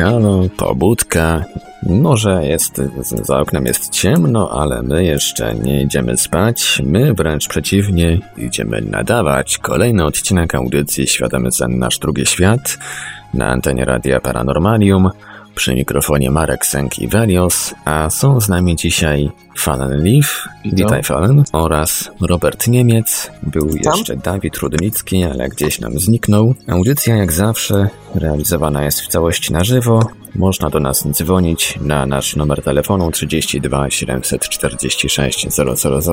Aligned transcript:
Halo, 0.00 0.20
halo, 0.20 0.48
pobudka. 0.56 1.44
Może 1.82 2.46
jest, 2.46 2.82
za 3.22 3.38
oknem 3.38 3.66
jest 3.66 3.90
ciemno, 3.90 4.50
ale 4.50 4.82
my 4.82 5.04
jeszcze 5.04 5.54
nie 5.54 5.82
idziemy 5.82 6.16
spać. 6.16 6.82
My 6.84 7.14
wręcz 7.14 7.48
przeciwnie, 7.48 8.18
idziemy 8.36 8.80
nadawać 8.80 9.58
kolejny 9.58 10.04
odcinek 10.04 10.54
audycji 10.54 11.06
Świadomy 11.06 11.52
Sen 11.52 11.78
Nasz 11.78 11.98
Drugi 11.98 12.26
Świat 12.26 12.78
na 13.34 13.46
antenie 13.46 13.84
Radia 13.84 14.20
Paranormalium. 14.20 15.10
Przy 15.54 15.74
mikrofonie 15.74 16.30
Marek 16.30 16.66
Sęk 16.66 16.98
i 16.98 17.08
Velios, 17.08 17.74
a 17.84 18.10
są 18.10 18.40
z 18.40 18.48
nami 18.48 18.76
dzisiaj 18.76 19.30
Fallen 19.60 20.04
Leaf, 20.04 20.48
witaj 20.64 21.02
Fallen, 21.02 21.44
oraz 21.52 22.10
Robert 22.20 22.68
Niemiec. 22.68 23.30
Był 23.42 23.68
Witam. 23.68 23.98
jeszcze 23.98 24.16
Dawid 24.16 24.56
Rudnicki, 24.56 25.24
ale 25.24 25.48
gdzieś 25.48 25.80
nam 25.80 25.98
zniknął. 25.98 26.54
Audycja 26.68 27.16
jak 27.16 27.32
zawsze 27.32 27.88
realizowana 28.14 28.84
jest 28.84 29.00
w 29.00 29.08
całości 29.08 29.52
na 29.52 29.64
żywo. 29.64 30.08
Można 30.34 30.70
do 30.70 30.80
nas 30.80 31.08
dzwonić 31.08 31.78
na 31.80 32.06
nasz 32.06 32.36
numer 32.36 32.62
telefonu 32.62 33.10
32 33.10 33.90
746 33.90 35.46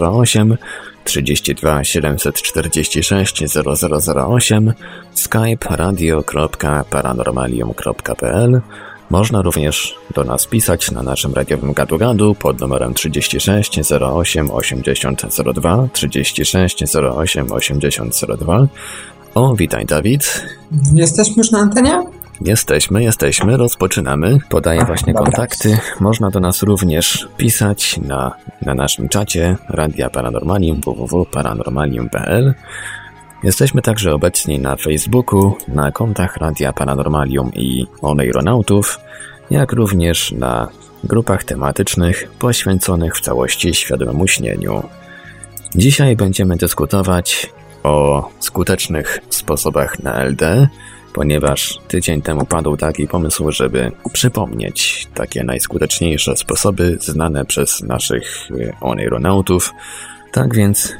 0008, 0.02 0.58
32 1.04 1.84
746 1.84 3.44
0008, 3.56 4.74
skype 5.14 5.68
radio.paranormalium.pl 5.70 8.62
można 9.10 9.42
również 9.42 9.96
do 10.16 10.24
nas 10.24 10.48
pisać 10.48 10.92
na 10.92 11.04
naszym 11.04 11.34
radiowym 11.34 11.74
gadu-gadu 11.74 12.36
pod 12.36 12.60
numerem 12.60 12.94
36 12.94 13.80
08 13.92 14.52
80 14.52 15.22
02 15.56 15.88
36 15.94 16.84
08 16.96 17.52
80 17.52 18.22
02. 18.40 18.68
O, 19.36 19.56
witaj 19.56 19.86
Dawid. 19.86 20.46
Jesteśmy 20.94 21.34
już 21.38 21.52
na 21.52 21.60
antenie? 21.60 22.04
Jesteśmy, 22.42 23.04
jesteśmy, 23.04 23.58
rozpoczynamy. 23.58 24.38
Podaję 24.50 24.86
właśnie 24.86 25.14
dobra. 25.14 25.32
kontakty. 25.32 25.78
Można 26.00 26.30
do 26.30 26.40
nas 26.40 26.64
również 26.64 27.28
pisać 27.38 27.98
na, 27.98 28.32
na 28.62 28.74
naszym 28.74 29.10
czacie 29.10 29.58
Radia 29.70 30.10
Paranormalium 30.10 30.82
www.paranormalium.pl 30.82 32.54
Jesteśmy 33.48 33.82
także 33.82 34.14
obecni 34.14 34.60
na 34.60 34.76
Facebooku, 34.76 35.56
na 35.68 35.92
kontach 35.92 36.38
Radia 36.38 36.74
Paranormalium 36.74 37.52
i 37.54 37.88
Oneironautów, 38.02 39.00
jak 39.52 39.72
również 39.72 40.32
na 40.32 40.68
grupach 41.04 41.44
tematycznych 41.44 42.32
poświęconych 42.40 43.16
w 43.16 43.22
całości 43.22 43.74
świadomemu 43.74 44.28
śnieniu. 44.28 44.84
Dzisiaj 45.76 46.16
będziemy 46.16 46.58
dyskutować 46.58 47.50
o 47.84 48.30
skutecznych 48.40 49.20
sposobach 49.30 50.04
na 50.04 50.24
LD, 50.24 50.68
ponieważ 51.14 51.80
tydzień 51.88 52.22
temu 52.22 52.46
padł 52.46 52.78
taki 52.78 53.08
pomysł, 53.08 53.52
żeby 53.52 53.92
przypomnieć 54.14 55.08
takie 55.14 55.44
najskuteczniejsze 55.44 56.38
sposoby 56.38 56.98
znane 57.02 57.46
przez 57.46 57.84
naszych 57.84 58.50
oneironautów. 58.82 59.74
Tak 60.32 60.56
więc 60.56 60.94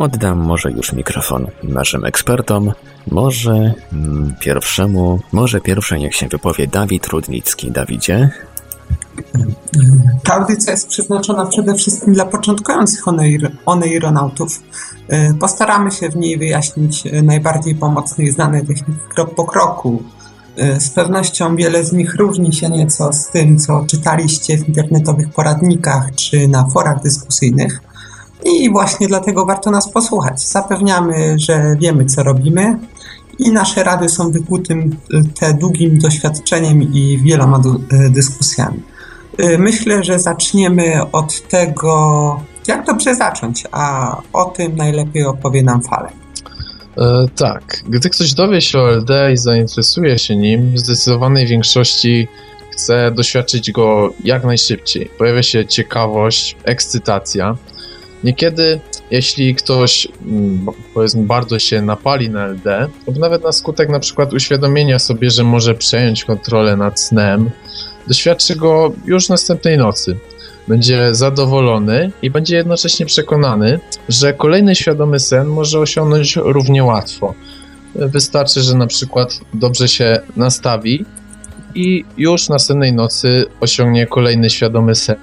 oddam 0.00 0.38
może 0.38 0.70
już 0.70 0.92
mikrofon 0.92 1.46
naszym 1.62 2.04
ekspertom. 2.04 2.72
Może 3.10 3.74
mm, 3.92 4.34
pierwszemu, 4.40 5.20
może 5.32 5.60
pierwszy 5.60 5.98
niech 5.98 6.14
się 6.14 6.28
wypowie 6.28 6.66
Dawid 6.66 7.06
Rudnicki. 7.06 7.70
Dawidzie? 7.70 8.30
Ta 10.24 10.34
audycja 10.34 10.72
jest 10.72 10.88
przeznaczona 10.88 11.46
przede 11.46 11.74
wszystkim 11.74 12.14
dla 12.14 12.24
początkujących 12.24 13.04
oneir- 13.04 13.50
oneironautów. 13.66 14.62
Y, 15.12 15.34
Postaramy 15.40 15.90
się 15.90 16.08
w 16.08 16.16
niej 16.16 16.38
wyjaśnić 16.38 17.06
y, 17.06 17.22
najbardziej 17.22 17.74
pomocne 17.74 18.24
i 18.24 18.30
znane 18.30 18.60
techniki 18.60 19.00
krok 19.14 19.34
po 19.34 19.44
kroku. 19.44 20.02
Y, 20.76 20.80
Z 20.80 20.90
pewnością 20.90 21.56
wiele 21.56 21.84
z 21.84 21.92
nich 21.92 22.14
różni 22.14 22.52
się 22.52 22.70
nieco 22.70 23.12
z 23.12 23.26
tym, 23.30 23.58
co 23.58 23.84
czytaliście 23.86 24.58
w 24.58 24.68
internetowych 24.68 25.28
poradnikach 25.30 26.14
czy 26.14 26.48
na 26.48 26.66
forach 26.68 27.02
dyskusyjnych. 27.02 27.80
I 28.44 28.70
właśnie 28.70 29.08
dlatego 29.08 29.46
warto 29.46 29.70
nas 29.70 29.92
posłuchać. 29.92 30.48
Zapewniamy, 30.48 31.38
że 31.38 31.76
wiemy, 31.80 32.04
co 32.04 32.22
robimy 32.22 32.78
i 33.38 33.52
nasze 33.52 33.84
rady 33.84 34.08
są 34.08 34.30
wykutym 34.30 34.96
te 35.40 35.54
długim 35.54 35.98
doświadczeniem 35.98 36.82
i 36.82 37.18
wieloma 37.22 37.60
y, 37.92 38.10
dyskusjami. 38.10 38.82
Y, 39.40 39.58
Myślę, 39.58 40.04
że 40.04 40.18
zaczniemy 40.18 41.10
od 41.12 41.48
tego, 41.48 42.40
jak 42.68 42.86
dobrze 42.86 43.14
zacząć, 43.14 43.64
a 43.72 44.16
o 44.32 44.44
tym 44.44 44.76
najlepiej 44.76 45.24
opowie 45.24 45.62
nam 45.62 45.82
Fale. 45.82 46.08
E, 46.98 47.26
tak, 47.36 47.82
gdy 47.88 48.10
ktoś 48.10 48.34
dowie 48.34 48.60
się 48.60 48.78
o 48.78 48.90
LD 48.90 49.32
i 49.32 49.36
zainteresuje 49.36 50.18
się 50.18 50.36
nim, 50.36 50.72
w 50.72 50.78
zdecydowanej 50.78 51.46
większości 51.46 52.28
chce 52.70 53.10
doświadczyć 53.10 53.72
go 53.72 54.12
jak 54.24 54.44
najszybciej. 54.44 55.10
Pojawia 55.18 55.42
się 55.42 55.66
ciekawość, 55.66 56.56
ekscytacja. 56.64 57.56
Niekiedy, 58.24 58.80
jeśli 59.10 59.54
ktoś 59.54 60.08
mm, 60.26 60.66
powiedzmy 60.94 61.22
bardzo 61.22 61.58
się 61.58 61.82
napali 61.82 62.30
na 62.30 62.46
LD, 62.46 62.88
lub 63.06 63.18
nawet 63.18 63.44
na 63.44 63.52
skutek 63.52 63.88
na 63.88 64.00
przykład 64.00 64.32
uświadomienia 64.32 64.98
sobie, 64.98 65.30
że 65.30 65.44
może 65.44 65.74
przejąć 65.74 66.24
kontrolę 66.24 66.76
nad 66.76 67.00
snem, 67.00 67.50
doświadczy 68.06 68.56
go 68.56 68.92
już 69.04 69.28
następnej 69.28 69.78
nocy. 69.78 70.16
Będzie 70.68 71.14
zadowolony 71.14 72.12
i 72.22 72.30
będzie 72.30 72.56
jednocześnie 72.56 73.06
przekonany, 73.06 73.80
że 74.08 74.32
kolejny 74.32 74.74
świadomy 74.74 75.20
sen 75.20 75.46
może 75.46 75.78
osiągnąć 75.78 76.36
równie 76.36 76.84
łatwo. 76.84 77.34
Wystarczy, 77.94 78.60
że 78.60 78.74
na 78.74 78.86
przykład 78.86 79.40
dobrze 79.54 79.88
się 79.88 80.20
nastawi 80.36 81.04
i 81.74 82.04
już 82.16 82.48
następnej 82.48 82.92
nocy 82.92 83.44
osiągnie 83.60 84.06
kolejny 84.06 84.50
świadomy 84.50 84.94
sen. 84.94 85.16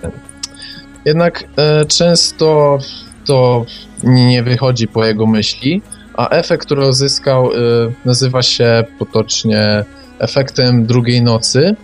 Jednak 1.07 1.43
e, 1.57 1.85
często 1.85 2.77
to 3.25 3.65
nie 4.03 4.43
wychodzi 4.43 4.87
po 4.87 5.05
jego 5.05 5.25
myśli, 5.25 5.81
a 6.13 6.29
efekt, 6.29 6.65
który 6.65 6.87
uzyskał, 6.87 7.51
e, 7.51 7.57
nazywa 8.05 8.41
się 8.41 8.83
potocznie 8.99 9.85
efektem 10.19 10.85
drugiej 10.85 11.21
nocy. 11.21 11.75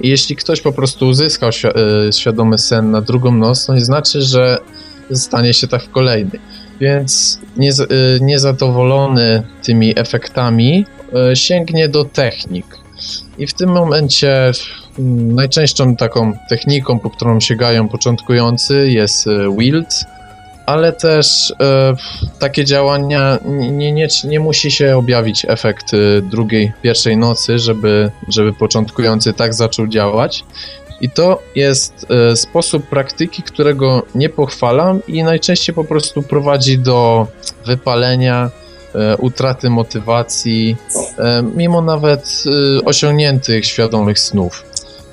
I 0.00 0.08
jeśli 0.08 0.36
ktoś 0.36 0.60
po 0.60 0.72
prostu 0.72 1.08
uzyskał 1.08 1.50
świ- 1.50 1.72
e, 2.08 2.12
świadomy 2.12 2.58
sen 2.58 2.90
na 2.90 3.00
drugą 3.00 3.32
noc, 3.32 3.66
to 3.66 3.74
nie 3.74 3.84
znaczy, 3.84 4.22
że 4.22 4.58
stanie 5.14 5.54
się 5.54 5.66
tak 5.66 5.82
w 5.82 5.90
kolejnej. 5.90 6.40
Więc 6.80 7.40
y, 7.58 8.18
niezadowolony 8.20 9.42
tymi 9.62 9.98
efektami 9.98 10.86
y, 11.32 11.36
sięgnie 11.36 11.88
do 11.88 12.04
technik. 12.04 12.66
I 13.38 13.46
w 13.46 13.54
tym 13.54 13.70
momencie 13.70 14.52
najczęstszą 14.98 15.96
taką 15.96 16.32
techniką, 16.48 16.98
po 16.98 17.10
którą 17.10 17.40
sięgają 17.40 17.88
początkujący 17.88 18.90
jest 18.90 19.26
y, 19.26 19.30
Wild, 19.58 20.04
ale 20.66 20.92
też 20.92 21.50
y, 21.50 21.54
takie 22.38 22.64
działania 22.64 23.38
nie, 23.44 23.92
nie, 23.92 24.08
nie, 24.24 24.40
musi 24.40 24.70
się 24.70 24.96
objawić 24.96 25.46
efekt 25.48 25.94
y, 25.94 26.22
drugiej, 26.22 26.72
pierwszej 26.82 27.16
nocy, 27.16 27.58
żeby, 27.58 28.10
żeby 28.28 28.52
początkujący 28.52 29.32
tak 29.32 29.54
zaczął 29.54 29.86
działać. 29.86 30.44
I 31.00 31.10
to 31.10 31.42
jest 31.54 32.06
e, 32.10 32.36
sposób 32.36 32.86
praktyki, 32.86 33.42
którego 33.42 34.02
nie 34.14 34.28
pochwalam 34.28 35.00
i 35.08 35.22
najczęściej 35.22 35.74
po 35.74 35.84
prostu 35.84 36.22
prowadzi 36.22 36.78
do 36.78 37.26
wypalenia, 37.66 38.50
e, 38.94 39.16
utraty 39.16 39.70
motywacji, 39.70 40.76
e, 41.18 41.42
mimo 41.56 41.82
nawet 41.82 42.44
e, 42.46 42.84
osiągniętych 42.84 43.66
świadomych 43.66 44.18
snów. 44.18 44.64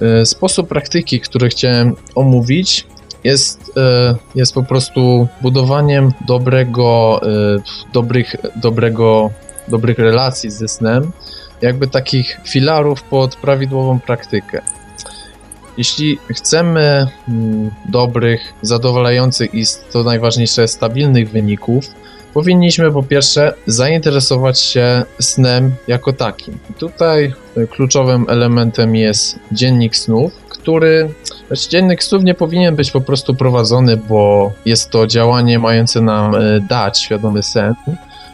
E, 0.01 0.25
Sposób 0.25 0.68
praktyki, 0.68 1.19
który 1.19 1.50
chciałem 1.50 1.95
omówić, 2.16 2.88
jest, 3.24 3.72
e, 3.78 4.16
jest 4.36 4.54
po 4.54 4.63
prostu 4.63 5.28
budowaniem 5.42 6.12
dobrego, 6.28 7.22
e, 7.24 7.92
dobrych, 7.94 8.36
dobrego, 8.56 9.30
dobrych 9.68 10.00
relacji 10.00 10.51
ze 10.51 10.68
snem, 10.68 11.12
jakby 11.62 11.88
takich 11.88 12.40
filarów 12.45 13.04
pod 13.04 13.36
prawidłową 13.36 14.00
praktykę. 14.00 14.62
Jeśli 15.78 16.18
chcemy 16.30 17.07
mm, 17.28 17.72
dobrych, 17.89 18.54
zadowalających 18.62 19.54
i 19.54 19.63
to 19.92 20.04
najważniejsze 20.04 20.68
stabilnych 20.68 21.30
wyników, 21.30 21.86
powinniśmy 22.33 22.91
po 22.91 23.03
pierwsze 23.03 23.53
zainteresować 23.68 24.59
się 24.59 25.03
snem 25.19 25.75
jako 25.88 26.13
takim. 26.13 26.57
Tutaj 26.80 27.33
kluczowym 27.69 28.25
elementem 28.30 28.95
jest 28.95 29.39
dziennik 29.51 29.95
snów, 29.95 30.33
który 30.50 31.09
znaczy 31.47 31.69
dziennik 31.69 32.03
snów 32.03 32.24
nie 32.24 32.33
powinien 32.33 32.75
być 32.75 32.91
po 32.91 33.01
prostu 33.01 33.35
prowadzony, 33.35 33.97
bo 33.97 34.51
jest 34.65 34.89
to 34.89 35.07
działanie 35.07 35.59
mające 35.59 36.01
nam 36.01 36.35
e, 36.35 36.59
dać 36.69 37.00
świadomy 37.00 37.44
sen, 37.44 37.74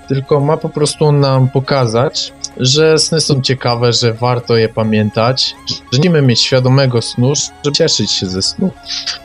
tylko 0.07 0.40
ma 0.40 0.57
po 0.57 0.69
prostu 0.69 1.12
nam 1.12 1.50
pokazać, 1.50 2.34
że 2.60 2.98
sny 2.98 3.22
są 3.22 3.42
ciekawe, 3.42 3.94
że 3.94 4.14
warto 4.14 4.58
je 4.58 4.70
pamiętać, 4.70 5.56
że 5.94 6.00
nie 6.00 6.10
mieć 6.10 6.42
świadomego 6.42 7.02
snu, 7.02 7.34
żeby 7.36 7.76
cieszyć 7.76 8.12
się 8.12 8.26
ze 8.26 8.42
snu. 8.42 8.72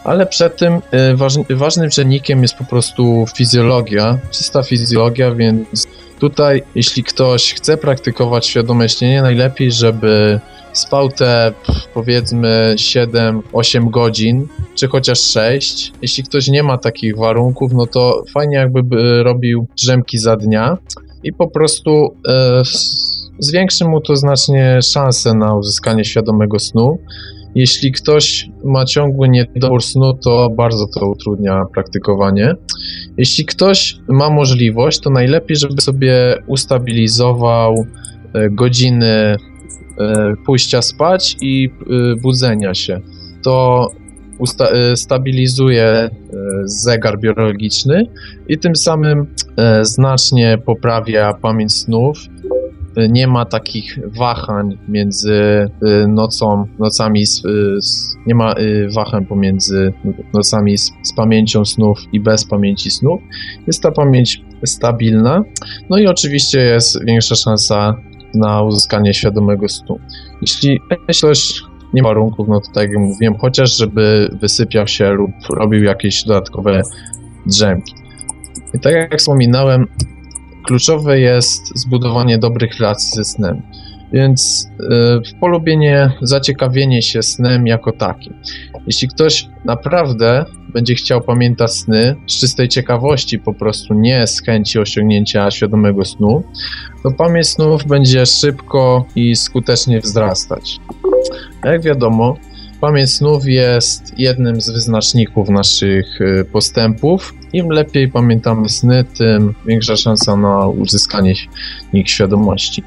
Ale 0.04 0.26
przed 0.26 0.56
tym 0.56 0.74
y, 1.12 1.16
ważny, 1.16 1.44
ważnym 1.50 1.90
czynnikiem 1.90 2.42
jest 2.42 2.54
po 2.54 2.64
prostu 2.64 3.24
fizjologia, 3.36 4.18
czysta 4.30 4.62
fizjologia, 4.62 5.34
więc 5.34 5.86
tutaj 6.18 6.62
jeśli 6.74 7.04
ktoś 7.04 7.54
chce 7.54 7.76
praktykować 7.76 8.46
świadome 8.46 8.88
śnienie, 8.88 9.22
najlepiej, 9.22 9.72
żeby 9.72 10.40
spał 10.72 11.08
te 11.08 11.52
powiedzmy 11.94 12.74
7-8 12.76 13.90
godzin, 13.90 14.48
czy 14.74 14.88
chociaż 14.88 15.20
6. 15.20 15.92
Jeśli 16.02 16.24
ktoś 16.24 16.48
nie 16.48 16.62
ma 16.62 16.78
takich 16.78 17.16
warunków, 17.16 17.72
no 17.72 17.86
to 17.86 18.24
fajnie 18.34 18.56
jakby 18.56 19.22
robił 19.22 19.66
drzemki 19.76 20.18
za 20.18 20.36
dnia 20.36 20.78
i 21.24 21.32
po 21.32 21.48
prostu 21.48 22.16
e, 22.28 22.62
zwiększy 23.38 23.84
mu 23.84 24.00
to 24.00 24.16
znacznie 24.16 24.78
szanse 24.82 25.34
na 25.34 25.54
uzyskanie 25.54 26.04
świadomego 26.04 26.58
snu. 26.58 26.98
Jeśli 27.54 27.92
ktoś 27.92 28.50
ma 28.64 28.84
ciągły 28.84 29.28
niedobór 29.28 29.82
snu, 29.82 30.14
to 30.24 30.50
bardzo 30.50 30.86
to 30.86 31.08
utrudnia 31.08 31.64
praktykowanie. 31.74 32.54
Jeśli 33.16 33.44
ktoś 33.44 33.96
ma 34.08 34.30
możliwość, 34.30 35.00
to 35.00 35.10
najlepiej, 35.10 35.56
żeby 35.56 35.80
sobie 35.80 36.42
ustabilizował 36.46 37.74
e, 38.34 38.50
godziny 38.50 39.06
e, 39.06 39.36
pójścia 40.46 40.82
spać 40.82 41.36
i 41.40 41.70
e, 41.70 42.20
budzenia 42.22 42.74
się. 42.74 43.00
To 43.42 43.88
stabilizuje 44.94 46.10
zegar 46.64 47.18
biologiczny 47.18 48.06
i 48.48 48.58
tym 48.58 48.76
samym 48.76 49.26
znacznie 49.82 50.58
poprawia 50.66 51.34
pamięć 51.34 51.72
snów 51.72 52.18
nie 52.96 53.26
ma 53.26 53.44
takich 53.44 53.98
wahań 54.18 54.78
między 54.88 55.70
nocą, 56.08 56.66
nocami, 56.78 57.22
y, 57.22 57.78
nie 58.26 58.34
ma 58.34 58.54
wahań 58.94 59.26
pomiędzy 59.26 59.92
nocami 60.34 60.78
z, 60.78 60.90
z 61.02 61.14
pamięcią 61.16 61.64
snów 61.64 61.98
i 62.12 62.20
bez 62.20 62.44
pamięci 62.44 62.90
snów. 62.90 63.20
Jest 63.66 63.82
ta 63.82 63.90
pamięć 63.90 64.42
stabilna, 64.64 65.42
no 65.90 65.98
i 65.98 66.06
oczywiście 66.06 66.58
jest 66.58 67.04
większa 67.04 67.34
szansa 67.34 67.96
na 68.34 68.62
uzyskanie 68.62 69.14
świadomego 69.14 69.68
snu. 69.68 69.98
Jeśli 70.40 70.80
ktoś 71.08 71.62
nie 71.94 72.02
ma 72.02 72.08
warunków, 72.08 72.48
no 72.48 72.60
to 72.60 72.72
tak 72.72 72.90
jak 72.90 72.98
mówiłem, 72.98 73.38
chociaż 73.38 73.76
żeby 73.76 74.30
wysypiał 74.40 74.86
się 74.86 75.10
lub 75.10 75.30
robił 75.50 75.84
jakieś 75.84 76.24
dodatkowe 76.24 76.82
drzemki. 77.46 77.94
I 78.74 78.80
tak 78.80 78.92
jak 78.92 79.18
wspominałem, 79.18 79.86
kluczowe 80.66 81.20
jest 81.20 81.78
zbudowanie 81.78 82.38
dobrych 82.38 82.78
relacji 82.78 83.10
ze 83.14 83.24
snem. 83.24 83.62
Więc 84.12 84.68
y, 84.80 85.38
polubienie, 85.40 86.10
zaciekawienie 86.22 87.02
się 87.02 87.22
snem 87.22 87.66
jako 87.66 87.92
takim. 87.92 88.34
Jeśli 88.86 89.08
ktoś 89.08 89.48
naprawdę 89.64 90.44
będzie 90.74 90.94
chciał 90.94 91.20
pamiętać 91.20 91.72
sny 91.72 92.16
z 92.26 92.40
czystej 92.40 92.68
ciekawości, 92.68 93.38
po 93.38 93.54
prostu 93.54 93.94
nie 93.94 94.26
z 94.26 94.42
chęci 94.42 94.78
osiągnięcia 94.78 95.50
świadomego 95.50 96.04
snu, 96.04 96.44
to 97.02 97.10
pamięć 97.10 97.48
snów 97.48 97.86
będzie 97.86 98.26
szybko 98.26 99.04
i 99.16 99.36
skutecznie 99.36 100.00
wzrastać. 100.00 100.80
Jak 101.64 101.82
wiadomo, 101.82 102.36
Pamięć 102.84 103.14
snów 103.14 103.46
jest 103.46 104.18
jednym 104.18 104.60
z 104.60 104.70
wyznaczników 104.70 105.48
naszych 105.48 106.20
y, 106.20 106.44
postępów. 106.52 107.34
Im 107.52 107.68
lepiej 107.68 108.08
pamiętamy 108.08 108.68
sny, 108.68 109.04
tym 109.18 109.54
większa 109.66 109.96
szansa 109.96 110.36
na 110.36 110.66
uzyskanie 110.66 111.34
ich 111.92 112.10
świadomości. 112.10 112.82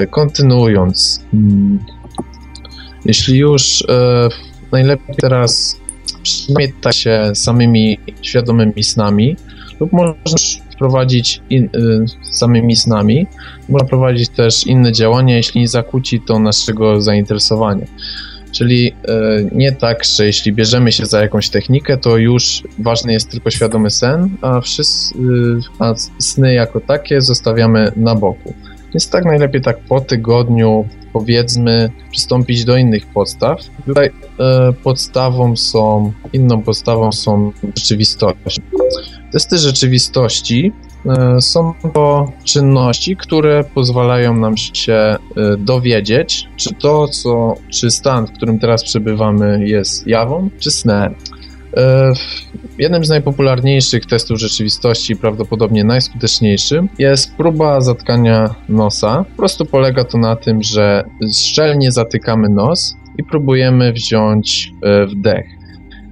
Y, 0.00 0.06
kontynuując, 0.06 1.24
mm, 1.34 1.78
jeśli 3.04 3.38
już 3.38 3.80
y, 3.80 3.84
najlepiej 4.72 5.16
teraz 5.16 5.80
pamiętać 6.54 6.96
się 6.96 7.30
samymi 7.34 7.98
świadomymi 8.22 8.82
snami, 8.82 9.36
lub 9.80 9.92
można 9.92 10.38
wprowadzić 10.78 11.42
in, 11.50 11.68
samymi 12.30 12.76
snami, 12.76 13.26
można 13.68 13.88
prowadzić 13.88 14.28
też 14.28 14.66
inne 14.66 14.92
działania, 14.92 15.36
jeśli 15.36 15.60
nie 15.60 15.68
zakłóci 15.68 16.20
to 16.20 16.38
naszego 16.38 17.00
zainteresowania. 17.00 17.86
Czyli 18.52 18.92
e, 19.08 19.14
nie 19.52 19.72
tak, 19.72 20.04
że 20.04 20.26
jeśli 20.26 20.52
bierzemy 20.52 20.92
się 20.92 21.06
za 21.06 21.22
jakąś 21.22 21.50
technikę, 21.50 21.96
to 21.96 22.16
już 22.16 22.62
ważny 22.78 23.12
jest 23.12 23.30
tylko 23.30 23.50
świadomy 23.50 23.90
sen, 23.90 24.36
a, 24.40 24.60
wszyscy, 24.60 25.14
a 25.78 25.94
sny 26.18 26.54
jako 26.54 26.80
takie 26.80 27.20
zostawiamy 27.20 27.92
na 27.96 28.14
boku. 28.14 28.54
Więc 28.94 29.10
tak 29.10 29.24
najlepiej 29.24 29.60
tak 29.60 29.78
po 29.78 30.00
tygodniu 30.00 30.88
powiedzmy 31.12 31.90
przystąpić 32.10 32.64
do 32.64 32.76
innych 32.76 33.06
podstaw. 33.06 33.60
Tutaj 33.86 34.10
e, 34.40 34.72
podstawą 34.72 35.56
są, 35.56 36.12
inną 36.32 36.62
podstawą 36.62 37.12
są 37.12 37.52
rzeczywistości. 37.76 38.62
Testy 39.32 39.58
rzeczywistości 39.58 40.72
E, 41.06 41.40
są 41.40 41.74
to 41.94 42.32
czynności, 42.44 43.16
które 43.16 43.64
pozwalają 43.74 44.36
nam 44.36 44.56
się 44.56 44.92
e, 44.92 45.18
dowiedzieć, 45.58 46.48
czy 46.56 46.74
to, 46.74 47.08
co, 47.08 47.54
czy 47.70 47.90
stan, 47.90 48.26
w 48.26 48.32
którym 48.32 48.58
teraz 48.58 48.84
przebywamy, 48.84 49.68
jest 49.68 50.06
jawą, 50.06 50.50
czy 50.58 50.70
snem. 50.70 51.14
E, 51.76 52.12
jednym 52.78 53.04
z 53.04 53.08
najpopularniejszych 53.08 54.06
testów 54.06 54.38
rzeczywistości, 54.38 55.16
prawdopodobnie 55.16 55.84
najskuteczniejszym, 55.84 56.88
jest 56.98 57.36
próba 57.36 57.80
zatkania 57.80 58.54
nosa. 58.68 59.24
Po 59.30 59.36
prostu 59.36 59.66
polega 59.66 60.04
to 60.04 60.18
na 60.18 60.36
tym, 60.36 60.62
że 60.62 61.04
szczelnie 61.34 61.92
zatykamy 61.92 62.48
nos 62.48 62.96
i 63.18 63.24
próbujemy 63.24 63.92
wziąć 63.92 64.72
wdech. 65.08 65.57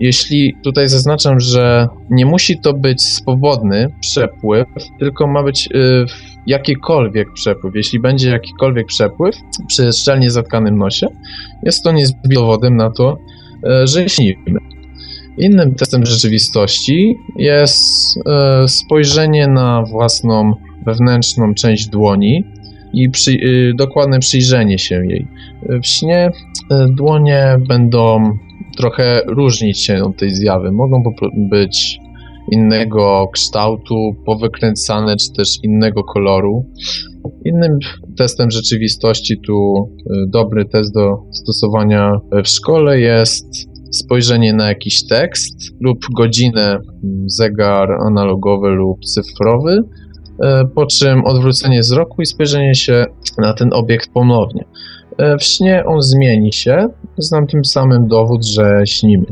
Jeśli 0.01 0.57
tutaj 0.65 0.89
zaznaczam, 0.89 1.41
że 1.41 1.89
nie 2.11 2.27
musi 2.27 2.59
to 2.59 2.73
być 2.75 3.03
swobodny 3.03 3.89
przepływ, 4.01 4.67
tylko 4.99 5.27
ma 5.27 5.43
być 5.43 5.69
y, 5.75 6.05
jakikolwiek 6.47 7.33
przepływ. 7.33 7.75
Jeśli 7.75 8.01
będzie 8.01 8.31
jakikolwiek 8.31 8.87
przepływ 8.87 9.37
przy 9.69 9.93
szczelnie 9.93 10.31
zatkanym 10.31 10.79
nosie, 10.79 11.07
jest 11.63 11.83
to 11.83 11.93
niezbędnym 11.93 12.35
dowodem 12.35 12.77
na 12.77 12.91
to, 12.91 13.19
y, 13.83 13.87
że 13.87 14.09
śnimy. 14.09 14.61
Innym 15.39 15.75
testem 15.75 16.07
rzeczywistości 16.07 17.17
jest 17.37 17.83
y, 18.65 18.69
spojrzenie 18.69 19.49
na 19.49 19.83
własną 19.83 20.55
wewnętrzną 20.87 21.55
część 21.55 21.89
dłoni 21.89 22.45
i 22.93 23.11
przy, 23.11 23.31
y, 23.31 23.73
dokładne 23.75 24.19
przyjrzenie 24.19 24.79
się 24.79 25.07
jej. 25.07 25.27
W 25.83 25.87
śnie 25.87 26.31
y, 26.31 26.95
dłonie 26.95 27.57
będą 27.69 28.39
trochę 28.77 29.23
różnić 29.27 29.81
się 29.81 30.03
od 30.03 30.17
tej 30.17 30.31
zjawy. 30.31 30.73
Mogą 30.73 31.03
być 31.51 31.99
innego 32.53 33.29
kształtu, 33.33 34.17
powykręcane, 34.27 35.17
czy 35.17 35.33
też 35.33 35.49
innego 35.63 36.05
koloru. 36.05 36.67
Innym 37.45 37.79
testem 38.17 38.51
rzeczywistości, 38.51 39.41
tu 39.47 39.89
y, 40.01 40.13
dobry 40.29 40.65
test 40.65 40.95
do 40.95 41.17
stosowania 41.33 42.13
w 42.45 42.49
szkole 42.49 43.01
jest 43.01 43.47
spojrzenie 43.91 44.53
na 44.53 44.69
jakiś 44.69 45.07
tekst 45.07 45.55
lub 45.81 45.99
godzinę, 46.17 46.67
mm, 46.67 46.83
zegar 47.27 47.89
analogowy 48.07 48.69
lub 48.69 49.05
cyfrowy, 49.05 49.79
y, 49.79 50.47
po 50.75 50.87
czym 50.87 51.25
odwrócenie 51.25 51.81
wzroku 51.81 52.23
i 52.23 52.27
spojrzenie 52.27 52.75
się 52.75 53.07
na 53.39 53.55
ten 53.55 53.73
obiekt 53.73 54.13
ponownie. 54.13 54.65
E, 55.19 55.39
w 55.39 55.43
śnie 55.45 55.85
on 55.85 56.03
zmieni 56.03 56.53
się. 56.53 56.89
Znam 57.19 57.47
tym 57.47 57.65
samym 57.65 58.09
dowód, 58.09 58.45
że 58.45 58.83
śnimy. 58.87 59.27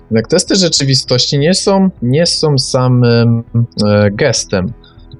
Jednak 0.00 0.28
testy 0.28 0.54
rzeczywistości 0.54 1.38
nie 1.38 1.54
są, 1.54 1.90
nie 2.02 2.26
są 2.26 2.58
samym 2.58 3.44
e, 3.86 4.10
gestem. 4.10 4.72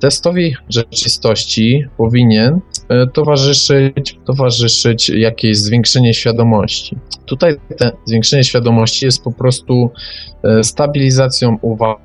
Testowi 0.03 0.55
rzeczywistości 0.69 1.85
powinien 1.97 2.61
e, 2.89 3.07
towarzyszyć, 3.07 4.19
towarzyszyć 4.27 5.09
jakieś 5.09 5.57
zwiększenie 5.57 6.15
świadomości. 6.15 6.97
Tutaj 7.27 7.57
zwiększenie 8.05 8.45
świadomości 8.45 9.05
jest 9.05 9.25
po 9.25 9.33
prostu 9.33 9.91
e, 10.45 10.65
stabilizacją 10.65 11.59
uwagi. 11.63 12.03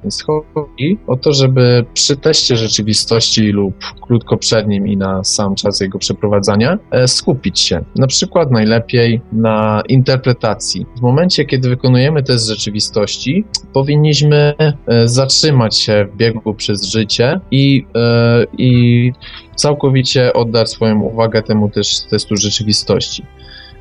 Chodzi 0.53 0.97
o 1.07 1.15
to, 1.15 1.33
żeby 1.33 1.85
przy 1.93 2.17
teście 2.17 2.57
rzeczywistości 2.57 3.41
lub 3.41 3.73
krótko 4.01 4.37
przed 4.37 4.67
nim 4.67 4.87
i 4.87 4.97
na 4.97 5.23
sam 5.23 5.55
czas 5.55 5.79
jego 5.79 5.99
przeprowadzania 5.99 6.77
e, 6.91 7.07
skupić 7.07 7.59
się. 7.59 7.83
Na 7.95 8.07
przykład 8.07 8.51
najlepiej 8.51 9.21
na 9.31 9.83
interpretacji. 9.89 10.85
W 10.97 11.01
momencie, 11.01 11.45
kiedy 11.45 11.69
wykonujemy 11.69 12.23
test 12.23 12.47
rzeczywistości, 12.47 13.45
powinniśmy 13.73 14.53
zatrzymać 15.05 15.77
się 15.77 16.07
w 16.13 16.17
biegu 16.17 16.53
przez 16.53 16.85
życie 16.85 17.39
i, 17.51 17.85
i 18.57 19.11
całkowicie 19.55 20.33
oddać 20.33 20.69
swoją 20.69 21.01
uwagę 21.01 21.43
temu 21.43 21.69
też 21.69 21.99
testu 22.01 22.37
rzeczywistości. 22.37 23.23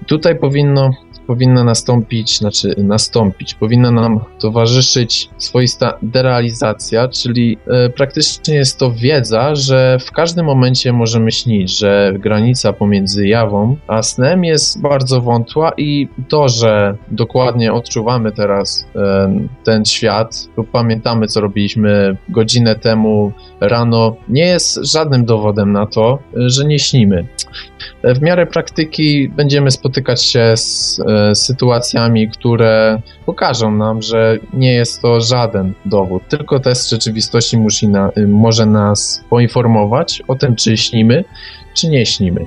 Tutaj 0.07 0.39
powinno 0.39 0.91
powinna 1.27 1.65
nastąpić, 1.65 2.39
znaczy 2.39 2.75
nastąpić, 2.79 3.55
powinna 3.55 3.91
nam 3.91 4.21
towarzyszyć 4.39 5.31
swoista 5.39 5.99
derealizacja, 6.03 7.09
czyli 7.09 7.59
e, 7.67 7.91
praktycznie 7.91 8.55
jest 8.55 8.79
to 8.79 8.93
wiedza, 8.93 9.55
że 9.55 9.99
w 10.01 10.13
każdym 10.13 10.47
momencie 10.47 10.93
możemy 10.93 11.33
śnić, 11.33 11.79
że 11.79 12.13
granica 12.19 12.73
pomiędzy 12.73 13.27
jawą 13.27 13.77
a 13.87 14.03
snem 14.03 14.45
jest 14.45 14.81
bardzo 14.81 15.21
wątła 15.21 15.73
i 15.77 16.09
to, 16.29 16.49
że 16.49 16.97
dokładnie 17.11 17.73
odczuwamy 17.73 18.33
teraz 18.33 18.87
e, 18.97 19.47
ten 19.65 19.85
świat 19.85 20.49
lub 20.57 20.71
pamiętamy, 20.71 21.27
co 21.27 21.41
robiliśmy 21.41 22.17
godzinę 22.29 22.75
temu 22.75 23.33
rano, 23.61 24.17
nie 24.29 24.45
jest 24.45 24.79
żadnym 24.93 25.25
dowodem 25.25 25.73
na 25.73 25.87
to, 25.87 26.19
że 26.35 26.65
nie 26.65 26.79
śnimy. 26.79 27.27
W 28.05 28.23
miarę 28.23 28.47
praktyki 28.47 29.29
będziemy 29.29 29.71
spotykać 29.71 30.25
się 30.25 30.57
z 30.57 31.01
e, 31.01 31.05
sytuacjami, 31.35 32.29
które 32.29 33.01
pokażą 33.27 33.71
nam, 33.71 34.03
że 34.03 34.39
nie 34.53 34.73
jest 34.73 35.03
to 35.03 35.21
żaden 35.21 35.73
dowód. 35.85 36.23
Tylko 36.29 36.61
test 36.61 36.91
rzeczywistości 36.91 37.59
musi 37.59 37.89
na, 37.89 38.11
y, 38.19 38.29
może 38.29 38.67
nas 38.67 39.25
poinformować 39.31 40.23
o 40.29 40.35
tym, 40.35 40.57
czy 40.57 40.77
śnimy, 40.77 41.25
czy 41.75 41.89
nie 41.89 42.07
śnimy. 42.07 42.47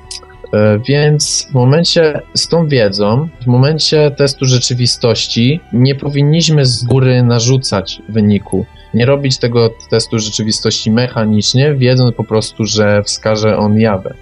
E, 0.53 0.79
więc 0.87 1.47
w 1.51 1.53
momencie 1.53 2.21
z 2.33 2.47
tą 2.47 2.67
wiedzą, 2.67 3.27
w 3.41 3.47
momencie 3.47 4.11
testu 4.11 4.45
rzeczywistości, 4.45 5.59
nie 5.73 5.95
powinniśmy 5.95 6.65
z 6.65 6.83
góry 6.83 7.23
narzucać 7.23 8.01
wyniku. 8.09 8.65
Nie 8.93 9.05
robić 9.05 9.37
tego 9.37 9.69
testu 9.89 10.19
rzeczywistości 10.19 10.91
mechanicznie, 10.91 11.73
wiedząc 11.73 12.15
po 12.15 12.23
prostu, 12.23 12.65
że 12.65 13.03
wskaże 13.03 13.57
on 13.57 13.79
jawę. 13.79 14.13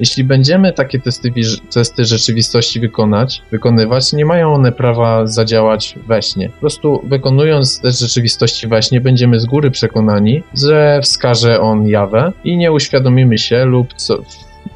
Jeśli 0.00 0.24
będziemy 0.24 0.72
takie 0.72 0.98
testy, 0.98 1.32
testy 1.74 2.04
rzeczywistości 2.04 2.80
wykonać, 2.80 3.42
wykonywać, 3.50 4.12
nie 4.12 4.24
mają 4.24 4.54
one 4.54 4.72
prawa 4.72 5.26
zadziałać 5.26 5.94
we 6.06 6.22
śnie. 6.22 6.48
Po 6.48 6.60
prostu 6.60 7.02
wykonując 7.04 7.80
test 7.80 8.00
rzeczywistości 8.00 8.68
we 8.68 8.82
śnie, 8.82 9.00
będziemy 9.00 9.40
z 9.40 9.46
góry 9.46 9.70
przekonani, 9.70 10.42
że 10.54 11.00
wskaże 11.02 11.60
on 11.60 11.88
jawę 11.88 12.32
i 12.44 12.56
nie 12.56 12.72
uświadomimy 12.72 13.38
się 13.38 13.64
lub 13.64 13.94
co, 13.94 14.18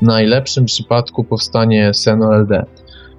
w 0.00 0.03
najlepszym 0.03 0.65
przypadku 0.65 1.25
powstanie 1.25 1.95
sen 1.95 2.23
OLD. 2.23 2.50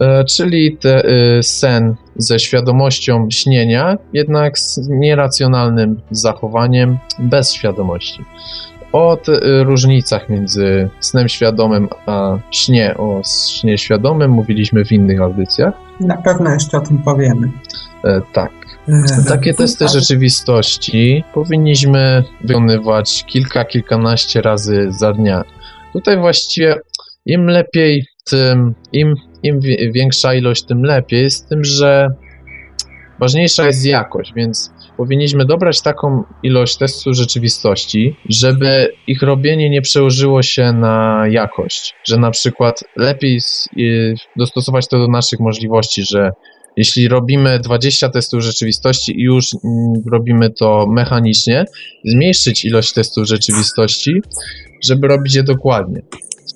E, 0.01 0.25
czyli 0.25 0.77
te, 0.77 1.05
y, 1.37 1.43
sen 1.43 1.95
ze 2.15 2.39
świadomością 2.39 3.27
śnienia, 3.31 3.97
jednak 4.13 4.59
z 4.59 4.89
nieracjonalnym 4.89 6.01
zachowaniem 6.11 6.97
bez 7.19 7.53
świadomości. 7.53 8.25
O 8.91 9.17
y, 9.27 9.63
różnicach 9.63 10.29
między 10.29 10.89
snem 10.99 11.29
świadomym 11.29 11.89
a 12.05 12.37
śnie 12.51 12.97
o 12.97 13.21
śnie 13.47 13.77
świadomym 13.77 14.31
mówiliśmy 14.31 14.85
w 14.85 14.91
innych 14.91 15.21
audycjach. 15.21 15.73
Na 15.99 16.17
pewno 16.17 16.53
jeszcze 16.53 16.77
o 16.77 16.81
tym 16.81 16.97
powiemy. 16.97 17.51
E, 18.03 18.21
tak. 18.33 18.51
E, 18.87 19.23
Takie 19.27 19.53
testy 19.53 19.87
rzeczywistości 19.87 21.23
powinniśmy 21.33 22.23
wykonywać 22.43 23.23
kilka, 23.27 23.65
kilkanaście 23.65 24.41
razy 24.41 24.87
za 24.89 25.13
dnia. 25.13 25.43
Tutaj 25.93 26.17
właściwie 26.17 26.75
im 27.25 27.45
lepiej, 27.45 28.05
tym, 28.25 28.73
im, 28.91 29.13
im 29.43 29.59
większa 29.93 30.33
ilość, 30.33 30.63
tym 30.63 30.83
lepiej, 30.83 31.31
z 31.31 31.45
tym, 31.45 31.63
że 31.63 32.07
ważniejsza 33.19 33.65
jest 33.67 33.85
jakość, 33.85 34.33
więc 34.35 34.71
powinniśmy 35.01 35.45
dobrać 35.45 35.81
taką 35.81 36.23
ilość 36.43 36.77
testów 36.77 37.15
rzeczywistości, 37.15 38.15
żeby 38.29 38.93
ich 39.07 39.21
robienie 39.21 39.69
nie 39.69 39.81
przełożyło 39.81 40.43
się 40.43 40.73
na 40.73 41.25
jakość, 41.29 41.93
że 42.03 42.17
na 42.17 42.31
przykład 42.31 42.83
lepiej 42.95 43.39
dostosować 44.35 44.87
to 44.87 44.97
do 44.97 45.07
naszych 45.07 45.39
możliwości, 45.39 46.03
że 46.03 46.31
jeśli 46.77 47.07
robimy 47.07 47.59
20 47.59 48.09
testów 48.09 48.41
rzeczywistości 48.41 49.19
i 49.19 49.23
już 49.23 49.45
mm, 49.53 49.93
robimy 50.11 50.49
to 50.49 50.85
mechanicznie, 50.87 51.65
zmniejszyć 52.05 52.65
ilość 52.65 52.93
testów 52.93 53.27
rzeczywistości, 53.27 54.21
żeby 54.83 55.07
robić 55.07 55.35
je 55.35 55.43
dokładnie 55.43 56.01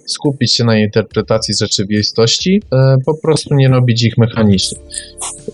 skupić 0.05 0.53
się 0.53 0.63
na 0.63 0.77
interpretacji 0.77 1.55
rzeczywistości, 1.59 2.61
e, 2.73 2.95
po 3.05 3.17
prostu 3.17 3.55
nie 3.55 3.69
robić 3.69 4.03
ich 4.03 4.17
mechanicznie. 4.17 4.77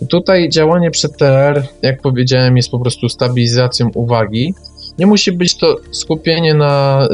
Tutaj 0.09 0.49
działanie 0.49 0.91
przed 0.91 1.17
TR, 1.17 1.67
jak 1.81 2.01
powiedziałem, 2.01 2.57
jest 2.57 2.69
po 2.69 2.79
prostu 2.79 3.09
stabilizacją 3.09 3.89
uwagi. 3.95 4.53
Nie 4.99 5.07
musi 5.07 5.31
być 5.31 5.55
to 5.55 5.75
skupienie 5.91 6.53
na, 6.53 7.07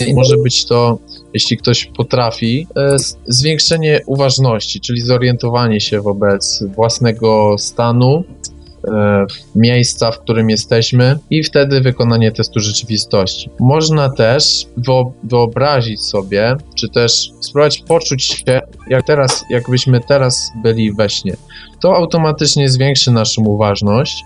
e, 0.00 0.14
może 0.14 0.36
być 0.36 0.64
to, 0.64 0.98
jeśli 1.34 1.56
ktoś 1.56 1.84
potrafi, 1.96 2.66
e, 2.76 2.96
zwiększenie 3.26 4.00
uważności, 4.06 4.80
czyli 4.80 5.00
zorientowanie 5.00 5.80
się 5.80 6.00
wobec 6.00 6.64
własnego 6.74 7.54
stanu, 7.58 8.24
miejsca, 9.54 10.10
w 10.10 10.18
którym 10.18 10.50
jesteśmy 10.50 11.18
i 11.30 11.42
wtedy 11.42 11.80
wykonanie 11.80 12.32
testu 12.32 12.60
rzeczywistości. 12.60 13.50
Można 13.60 14.10
też 14.10 14.66
wyobrazić 15.22 16.04
sobie, 16.04 16.56
czy 16.74 16.88
też 16.88 17.30
spróbować 17.40 17.78
poczuć 17.78 18.24
się, 18.24 18.60
jak 18.88 19.06
teraz, 19.06 19.44
jakbyśmy 19.50 20.00
teraz 20.00 20.52
byli 20.62 20.92
we 20.92 21.08
śnie. 21.08 21.36
To 21.80 21.96
automatycznie 21.96 22.68
zwiększy 22.68 23.10
naszą 23.10 23.42
uważność, 23.42 24.24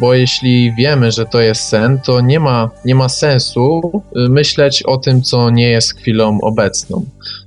bo 0.00 0.14
jeśli 0.14 0.74
wiemy, 0.74 1.12
że 1.12 1.26
to 1.26 1.40
jest 1.40 1.60
sen, 1.60 2.00
to 2.04 2.20
nie 2.20 2.40
ma, 2.40 2.70
nie 2.84 2.94
ma 2.94 3.08
sensu 3.08 3.80
y, 3.96 4.28
myśleć 4.28 4.82
o 4.82 4.96
tym, 4.96 5.22
co 5.22 5.50
nie 5.50 5.70
jest 5.70 5.98
chwilą 5.98 6.38
obecną. 6.42 7.04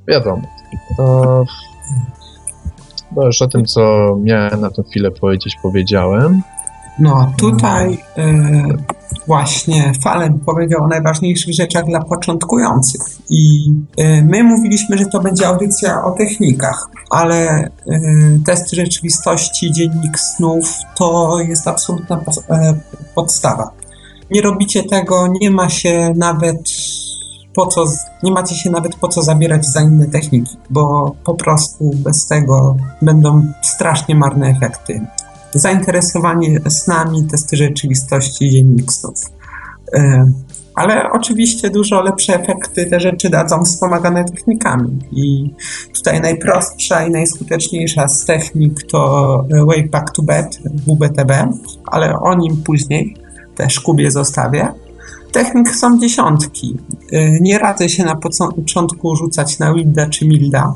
Wiadomo. 0.08 0.42
To 0.98 1.46
no 3.16 3.26
już 3.26 3.42
o 3.42 3.48
tym, 3.48 3.66
co 3.66 3.82
miałem 4.22 4.62
na 4.62 4.70
tę 4.70 4.84
chwilę 4.84 5.12
powiedzieć, 5.12 5.56
powiedziałem. 5.62 6.42
No, 7.00 7.34
tutaj 7.38 7.98
e, 8.18 8.34
właśnie 9.28 9.92
Fallen 10.04 10.40
powiedział 10.40 10.84
o 10.84 10.88
najważniejszych 10.88 11.54
rzeczach 11.54 11.86
dla 11.86 12.04
początkujących. 12.04 13.02
I 13.30 13.72
e, 13.98 14.22
my 14.22 14.44
mówiliśmy, 14.44 14.98
że 14.98 15.06
to 15.06 15.20
będzie 15.20 15.48
audycja 15.48 16.04
o 16.04 16.12
technikach, 16.12 16.90
ale 17.10 17.50
e, 17.50 17.70
test 18.46 18.72
rzeczywistości, 18.72 19.72
dziennik 19.72 20.20
snów 20.20 20.80
to 20.98 21.38
jest 21.48 21.68
absolutna 21.68 22.18
po, 22.18 22.32
podstawa. 23.16 23.72
Nie 24.32 24.42
robicie 24.42 24.84
tego, 24.84 25.28
nie 25.42 25.52
ma 25.52 25.70
się 25.70 26.14
nawet 26.16 26.70
po 27.56 27.68
co, 27.68 27.86
nie 28.24 28.32
macie 28.32 28.56
się 28.56 28.70
nawet 28.70 28.96
po 28.96 29.08
co 29.08 29.22
zabierać 29.22 29.66
za 29.66 29.82
inne 29.82 30.08
techniki, 30.08 30.58
bo 30.70 31.16
po 31.24 31.34
prostu 31.34 31.92
bez 31.96 32.28
tego 32.28 32.78
będą 33.02 33.54
strasznie 33.62 34.16
marne 34.16 34.48
efekty. 34.48 35.02
Zainteresowanie 35.54 36.60
snami, 36.70 37.24
testy 37.24 37.58
rzeczywistości, 37.58 38.66
snów. 38.90 39.16
E, 39.94 40.26
ale 40.76 41.12
oczywiście 41.12 41.70
dużo 41.70 42.02
lepsze 42.02 42.42
efekty 42.42 42.86
te 42.86 43.00
rzeczy 43.00 43.30
dadzą 43.30 43.64
wspomagane 43.64 44.26
technikami. 44.26 45.00
I 45.12 45.54
tutaj 45.96 46.22
najprostsza 46.22 47.08
i 47.08 47.12
najskuteczniejsza 47.12 48.08
z 48.08 48.26
technik 48.26 48.84
to 48.92 49.46
Wake 49.68 49.90
Back 49.90 50.12
to 50.12 50.22
Bed, 50.22 50.60
WBTB, 50.88 51.32
ale 51.86 52.20
o 52.20 52.36
nim 52.36 52.64
później 52.64 53.16
też 53.56 53.80
Kubie 53.80 54.12
zostawię. 54.12 54.68
Technik 55.32 55.76
są 55.76 56.00
dziesiątki. 56.00 56.78
Y, 57.14 57.38
nie 57.42 57.60
radzę 57.60 57.90
się 57.90 58.04
na 58.04 58.16
początku 58.56 59.16
rzucać 59.16 59.60
na 59.60 59.74
Wilda 59.74 60.10
czy 60.10 60.28
Milda. 60.28 60.74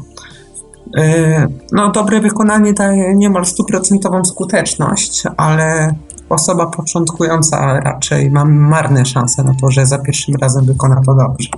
Y, 0.98 1.48
no, 1.72 1.92
dobre 1.92 2.22
wykonanie 2.22 2.74
daje 2.74 3.16
niemal 3.16 3.46
stuprocentową 3.46 4.26
skuteczność, 4.26 5.24
ale 5.38 5.96
osoba 6.30 6.66
początkująca 6.68 7.80
raczej 7.80 8.32
ma 8.32 8.46
marne 8.46 9.06
szanse 9.06 9.44
na 9.44 9.54
to, 9.62 9.72
że 9.72 9.86
za 9.86 9.98
pierwszym 9.98 10.36
razem 10.36 10.66
wykona 10.66 11.02
to 11.06 11.14
dobrze. 11.14 11.50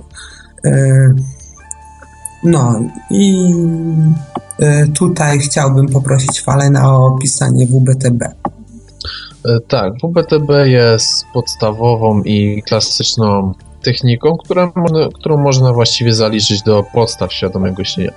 Y, 0.66 1.14
no 2.44 2.80
i 3.10 3.54
tutaj 4.94 5.38
chciałbym 5.38 5.86
poprosić 5.86 6.42
Falena 6.42 6.92
o 6.92 7.06
opisanie 7.06 7.66
WBTB. 7.66 8.24
E, 9.48 9.60
tak, 9.68 9.92
WBTB 10.02 10.50
jest 10.64 11.26
podstawową 11.34 12.22
i 12.22 12.62
klasyczną 12.62 13.54
techniką, 13.82 14.36
którą 15.14 15.36
można 15.36 15.72
właściwie 15.72 16.14
zaliczyć 16.14 16.62
do 16.62 16.84
podstaw 16.94 17.32
świadomego 17.32 17.84
śnienia. 17.84 18.12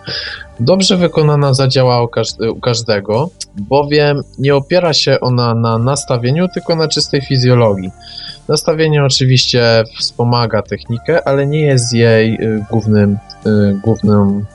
Dobrze 0.60 0.98
wykonana 0.98 1.54
zadziała 1.54 2.08
u 2.54 2.60
każdego, 2.62 3.30
bowiem 3.58 4.22
nie 4.40 4.56
opiera 4.56 4.94
się 4.94 5.20
ona 5.20 5.56
na 5.56 5.78
nastawieniu, 5.78 6.48
tylko 6.54 6.76
na 6.76 6.88
czystej 6.88 7.22
fizjologii. 7.22 7.92
Nastawienie 8.48 9.04
oczywiście 9.04 9.84
wspomaga 10.00 10.62
technikę, 10.62 11.28
ale 11.28 11.48
nie 11.48 11.62
jest 11.62 11.94
jej 11.94 12.34
y, 12.34 12.66
głównym, 12.72 13.18
y, 13.46 13.80
głównym 13.84 14.46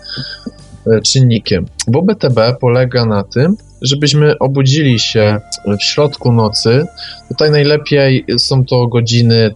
y, 0.86 1.00
czynnikiem. 1.02 1.66
WBTB 1.88 2.38
polega 2.60 3.06
na 3.06 3.24
tym, 3.24 3.56
żebyśmy 3.84 4.38
obudzili 4.38 4.98
się 4.98 5.40
w 5.80 5.82
środku 5.82 6.32
nocy. 6.32 6.84
Tutaj 7.28 7.50
najlepiej 7.50 8.24
są 8.38 8.64
to 8.64 8.86
godziny 8.86 9.54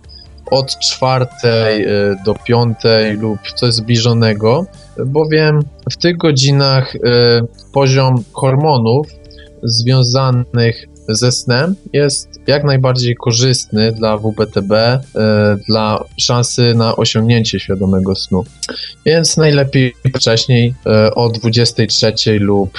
od 0.50 0.78
czwartej 0.78 1.86
do 2.24 2.34
piątej 2.34 3.16
lub 3.16 3.38
coś 3.56 3.74
zbliżonego, 3.74 4.66
bowiem 5.06 5.60
w 5.90 5.96
tych 5.96 6.16
godzinach 6.16 6.96
poziom 7.72 8.24
hormonów 8.32 9.06
związanych 9.62 10.88
ze 11.08 11.32
snem 11.32 11.74
jest 11.92 12.28
jak 12.46 12.64
najbardziej 12.64 13.16
korzystny 13.16 13.92
dla 13.92 14.18
WBTB, 14.18 14.72
e, 14.72 15.00
dla 15.68 16.04
szansy 16.16 16.74
na 16.74 16.96
osiągnięcie 16.96 17.60
świadomego 17.60 18.14
snu. 18.14 18.44
Więc 19.06 19.36
najlepiej 19.36 19.94
wcześniej 20.16 20.74
e, 20.86 21.14
o 21.14 21.28
23 21.28 22.38
lub 22.38 22.78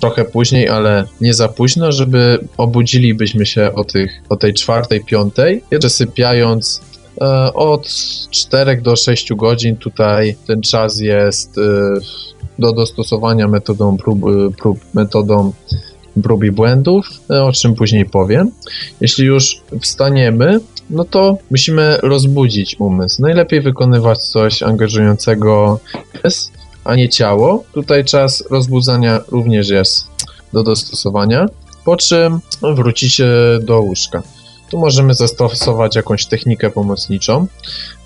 trochę 0.00 0.24
później, 0.24 0.68
ale 0.68 1.04
nie 1.20 1.34
za 1.34 1.48
późno, 1.48 1.92
żeby 1.92 2.38
obudzilibyśmy 2.56 3.46
się 3.46 3.72
o, 3.74 3.84
tych, 3.84 4.12
o 4.28 4.36
tej 4.36 4.54
czwartej, 4.54 5.04
piątej, 5.04 5.62
jeszcze 5.70 5.90
sypiając 5.90 6.80
e, 7.20 7.52
od 7.52 7.88
4 8.30 8.82
do 8.82 8.96
6 8.96 9.34
godzin 9.34 9.76
tutaj 9.76 10.36
ten 10.46 10.62
czas 10.62 11.00
jest 11.00 11.60
do 12.58 12.72
dostosowania 12.72 13.48
metodą 13.48 13.96
prób, 13.96 14.20
prób 14.56 14.80
metodą 14.94 15.52
prób 16.22 16.50
błędów, 16.50 17.06
o 17.28 17.52
czym 17.52 17.74
później 17.74 18.04
powiem. 18.06 18.50
Jeśli 19.00 19.26
już 19.26 19.60
wstaniemy, 19.80 20.60
no 20.90 21.04
to 21.04 21.38
musimy 21.50 21.98
rozbudzić 22.02 22.76
umysł. 22.78 23.22
Najlepiej 23.22 23.60
wykonywać 23.60 24.18
coś 24.18 24.62
angażującego 24.62 25.80
umysł, 26.14 26.50
a 26.84 26.94
nie 26.94 27.08
ciało. 27.08 27.64
Tutaj 27.72 28.04
czas 28.04 28.44
rozbudzania 28.50 29.20
również 29.28 29.68
jest 29.68 30.08
do 30.52 30.62
dostosowania, 30.62 31.46
po 31.84 31.96
czym 31.96 32.40
wrócicie 32.62 33.26
do 33.62 33.80
łóżka. 33.80 34.22
Tu 34.70 34.78
możemy 34.78 35.14
zastosować 35.14 35.96
jakąś 35.96 36.26
technikę 36.26 36.70
pomocniczą, 36.70 37.46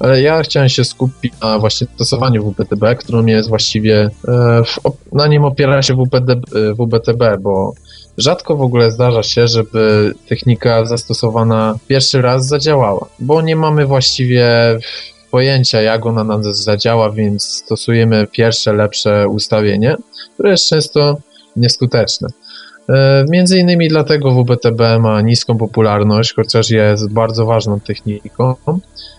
ale 0.01 0.23
ja 0.23 0.43
chciałem 0.43 0.69
się 0.69 0.85
skupić 0.85 1.33
na 1.43 1.59
właśnie 1.59 1.87
stosowaniu 1.95 2.43
WBTB, 2.51 2.97
którą 2.99 3.27
jest 3.27 3.49
właściwie, 3.49 4.11
e, 4.29 4.63
na 5.13 5.27
nim 5.27 5.45
opiera 5.45 5.83
się 5.83 5.95
WBTB, 5.95 6.43
e, 6.57 6.75
WBTB, 6.75 7.39
bo 7.41 7.73
rzadko 8.19 8.57
w 8.57 8.63
ogóle 8.63 8.91
zdarza 8.91 9.23
się, 9.23 9.49
żeby 9.49 10.15
technika 10.29 10.85
zastosowana 10.85 11.79
pierwszy 11.89 12.23
raz 12.23 12.47
zadziałała, 12.47 13.07
bo 13.19 13.43
nie 13.43 13.57
mamy 13.57 13.87
właściwie 13.87 14.47
pojęcia, 15.31 15.83
jak 15.83 16.07
ona 16.07 16.25
nam 16.25 16.55
zadziała, 16.55 17.11
więc 17.11 17.45
stosujemy 17.45 18.27
pierwsze, 18.33 18.73
lepsze 18.73 19.29
ustawienie, 19.29 19.97
które 20.35 20.51
jest 20.51 20.69
często 20.69 21.17
nieskuteczne. 21.57 22.29
E, 22.89 23.25
między 23.31 23.59
innymi 23.59 23.89
dlatego 23.89 24.31
WBTB 24.31 24.81
ma 25.01 25.21
niską 25.21 25.59
popularność, 25.59 26.35
chociaż 26.35 26.71
jest 26.71 27.13
bardzo 27.13 27.47
ważną 27.47 27.81
techniką. 27.81 28.55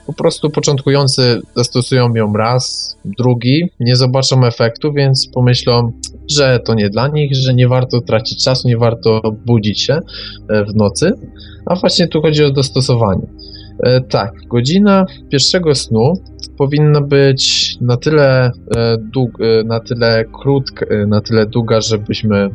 Po 0.06 0.14
prostu 0.14 0.50
początkujący 0.50 1.42
zastosują 1.56 2.16
ją 2.16 2.34
raz, 2.34 2.96
drugi, 3.06 3.70
nie 3.80 3.96
zobaczą 3.96 4.46
efektu, 4.46 4.94
więc 4.94 5.28
pomyślą, 5.34 5.92
że 6.30 6.60
to 6.66 6.74
nie 6.74 6.90
dla 6.90 7.08
nich, 7.08 7.36
że 7.36 7.54
nie 7.54 7.68
warto 7.68 8.02
tracić 8.02 8.44
czasu, 8.44 8.68
nie 8.68 8.78
warto 8.78 9.22
budzić 9.46 9.82
się 9.82 10.00
e, 10.50 10.66
w 10.66 10.76
nocy. 10.76 11.12
A 11.66 11.76
właśnie 11.76 12.08
tu 12.08 12.22
chodzi 12.22 12.44
o 12.44 12.52
dostosowanie. 12.52 13.28
E, 13.84 14.02
tak, 14.02 14.34
godzina 14.48 15.06
pierwszego 15.32 15.76
snu 15.76 16.14
powinna 16.58 17.02
być 17.02 17.76
na 17.82 17.98
tyle, 17.98 18.52
dług, 19.14 19.38
na 19.66 19.80
tyle 19.80 20.26
krótka, 20.42 20.86
na 21.08 21.22
tyle 21.22 21.46
długa, 21.46 21.82
żebyśmy 21.82 22.50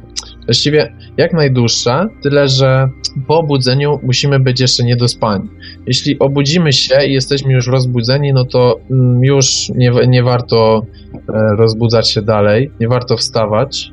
Właściwie 0.47 0.93
jak 1.16 1.33
najdłuższa, 1.33 2.09
tyle 2.23 2.49
że 2.49 2.88
po 3.26 3.38
obudzeniu 3.38 4.00
musimy 4.02 4.40
być 4.40 4.61
jeszcze 4.61 4.85
niedospani. 4.85 5.49
Jeśli 5.87 6.19
obudzimy 6.19 6.73
się 6.73 7.07
i 7.07 7.12
jesteśmy 7.12 7.52
już 7.52 7.66
rozbudzeni, 7.66 8.33
no 8.33 8.45
to 8.45 8.81
mm, 8.90 9.25
już 9.25 9.69
nie, 9.75 9.93
nie 10.09 10.23
warto 10.23 10.87
e, 11.14 11.23
rozbudzać 11.57 12.11
się 12.11 12.23
dalej, 12.23 12.71
nie 12.81 12.88
warto 12.88 13.16
wstawać, 13.16 13.93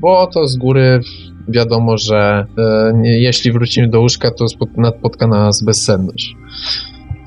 bo 0.00 0.26
to 0.26 0.46
z 0.46 0.56
góry 0.56 1.00
wiadomo, 1.48 1.98
że 1.98 2.46
e, 2.58 2.92
jeśli 3.04 3.52
wrócimy 3.52 3.88
do 3.88 4.00
łóżka, 4.00 4.30
to 4.30 4.46
napotka 4.76 5.26
nas 5.26 5.62
bezsenność. 5.62 6.36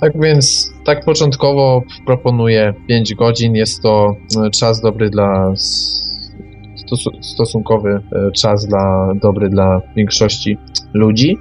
Tak 0.01 0.21
więc, 0.21 0.73
tak 0.85 1.05
początkowo 1.05 1.83
proponuję 2.05 2.73
5 2.87 3.15
godzin. 3.15 3.55
Jest 3.55 3.81
to 3.81 4.15
e, 4.45 4.49
czas 4.49 4.81
dobry 4.81 5.09
dla 5.09 5.53
stosunkowy 7.21 7.89
e, 7.89 8.31
czas 8.31 8.67
dla, 8.67 9.13
dobry 9.21 9.49
dla 9.49 9.81
większości 9.95 10.57
ludzi. 10.93 11.37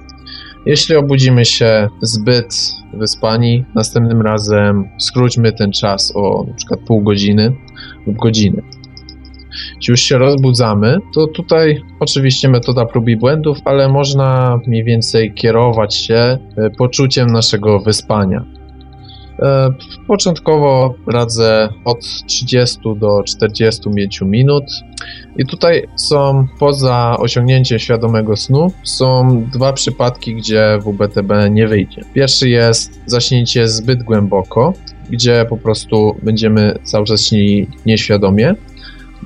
Jeśli 0.65 0.95
obudzimy 0.95 1.45
się 1.45 1.89
zbyt 2.01 2.55
wyspani, 2.93 3.65
następnym 3.75 4.21
razem 4.21 4.89
skróćmy 4.97 5.53
ten 5.53 5.71
czas 5.71 6.13
o 6.15 6.45
przykład 6.55 6.79
pół 6.79 7.01
godziny 7.01 7.55
lub 8.07 8.17
godziny. 8.17 8.61
Już 9.87 10.01
się 10.01 10.17
rozbudzamy, 10.17 10.97
to 11.13 11.27
tutaj 11.27 11.81
oczywiście 11.99 12.49
metoda 12.49 12.85
prób 12.85 13.09
i 13.09 13.17
błędów, 13.17 13.57
ale 13.65 13.89
można 13.89 14.59
mniej 14.67 14.83
więcej 14.83 15.33
kierować 15.33 15.95
się 15.95 16.15
e, 16.15 16.37
poczuciem 16.77 17.27
naszego 17.27 17.79
wyspania. 17.79 18.45
E, 19.41 19.69
początkowo 20.07 20.95
radzę 21.07 21.69
od 21.85 21.99
30 22.27 22.79
do 22.95 23.23
45 23.23 24.21
minut. 24.21 24.63
I 25.37 25.45
tutaj 25.45 25.87
są, 25.95 26.47
poza 26.59 27.17
osiągnięciem 27.19 27.79
świadomego 27.79 28.35
snu, 28.35 28.67
są 28.83 29.41
dwa 29.53 29.73
przypadki, 29.73 30.35
gdzie 30.35 30.79
WBTB 30.85 31.49
nie 31.51 31.67
wyjdzie. 31.67 32.01
Pierwszy 32.13 32.49
jest 32.49 33.01
zaśnięcie 33.05 33.67
zbyt 33.67 34.03
głęboko, 34.03 34.73
gdzie 35.09 35.45
po 35.49 35.57
prostu 35.57 36.15
będziemy 36.23 36.79
cały 36.83 37.05
czas 37.05 37.25
śnili 37.25 37.67
nieświadomie. 37.85 38.55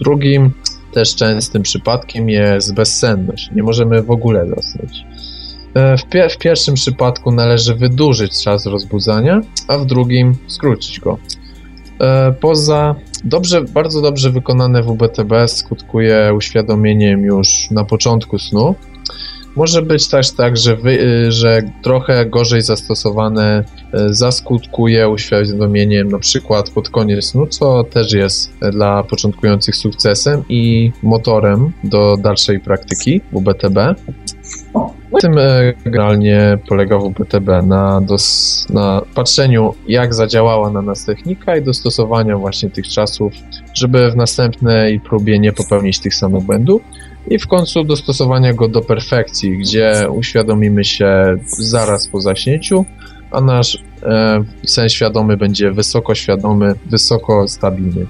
Drugim, 0.01 0.51
też 0.93 1.15
częstym 1.15 1.61
przypadkiem 1.61 2.29
jest 2.29 2.73
bezsenność. 2.73 3.49
Nie 3.55 3.63
możemy 3.63 4.01
w 4.01 4.11
ogóle 4.11 4.47
zasnąć. 4.47 5.05
E, 5.73 5.97
w, 5.97 6.05
pie 6.05 6.29
w, 6.29 6.37
pierwszym 6.37 6.75
przypadku 6.75 7.31
należy 7.31 7.75
wydłużyć 7.75 8.43
czas 8.43 8.65
rozbudzania, 8.65 9.41
a 9.67 9.77
w 9.77 9.85
drugim 9.85 10.35
skrócić 10.47 10.99
go. 10.99 11.17
E, 12.01 12.33
poza 12.41 12.95
dobrze, 13.23 13.61
bardzo 13.61 14.01
dobrze 14.01 14.31
wykonane 14.31 14.83
WBTB 14.83 15.33
skutkuje 15.47 16.33
uświadomieniem 16.35 17.23
już 17.23 17.71
na 17.71 17.85
początku 17.85 18.39
snu. 18.39 18.75
Może 19.55 19.81
być 19.81 20.07
też 20.07 20.31
tak, 20.31 20.57
że, 20.57 20.75
wy, 20.75 21.01
y, 21.01 21.31
że 21.31 21.61
trochę 21.83 22.25
gorzej 22.25 22.61
zastosowane 22.61 23.63
y, 23.93 24.13
zaskutkuje 24.13 25.09
uświadomieniem 25.09 26.07
na 26.07 26.19
przykład 26.19 26.69
pod 26.69 26.89
koniec 26.89 27.25
snu, 27.25 27.47
co 27.47 27.83
też 27.83 28.13
jest 28.13 28.53
dla 28.71 29.03
początkujących 29.03 29.75
sukcesem 29.75 30.43
i 30.49 30.91
motorem 31.03 31.71
do 31.83 32.17
dalszej 32.17 32.59
praktyki 32.59 33.21
WBTB. 33.31 33.75
Na 35.11 35.19
tym 35.21 35.37
e, 35.37 35.73
generalnie 35.85 36.57
polega 36.69 36.97
WBTB, 36.97 37.47
na, 37.63 38.01
dos, 38.01 38.65
na 38.69 39.01
patrzeniu 39.15 39.73
jak 39.87 40.13
zadziałała 40.13 40.69
na 40.69 40.81
nas 40.81 41.05
technika 41.05 41.57
i 41.57 41.61
dostosowaniu 41.61 42.39
właśnie 42.39 42.69
tych 42.69 42.87
czasów, 42.87 43.33
żeby 43.73 44.11
w 44.11 44.15
następnej 44.15 44.99
próbie 44.99 45.39
nie 45.39 45.53
popełnić 45.53 45.99
tych 45.99 46.15
samych 46.15 46.43
błędów 46.43 46.81
i 47.27 47.39
w 47.39 47.47
końcu 47.47 47.83
dostosowania 47.83 48.53
go 48.53 48.67
do 48.67 48.81
perfekcji, 48.81 49.57
gdzie 49.57 50.09
uświadomimy 50.09 50.85
się 50.85 51.37
zaraz 51.57 52.07
po 52.07 52.21
zaśnięciu, 52.21 52.85
a 53.31 53.41
nasz 53.41 53.83
e, 54.03 54.43
sen 54.67 54.89
świadomy 54.89 55.37
będzie 55.37 55.71
wysoko 55.71 56.15
świadomy, 56.15 56.75
wysoko 56.85 57.47
stabilny. 57.47 58.07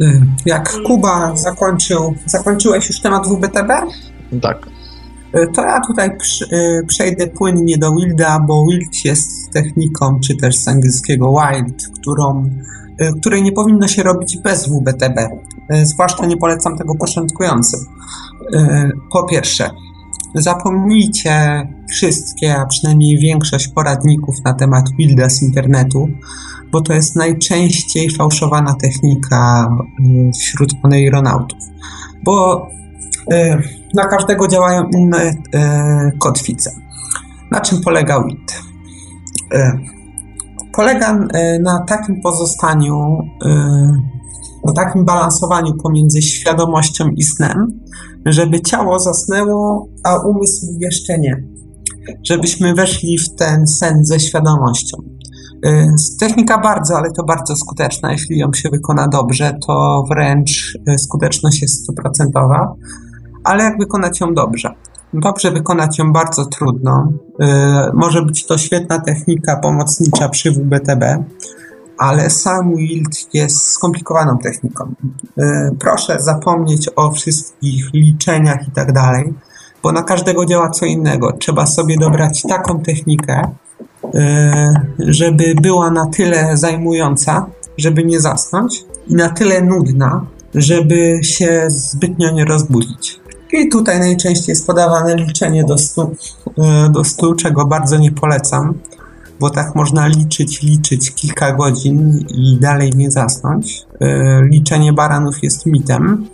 Y, 0.00 0.20
jak 0.46 0.72
Kuba 0.86 1.36
zakończył, 1.36 2.14
zakończyłeś 2.26 2.88
już 2.88 3.00
temat 3.00 3.28
WBTB? 3.28 3.68
Tak. 4.42 4.66
Y, 5.36 5.46
to 5.54 5.62
ja 5.62 5.80
tutaj 5.86 6.10
y, 6.52 6.86
przejdę 6.86 7.26
płynnie 7.26 7.78
do 7.78 7.94
Wilda, 7.94 8.40
bo 8.48 8.66
Wild 8.66 9.04
jest 9.04 9.52
techniką, 9.52 10.20
czy 10.26 10.36
też 10.36 10.56
z 10.56 10.68
angielskiego 10.68 11.34
Wild, 11.34 11.88
którą 12.00 12.50
której 13.20 13.42
nie 13.42 13.52
powinno 13.52 13.88
się 13.88 14.02
robić 14.02 14.38
bez 14.38 14.68
WBTB. 14.68 15.18
Y, 15.74 15.86
zwłaszcza 15.86 16.26
nie 16.26 16.36
polecam 16.36 16.78
tego 16.78 16.94
początkującym. 16.94 17.80
Y, 18.54 18.90
po 19.12 19.24
pierwsze, 19.24 19.70
zapomnijcie 20.34 21.62
wszystkie, 21.90 22.56
a 22.56 22.66
przynajmniej 22.66 23.18
większość 23.18 23.68
poradników 23.68 24.34
na 24.44 24.54
temat 24.54 24.84
builda 24.96 25.30
z 25.30 25.42
internetu, 25.42 26.08
bo 26.72 26.80
to 26.80 26.92
jest 26.92 27.16
najczęściej 27.16 28.10
fałszowana 28.10 28.74
technika 28.74 29.68
wśród 30.40 30.72
oneironautów. 30.82 31.58
Bo 32.24 32.66
na 33.94 34.06
każdego 34.06 34.48
działają 34.48 34.88
inne 34.94 35.34
kotwice. 36.18 36.70
Na 37.50 37.60
czym 37.60 37.80
polega 37.80 38.24
WIT? 38.24 38.62
Polega 40.76 41.18
na 41.60 41.84
takim 41.88 42.20
pozostaniu, 42.22 43.18
na 44.66 44.72
takim 44.72 45.04
balansowaniu 45.04 45.74
pomiędzy 45.82 46.22
świadomością 46.22 47.08
i 47.08 47.22
snem, 47.22 47.66
żeby 48.26 48.60
ciało 48.60 48.98
zasnęło, 48.98 49.88
a 50.04 50.18
umysł 50.18 50.66
jeszcze 50.80 51.18
nie. 51.18 51.42
Żebyśmy 52.28 52.74
weszli 52.74 53.18
w 53.18 53.34
ten 53.34 53.66
sen 53.66 54.04
ze 54.04 54.20
świadomością. 54.20 54.96
Y, 55.66 55.94
technika 56.20 56.58
bardzo, 56.58 56.96
ale 56.96 57.10
to 57.12 57.24
bardzo 57.24 57.56
skuteczna. 57.56 58.12
Jeśli 58.12 58.38
ją 58.38 58.52
się 58.52 58.68
wykona 58.68 59.08
dobrze, 59.08 59.58
to 59.66 60.04
wręcz 60.10 60.78
y, 60.88 60.98
skuteczność 60.98 61.62
jest 61.62 61.82
stuprocentowa, 61.82 62.74
ale 63.44 63.64
jak 63.64 63.78
wykonać 63.78 64.20
ją 64.20 64.34
dobrze? 64.34 64.74
Dobrze 65.14 65.50
wykonać 65.50 65.98
ją 65.98 66.12
bardzo 66.12 66.44
trudno. 66.44 67.12
Y, 67.40 67.46
może 67.94 68.22
być 68.22 68.46
to 68.46 68.58
świetna 68.58 68.98
technika 68.98 69.56
pomocnicza 69.56 70.28
przy 70.28 70.50
WBTB, 70.52 71.04
ale 71.98 72.30
sam 72.30 72.76
Wild 72.76 73.34
jest 73.34 73.70
skomplikowaną 73.70 74.38
techniką. 74.38 74.94
Proszę 75.78 76.16
zapomnieć 76.20 76.90
o 76.96 77.12
wszystkich 77.12 77.94
liczeniach 77.94 78.68
i 78.68 78.70
tak 78.70 78.92
dalej, 78.92 79.34
bo 79.82 79.92
na 79.92 80.02
każdego 80.02 80.46
działa 80.46 80.70
co 80.70 80.86
innego. 80.86 81.32
Trzeba 81.32 81.66
sobie 81.66 81.96
dobrać 81.98 82.42
taką 82.42 82.80
technikę, 82.80 83.48
E, 84.14 84.72
żeby 84.98 85.54
była 85.62 85.90
na 85.90 86.06
tyle 86.06 86.56
zajmująca, 86.56 87.46
żeby 87.78 88.04
nie 88.04 88.20
zasnąć, 88.20 88.84
i 89.08 89.14
na 89.14 89.28
tyle 89.28 89.62
nudna, 89.62 90.26
żeby 90.54 91.20
się 91.22 91.64
zbytnio 91.68 92.30
nie 92.30 92.44
rozbudzić. 92.44 93.19
I 93.52 93.68
tutaj 93.68 94.00
najczęściej 94.00 94.52
jest 94.52 94.66
podawane 94.66 95.16
liczenie 95.16 95.64
do 95.64 95.78
stu, 95.78 96.16
e, 96.58 96.88
do 96.90 97.04
stu, 97.04 97.34
czego 97.34 97.66
bardzo 97.66 97.98
nie 97.98 98.12
polecam, 98.12 98.74
bo 99.40 99.50
tak 99.50 99.74
można 99.74 100.06
liczyć, 100.06 100.62
liczyć 100.62 101.14
kilka 101.14 101.52
godzin 101.52 102.24
i 102.28 102.58
dalej 102.60 102.90
nie 102.96 103.10
zasnąć. 103.10 103.86
E, 104.00 104.42
liczenie 104.42 104.92
baranów 104.92 105.42
jest 105.42 105.66
mitem. 105.66 106.28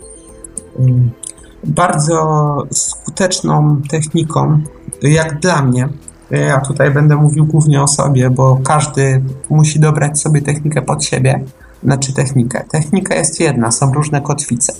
Bardzo 1.63 2.57
skuteczną 2.71 3.81
techniką, 3.89 4.61
jak 5.01 5.39
dla 5.39 5.61
mnie, 5.61 5.89
ja 6.31 6.59
tutaj 6.59 6.91
będę 6.91 7.15
mówił 7.15 7.45
głównie 7.45 7.81
o 7.81 7.87
sobie, 7.87 8.29
bo 8.29 8.59
każdy 8.63 9.23
musi 9.49 9.79
dobrać 9.79 10.21
sobie 10.21 10.41
technikę 10.41 10.81
pod 10.81 11.03
siebie. 11.05 11.43
Znaczy 11.83 12.13
technikę. 12.13 12.65
Technika 12.71 13.15
jest 13.15 13.39
jedna, 13.39 13.71
są 13.71 13.93
różne 13.93 14.21
kotwice. 14.21 14.73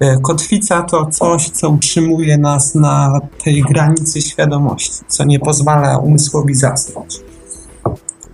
E, 0.00 0.20
kotwica 0.20 0.82
to 0.82 1.06
coś, 1.06 1.50
co 1.50 1.68
utrzymuje 1.68 2.38
nas 2.38 2.74
na 2.74 3.20
tej 3.44 3.62
granicy 3.62 4.22
świadomości, 4.22 5.04
co 5.08 5.24
nie 5.24 5.38
pozwala 5.38 5.98
umysłowi 5.98 6.54
zasnąć. 6.54 7.20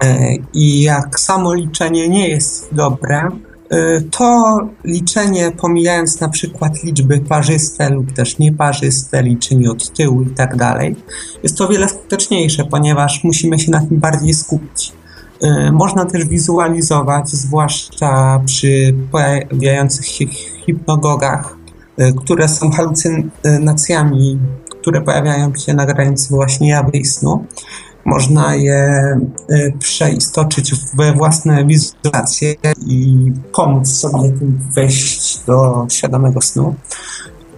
E, 0.04 0.34
I 0.54 0.82
jak 0.82 1.20
samo 1.20 1.54
liczenie 1.54 2.08
nie 2.08 2.28
jest 2.28 2.68
dobre, 2.72 3.30
Y, 3.72 4.02
to 4.10 4.58
liczenie, 4.84 5.52
pomijając 5.60 6.20
na 6.20 6.28
przykład 6.28 6.84
liczby 6.84 7.18
parzyste 7.18 7.90
lub 7.90 8.12
też 8.12 8.38
nieparzyste, 8.38 9.22
liczenie 9.22 9.70
od 9.70 9.92
tyłu 9.92 10.22
i 10.22 10.30
tak 10.30 10.56
dalej, 10.56 10.96
jest 11.42 11.58
to 11.58 11.68
wiele 11.68 11.88
skuteczniejsze, 11.88 12.64
ponieważ 12.64 13.24
musimy 13.24 13.58
się 13.58 13.70
na 13.70 13.80
tym 13.80 13.98
bardziej 13.98 14.34
skupić. 14.34 14.92
Y, 15.44 15.72
można 15.72 16.04
też 16.04 16.24
wizualizować, 16.24 17.28
zwłaszcza 17.28 18.40
przy 18.46 18.94
pojawiających 19.12 20.06
się 20.06 20.26
hipnogogach, 20.66 21.56
y, 22.00 22.12
które 22.16 22.48
są 22.48 22.70
halucynacjami, 22.70 24.38
które 24.80 25.00
pojawiają 25.00 25.54
się 25.54 25.74
na 25.74 25.86
granicy 25.86 26.34
właśnie 26.34 26.68
jawy 26.68 26.90
i 26.98 27.04
snu 27.04 27.46
można 28.04 28.54
je 28.54 29.18
y, 29.50 29.72
przeistoczyć 29.78 30.74
we 30.94 31.12
własne 31.12 31.64
wizualizacje 31.64 32.54
i 32.86 33.32
pomóc 33.52 33.88
sobie 33.88 34.32
wejść 34.74 35.44
do 35.46 35.86
świadomego 35.90 36.40
snu. 36.40 36.74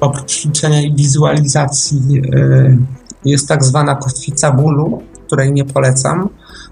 Oprócz 0.01 0.45
liczenia 0.45 0.83
i 0.83 0.95
wizualizacji 0.95 2.23
jest 3.25 3.49
tak 3.49 3.65
zwana 3.65 3.95
kotwica 3.95 4.53
bólu, 4.53 5.03
której 5.27 5.53
nie 5.53 5.65
polecam. 5.65 6.29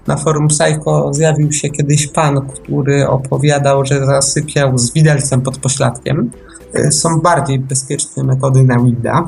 Na 0.07 0.17
forum 0.17 0.47
Psycho 0.47 1.13
zjawił 1.13 1.51
się 1.51 1.69
kiedyś 1.69 2.07
pan, 2.07 2.41
który 2.41 3.07
opowiadał, 3.07 3.85
że 3.85 4.05
zasypiał 4.05 4.77
z 4.77 4.93
widelcem 4.93 5.41
pod 5.41 5.57
pośladkiem. 5.57 6.31
Y, 6.75 6.91
są 6.91 7.19
bardziej 7.19 7.59
bezpieczne 7.59 8.23
metody 8.23 8.63
na 8.63 8.79
Wida. 8.79 9.27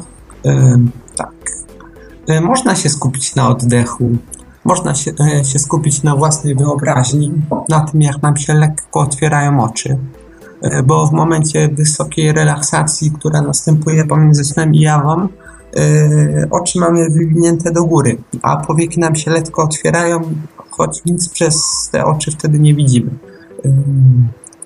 Tak. 1.17 1.31
Można 2.41 2.75
się 2.75 2.89
skupić 2.89 3.35
na 3.35 3.49
oddechu, 3.49 4.09
można 4.65 4.95
się, 4.95 5.11
e, 5.19 5.45
się 5.45 5.59
skupić 5.59 6.03
na 6.03 6.15
własnej 6.15 6.55
wyobraźni, 6.55 7.31
na 7.69 7.79
tym, 7.79 8.01
jak 8.01 8.21
nam 8.21 8.37
się 8.37 8.53
lekko 8.53 8.99
otwierają 8.99 9.63
oczy. 9.63 9.97
E, 10.61 10.83
bo 10.83 11.07
w 11.07 11.11
momencie 11.11 11.69
wysokiej 11.69 12.33
relaksacji, 12.33 13.11
która 13.11 13.41
następuje 13.41 14.05
pomiędzy 14.05 14.43
snem 14.43 14.73
i 14.73 14.79
jawą, 14.79 15.27
e, 15.77 16.47
oczy 16.51 16.79
mamy 16.79 17.09
wywinięte 17.09 17.71
do 17.71 17.83
góry, 17.83 18.17
a 18.41 18.57
powieki 18.57 18.99
nam 18.99 19.15
się 19.15 19.31
lekko 19.31 19.63
otwierają, 19.63 20.21
choć 20.77 21.05
nic 21.05 21.29
przez 21.29 21.55
te 21.91 22.05
oczy 22.05 22.31
wtedy 22.31 22.59
nie 22.59 22.73
widzimy. 22.73 23.11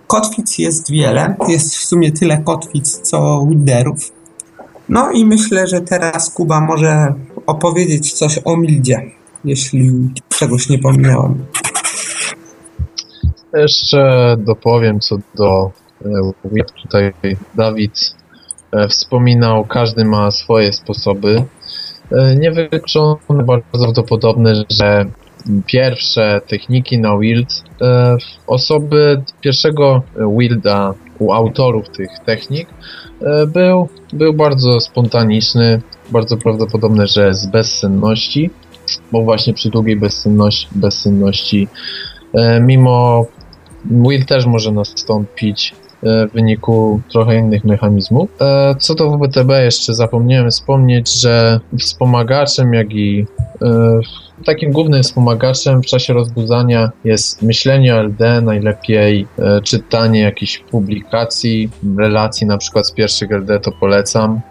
Kotwic 0.08 0.58
jest 0.58 0.92
wiele, 0.92 1.36
jest 1.48 1.76
w 1.76 1.86
sumie 1.86 2.12
tyle 2.12 2.38
kotwic 2.38 3.00
co 3.00 3.48
widerów. 3.50 4.12
No 4.90 5.12
i 5.12 5.26
myślę, 5.26 5.68
że 5.68 5.82
teraz 5.82 6.30
Kuba 6.30 6.62
może 6.62 7.14
opowiedzieć 7.46 8.14
coś 8.14 8.40
o 8.46 8.58
Mildzie 8.58 9.12
jeśli 9.46 10.10
czegoś 10.30 10.70
nie 10.70 10.80
pominąłem. 10.80 11.46
Jeszcze 13.54 14.36
dopowiem 14.40 15.00
co 15.00 15.18
do 15.36 15.72
jak 16.52 16.68
e, 16.68 16.82
tutaj 16.82 17.14
Dawid 17.56 18.16
e, 18.72 18.88
wspominał, 18.88 19.66
każdy 19.66 20.06
ma 20.06 20.32
swoje 20.32 20.74
sposoby. 20.74 21.44
E, 22.12 22.36
Niewykluczone, 22.36 23.16
bardzo 23.30 23.66
prawdopodobne, 23.72 24.54
że 24.70 25.06
pierwsze 25.66 26.42
techniki 26.48 26.98
na 26.98 27.18
Wild, 27.18 27.64
osoby 28.48 29.22
pierwszego 29.42 30.02
Wilda 30.38 30.94
u 31.20 31.34
autorów 31.34 31.90
tych 31.90 32.10
technik 32.26 32.68
był, 33.48 33.90
był 34.14 34.34
bardzo 34.34 34.80
spontaniczny, 34.80 35.82
bardzo 36.12 36.38
prawdopodobne, 36.38 37.08
że 37.08 37.34
z 37.34 37.46
bezsenności 37.46 38.50
bo 39.12 39.24
właśnie 39.24 39.54
przy 39.54 39.70
długiej 39.70 39.96
bezsenności, 39.96 40.68
bezsenności 40.76 41.68
e, 42.34 42.62
mimo 42.62 43.26
Will 43.86 44.26
też 44.26 44.46
może 44.46 44.72
nastąpić 44.72 45.76
e, 46.04 46.28
w 46.28 46.32
wyniku 46.32 47.02
trochę 47.12 47.36
innych 47.38 47.64
mechanizmów. 47.64 48.30
E, 48.42 48.76
co 48.80 48.96
do 48.96 49.10
WBTB 49.10 49.50
jeszcze 49.50 49.94
zapomniałem 49.94 50.52
wspomnieć, 50.52 51.22
że 51.22 51.60
wspomagaczem, 51.80 52.74
jak 52.74 52.94
i 52.94 53.26
takim 54.46 54.72
głównym 54.72 55.04
wspomagaczem 55.04 55.82
w 55.82 55.86
czasie 55.86 56.14
rozbudzania 56.14 56.92
jest 57.04 57.42
myślenie 57.42 57.96
o 57.96 58.04
LD, 58.04 58.42
najlepiej 58.42 59.28
czytanie 59.64 60.22
jakichś 60.22 60.58
publikacji, 60.58 61.70
relacji 61.98 62.48
na 62.48 62.58
przykład 62.58 62.88
z 62.88 62.92
pierwszych 62.92 63.32
LD 63.32 63.60
to 63.60 63.72
polecam. 63.72 64.42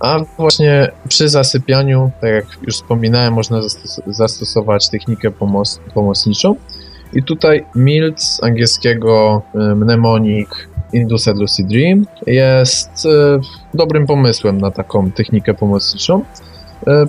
A 0.00 0.18
właśnie 0.38 0.90
przy 1.08 1.28
zasypianiu, 1.28 2.10
tak 2.20 2.30
jak 2.30 2.46
już 2.62 2.74
wspominałem, 2.74 3.34
można 3.34 3.62
zastos 3.62 4.00
zastosować 4.06 4.88
technikę 4.88 5.30
pomoc 5.30 5.80
pomocniczą. 5.94 6.56
I 7.12 7.22
tutaj 7.22 7.64
MILT 7.74 8.22
z 8.22 8.42
angielskiego 8.42 9.42
y, 9.54 9.58
Mnemonic 9.58 10.48
Induced 10.92 11.36
Lucid 11.36 11.66
Dream 11.66 12.06
jest 12.26 13.06
y, 13.06 13.40
dobrym 13.74 14.06
pomysłem 14.06 14.60
na 14.60 14.70
taką 14.70 15.10
technikę 15.10 15.54
pomocniczą. 15.54 16.24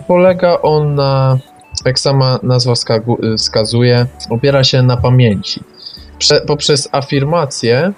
Polega 0.08 0.62
on 0.62 0.96
na, 0.96 1.38
jak 1.86 2.00
sama 2.00 2.40
nazwa 2.44 2.74
wskazuje, 3.38 4.06
opiera 4.30 4.64
się 4.64 4.82
na 4.82 4.98
pamięci. 4.98 5.64
Prze 6.18 6.42
poprzez 6.42 6.90
afirmację 6.92 7.94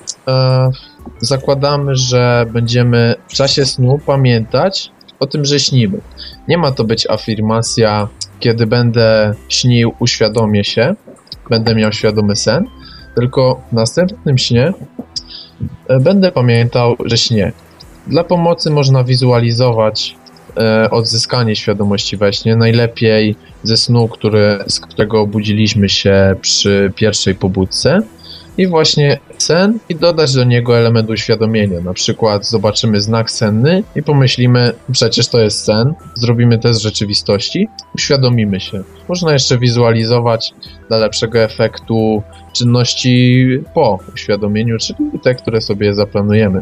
zakładamy, 1.19 1.95
że 1.95 2.45
będziemy 2.53 3.15
w 3.27 3.33
czasie 3.33 3.65
snu 3.65 3.99
pamiętać 4.05 4.91
o 5.19 5.27
tym, 5.27 5.45
że 5.45 5.59
śnimy. 5.59 6.01
Nie 6.47 6.57
ma 6.57 6.71
to 6.71 6.83
być 6.83 7.09
afirmacja, 7.09 8.07
kiedy 8.39 8.67
będę 8.67 9.33
śnił, 9.49 9.93
uświadomię 9.99 10.63
się, 10.63 10.95
będę 11.49 11.75
miał 11.75 11.91
świadomy 11.91 12.35
sen, 12.35 12.65
tylko 13.15 13.61
w 13.71 13.73
następnym 13.73 14.37
śnie 14.37 14.73
e, 15.87 15.99
będę 15.99 16.31
pamiętał, 16.31 16.95
że 17.05 17.17
śnie. 17.17 17.51
Dla 18.07 18.23
pomocy 18.23 18.69
można 18.69 19.03
wizualizować 19.03 20.15
e, 20.15 20.26
odzyskanie 20.91 21.55
świadomości 21.55 22.17
we 22.17 22.33
śnie. 22.33 22.55
Najlepiej 22.55 23.35
ze 23.63 23.77
snu, 23.77 24.07
który, 24.07 24.59
z 24.67 24.79
którego 24.79 25.21
obudziliśmy 25.21 25.89
się 25.89 26.35
przy 26.41 26.91
pierwszej 26.95 27.35
pobudce 27.35 28.01
i 28.57 28.67
właśnie 28.67 29.19
sen 29.37 29.79
i 29.89 29.95
dodać 29.95 30.33
do 30.33 30.43
niego 30.43 30.77
element 30.77 31.09
uświadomienia. 31.09 31.81
Na 31.81 31.93
przykład 31.93 32.45
zobaczymy 32.45 33.01
znak 33.01 33.31
senny 33.31 33.83
i 33.95 34.03
pomyślimy, 34.03 34.73
przecież 34.91 35.27
to 35.27 35.39
jest 35.39 35.63
sen, 35.63 35.93
zrobimy 36.15 36.59
test 36.59 36.81
rzeczywistości, 36.81 37.67
uświadomimy 37.95 38.59
się. 38.59 38.83
Można 39.09 39.33
jeszcze 39.33 39.57
wizualizować 39.57 40.53
dla 40.87 40.97
lepszego 40.97 41.39
efektu 41.39 42.23
czynności 42.53 43.45
po 43.73 43.99
uświadomieniu, 44.13 44.77
czyli 44.77 45.19
te, 45.23 45.35
które 45.35 45.61
sobie 45.61 45.93
zaplanujemy. 45.93 46.61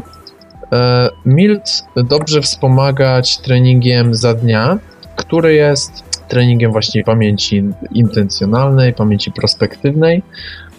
E, 0.72 1.08
MILT 1.24 1.84
dobrze 1.96 2.42
wspomagać 2.42 3.38
treningiem 3.38 4.14
za 4.14 4.34
dnia, 4.34 4.78
który 5.16 5.54
jest 5.54 6.04
treningiem 6.28 6.72
właśnie 6.72 7.04
pamięci 7.04 7.62
intencjonalnej, 7.92 8.92
pamięci 8.92 9.32
prospektywnej, 9.32 10.22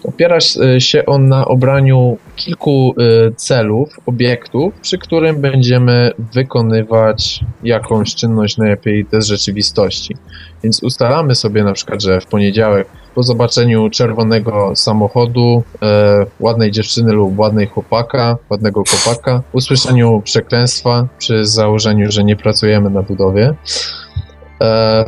Opiera 0.04 0.38
się 0.78 1.06
on 1.06 1.28
na 1.28 1.44
obraniu 1.44 2.18
kilku 2.36 2.94
y, 3.00 3.34
celów, 3.36 4.00
obiektów, 4.06 4.74
przy 4.80 4.98
którym 4.98 5.40
będziemy 5.40 6.12
wykonywać 6.34 7.44
jakąś 7.62 8.14
czynność, 8.14 8.56
najlepiej 8.56 9.06
z 9.12 9.26
rzeczywistości. 9.26 10.16
Więc 10.62 10.82
ustalamy 10.82 11.34
sobie 11.34 11.64
na 11.64 11.72
przykład, 11.72 12.02
że 12.02 12.20
w 12.20 12.26
poniedziałek 12.26 12.88
po 13.18 13.22
zobaczeniu 13.22 13.90
czerwonego 13.90 14.76
samochodu, 14.76 15.62
e, 15.82 16.26
ładnej 16.40 16.70
dziewczyny 16.70 17.12
lub 17.12 17.38
ładnej 17.38 17.66
chłopaka, 17.66 18.36
ładnego 18.50 18.82
chłopaka, 18.90 19.42
usłyszeniu 19.52 20.22
przekleństwa 20.24 21.08
przy 21.18 21.44
założeniu, 21.44 22.12
że 22.12 22.24
nie 22.24 22.36
pracujemy 22.36 22.90
na 22.90 23.02
budowie, 23.02 23.54
e, 24.62 25.04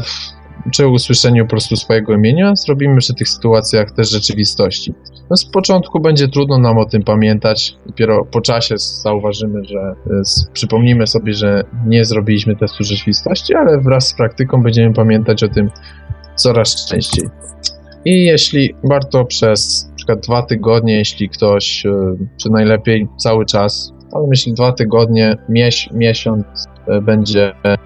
czy 0.72 0.86
usłyszeniu 0.88 1.44
po 1.44 1.50
prostu 1.50 1.76
swojego 1.76 2.14
imienia, 2.14 2.56
zrobimy 2.56 2.96
przy 2.96 3.14
tych 3.14 3.28
sytuacjach 3.28 3.90
też 3.90 4.10
rzeczywistości. 4.10 4.94
No 5.30 5.36
z 5.36 5.44
początku 5.44 6.00
będzie 6.00 6.28
trudno 6.28 6.58
nam 6.58 6.78
o 6.78 6.84
tym 6.84 7.02
pamiętać, 7.02 7.76
dopiero 7.86 8.24
po 8.24 8.40
czasie 8.40 8.74
zauważymy, 8.78 9.64
że 9.64 9.78
e, 9.78 10.22
przypomnimy 10.52 11.06
sobie, 11.06 11.34
że 11.34 11.64
nie 11.86 12.04
zrobiliśmy 12.04 12.56
testu 12.56 12.84
rzeczywistości, 12.84 13.54
ale 13.54 13.80
wraz 13.80 14.08
z 14.08 14.14
praktyką 14.14 14.62
będziemy 14.62 14.94
pamiętać 14.94 15.42
o 15.42 15.48
tym 15.48 15.70
coraz 16.36 16.86
częściej. 16.86 17.28
I 18.04 18.24
jeśli 18.24 18.74
warto 18.84 19.24
przez 19.24 19.88
na 19.90 19.96
przykład 19.96 20.20
dwa 20.20 20.42
tygodnie, 20.42 20.96
jeśli 20.96 21.28
ktoś, 21.28 21.86
e, 21.86 21.90
czy 22.36 22.50
najlepiej 22.50 23.08
cały 23.18 23.46
czas, 23.46 23.92
ale 24.12 24.26
myślę 24.26 24.52
dwa 24.52 24.72
tygodnie, 24.72 25.36
mies 25.48 25.74
miesiąc 25.92 26.46
E, 26.90 27.00
będzie 27.00 27.52
e, 27.64 27.76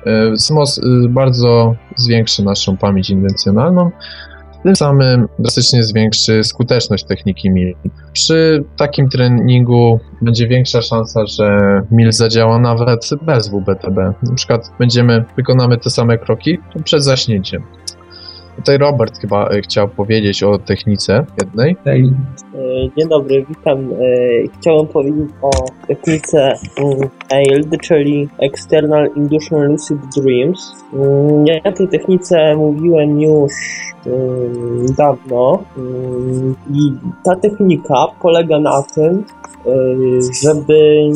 bardzo 1.08 1.74
zwiększy 1.96 2.44
naszą 2.44 2.76
pamięć 2.76 3.10
intencjonalną, 3.10 3.90
tym 4.62 4.76
samym 4.76 5.28
drastycznie 5.38 5.82
zwiększy 5.82 6.44
skuteczność 6.44 7.04
techniki 7.04 7.50
MIL. 7.50 7.74
Przy 8.12 8.64
takim 8.76 9.08
treningu 9.08 10.00
będzie 10.22 10.48
większa 10.48 10.82
szansa, 10.82 11.26
że 11.26 11.58
MIL 11.90 12.12
zadziała 12.12 12.58
nawet 12.58 13.10
bez 13.22 13.48
WBTB. 13.48 13.96
Na 14.22 14.34
przykład 14.34 14.70
będziemy, 14.78 15.24
wykonamy 15.36 15.78
te 15.78 15.90
same 15.90 16.18
kroki 16.18 16.58
przed 16.84 17.04
zaśnięciem. 17.04 17.62
Tutaj 18.56 18.78
Robert 18.78 19.18
chyba 19.18 19.48
e, 19.48 19.60
chciał 19.60 19.88
powiedzieć 19.88 20.42
o 20.42 20.58
technice 20.58 21.26
jednej. 21.40 21.76
E, 21.86 21.98
dzień 22.98 23.08
dobry, 23.08 23.46
witam. 23.48 23.78
E, 23.78 23.96
chciałem 24.60 24.86
powiedzieć 24.86 25.30
o 25.42 25.50
technice 25.86 26.54
AILD, 27.30 27.80
czyli 27.82 28.28
External 28.38 29.10
Induction 29.16 29.66
Lucid 29.66 29.98
Dreams. 30.16 30.72
Ja 31.44 31.70
o 31.70 31.72
tej 31.72 31.88
technice 31.88 32.56
mówiłem 32.56 33.20
już 33.20 33.52
dawno 34.98 35.64
i 36.72 36.92
ta 37.24 37.36
technika 37.36 38.06
polega 38.22 38.58
na 38.58 38.82
tym, 38.94 39.24
żeby 40.42 41.10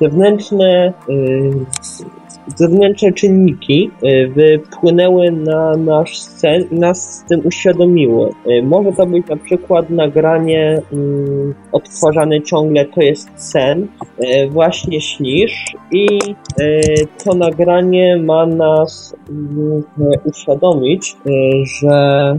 wewnętrzne 0.00 0.92
zewnętrzne 2.56 3.12
czynniki 3.12 3.90
y, 4.04 4.32
wypłynęły 4.36 5.30
na 5.30 5.76
nasz 5.76 6.18
sen 6.18 6.64
i 6.70 6.74
nas 6.74 7.14
z 7.14 7.24
tym 7.28 7.40
uświadomiły. 7.46 8.30
Y, 8.46 8.62
może 8.62 8.92
to 8.92 9.06
być 9.06 9.26
na 9.26 9.36
przykład 9.36 9.90
nagranie 9.90 10.82
mm, 10.92 11.54
odtwarzane 11.72 12.42
ciągle, 12.42 12.84
to 12.84 13.00
jest 13.00 13.30
sen, 13.36 13.82
y, 13.82 14.48
właśnie 14.50 15.00
śnisz 15.00 15.76
i 15.90 16.06
to 17.24 17.34
nagranie 17.34 18.16
ma 18.16 18.46
nas 18.46 19.16
mm, 19.30 19.82
uświadomić, 20.24 21.16
że 21.80 22.38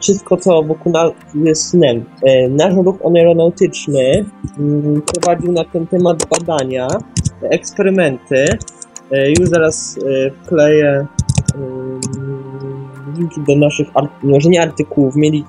wszystko 0.00 0.36
co 0.36 0.62
wokół 0.62 0.92
nas 0.92 1.12
jest 1.34 1.68
snem. 1.68 2.04
Nasz 2.50 2.74
ruch 2.74 2.96
aeronautyczny 3.14 4.24
mm, 4.58 5.02
prowadził 5.02 5.52
na 5.52 5.64
ten 5.64 5.86
temat 5.86 6.26
badania 6.30 6.88
eksperymenty. 7.42 8.46
E, 9.12 9.30
już 9.30 9.48
zaraz 9.48 9.98
e, 9.98 10.30
wkleję 10.30 10.86
e, 10.86 11.06
linki 13.18 13.40
do 13.48 13.56
naszych, 13.56 13.88
może 14.22 14.48
nie 14.48 14.62
artykułów, 14.62 15.16
mieli, 15.16 15.44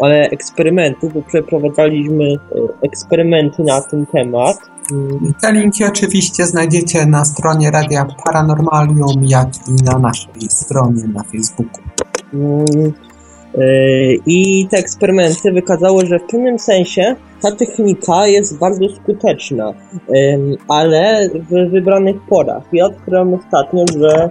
ale 0.00 0.16
eksperymentów, 0.16 1.14
bo 1.14 1.22
przeprowadzaliśmy 1.22 2.24
eksperymenty 2.82 3.62
na 3.62 3.80
ten 3.80 4.06
temat. 4.06 4.56
Te 5.42 5.52
linki 5.52 5.84
oczywiście 5.84 6.46
znajdziecie 6.46 7.06
na 7.06 7.24
stronie 7.24 7.70
Radia 7.70 8.06
Paranormalium, 8.24 9.24
jak 9.24 9.48
i 9.68 9.84
na 9.84 9.98
naszej 9.98 10.42
stronie 10.48 11.04
na 11.14 11.22
Facebooku. 11.22 11.82
Mm, 12.34 12.92
I 14.26 14.68
te 14.70 14.76
eksperymenty 14.76 15.52
wykazały, 15.52 16.06
że 16.06 16.18
w 16.18 16.26
pewnym 16.30 16.58
sensie 16.58 17.16
ta 17.42 17.52
technika 17.52 18.26
jest 18.26 18.58
bardzo 18.58 18.88
skuteczna, 18.88 19.72
ale 20.68 21.28
w 21.50 21.70
wybranych 21.70 22.16
porach. 22.28 22.62
Ja 22.72 22.86
odkryłem 22.86 23.34
ostatnio, 23.34 23.84
że 23.98 24.30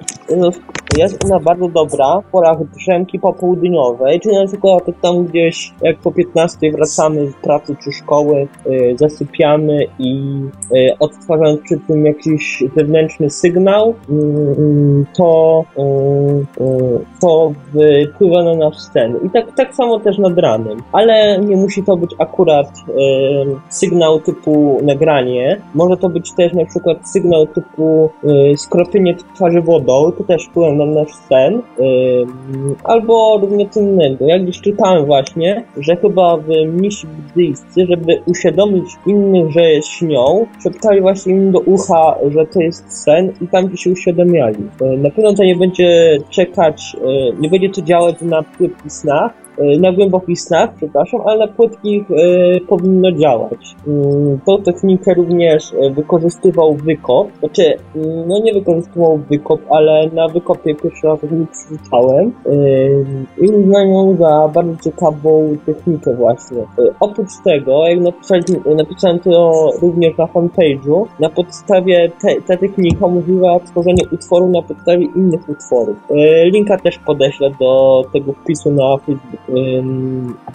jest 0.97 1.25
ona 1.25 1.39
bardzo 1.39 1.67
dobra 1.67 2.21
w 2.21 2.31
porach 2.31 2.57
drzemki 2.77 3.19
popołudniowej, 3.19 4.19
czyli 4.19 4.35
na 4.35 4.47
przykład 4.47 4.83
tam 5.01 5.25
gdzieś 5.25 5.73
jak 5.81 5.97
po 5.97 6.11
15 6.11 6.71
wracamy 6.71 7.27
z 7.27 7.33
pracy 7.33 7.75
czy 7.83 7.91
szkoły, 7.91 8.47
y, 8.67 8.95
zasypiamy 8.99 9.85
i 9.99 10.41
y, 10.75 10.97
odtwarzając 10.99 11.61
przy 11.61 11.79
tym 11.87 12.05
jakiś 12.05 12.63
zewnętrzny 12.75 13.29
sygnał, 13.29 13.93
mm, 14.09 15.05
to, 15.17 15.63
y, 15.77 17.05
to 17.21 17.51
wpływa 18.15 18.43
na 18.43 18.55
nasz 18.55 18.77
sen. 18.93 19.19
I 19.25 19.29
tak, 19.29 19.55
tak 19.55 19.75
samo 19.75 19.99
też 19.99 20.17
nad 20.17 20.37
ranem, 20.37 20.77
ale 20.91 21.39
nie 21.39 21.55
musi 21.57 21.83
to 21.83 21.97
być 21.97 22.15
akurat 22.19 22.69
sygnał 23.69 24.19
typu 24.19 24.79
nagranie. 24.83 25.61
Może 25.75 25.97
to 25.97 26.09
być 26.09 26.31
też 26.31 26.53
na 26.53 26.65
przykład 26.65 27.09
sygnał 27.09 27.47
typu 27.47 28.09
y, 28.53 28.57
skropienie 28.57 29.15
twarzy 29.35 29.61
wodą, 29.61 30.11
to 30.17 30.23
też 30.23 30.45
wpływa 30.45 30.78
na 30.85 31.01
nasz 31.01 31.13
sen. 31.29 31.61
Albo 32.83 33.37
równie 33.41 33.69
co 33.69 33.79
innego. 33.79 34.25
Jak 34.25 34.43
gdzieś 34.43 34.61
czytałem 34.61 35.05
właśnie, 35.05 35.63
że 35.77 35.95
chyba 35.95 36.37
w 36.37 36.47
mnisi 36.67 37.07
buddyjscy, 37.07 37.85
żeby 37.85 38.21
uświadomić 38.25 38.85
innych, 39.07 39.51
że 39.51 39.61
jest 39.61 39.87
śnią, 39.87 40.45
szeptali 40.63 41.01
właśnie 41.01 41.33
im 41.33 41.51
do 41.51 41.59
ucha, 41.59 42.15
że 42.31 42.45
to 42.45 42.61
jest 42.61 43.03
sen 43.03 43.33
i 43.41 43.47
tam 43.47 43.77
się 43.77 43.91
uświadamiali. 43.91 44.63
Y, 44.81 44.97
na 44.97 45.09
pewno 45.09 45.33
to 45.33 45.43
nie 45.43 45.55
będzie 45.55 46.17
czekać, 46.29 46.95
y, 46.95 47.41
nie 47.41 47.49
będzie 47.49 47.69
to 47.69 47.81
działać 47.81 48.15
na 48.21 48.43
płytkich 48.43 48.91
snach, 48.91 49.33
na 49.79 49.91
głębokich 49.91 50.41
snach, 50.41 50.69
przepraszam, 50.75 51.21
ale 51.25 51.39
na 51.39 51.53
płytkich 51.53 52.11
e, 52.11 52.15
powinno 52.59 53.11
działać. 53.11 53.75
Mm, 53.87 54.39
tą 54.45 54.61
technikę 54.63 55.13
również 55.13 55.73
e, 55.73 55.91
wykorzystywał 55.91 56.73
wykop, 56.73 57.27
znaczy, 57.39 57.63
mm, 57.95 58.27
no 58.27 58.39
nie 58.39 58.53
wykorzystywał 58.53 59.19
wykop, 59.29 59.61
ale 59.69 60.09
na 60.13 60.27
wykopie 60.27 60.75
pierwszy 60.75 61.07
raz 61.07 61.19
nie 61.23 61.45
przeczytałem 61.45 62.33
i 63.41 63.47
uznałem 63.47 63.89
ją 63.89 64.15
za 64.15 64.51
bardzo 64.53 64.83
ciekawą 64.83 65.57
technikę 65.65 66.15
właśnie. 66.15 66.57
Oprócz 66.99 67.29
tego, 67.43 67.87
jak 67.87 67.99
napisałem, 67.99 68.43
napisałem 68.77 69.19
to 69.19 69.69
również 69.81 70.17
na 70.17 70.25
fanpage'u, 70.25 71.05
na 71.19 71.29
podstawie 71.29 72.11
te, 72.21 72.41
ta 72.41 72.57
technika 72.57 73.07
mówiła 73.07 73.59
tworzenie 73.59 74.03
utworu 74.11 74.49
na 74.49 74.61
podstawie 74.61 75.05
innych 75.15 75.49
utworów. 75.49 75.97
Linka 76.53 76.77
też 76.77 76.97
podeślę 76.97 77.51
do 77.59 78.03
tego 78.13 78.33
wpisu 78.33 78.71
na 78.71 78.97
Facebook 78.97 79.48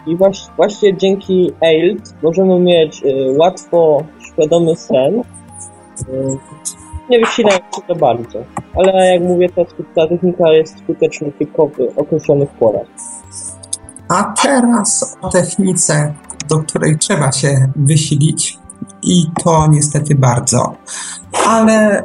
i 0.06 0.16
właśnie, 0.56 0.96
dzięki 0.96 1.52
AILT 1.60 2.14
możemy 2.22 2.60
mieć 2.60 3.02
y, 3.04 3.34
łatwo 3.38 4.04
świadomy 4.26 4.76
sen. 4.76 5.22
Nie 7.10 7.18
wysilając 7.18 7.64
się 7.76 7.82
to 7.88 7.94
bardzo, 7.94 8.38
ale 8.74 9.12
jak 9.12 9.22
mówię, 9.22 9.48
ta, 9.48 9.62
ta 9.94 10.08
technika 10.08 10.52
jest 10.52 10.78
skuteczna 10.78 11.28
tylko 11.38 11.66
w 11.66 11.98
określonych 11.98 12.50
porach. 12.50 12.86
A 14.08 14.34
teraz 14.42 15.16
o 15.22 15.28
technice, 15.28 16.14
do 16.48 16.58
której 16.58 16.98
trzeba 16.98 17.32
się 17.32 17.72
wysilić 17.76 18.58
i 19.02 19.26
to 19.44 19.66
niestety 19.70 20.14
bardzo. 20.14 20.74
Ale 21.46 22.02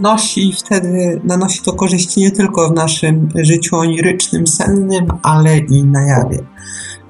nosi 0.00 0.52
wtedy, 0.52 1.20
nanosi 1.24 1.62
to 1.62 1.72
korzyści 1.72 2.20
nie 2.20 2.30
tylko 2.30 2.68
w 2.68 2.72
naszym 2.72 3.28
życiu 3.34 3.76
onirycznym, 3.76 4.46
sennym, 4.46 5.06
ale 5.22 5.58
i 5.58 5.84
na 5.84 6.02
jawie. 6.02 6.38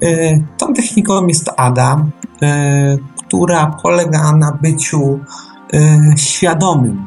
Y, 0.02 0.44
tą 0.58 0.74
techniką 0.74 1.26
jest 1.26 1.50
ADA, 1.56 2.06
która 3.26 3.66
polega 3.82 4.32
na 4.32 4.58
byciu 4.62 5.20
świadomym, 6.16 7.06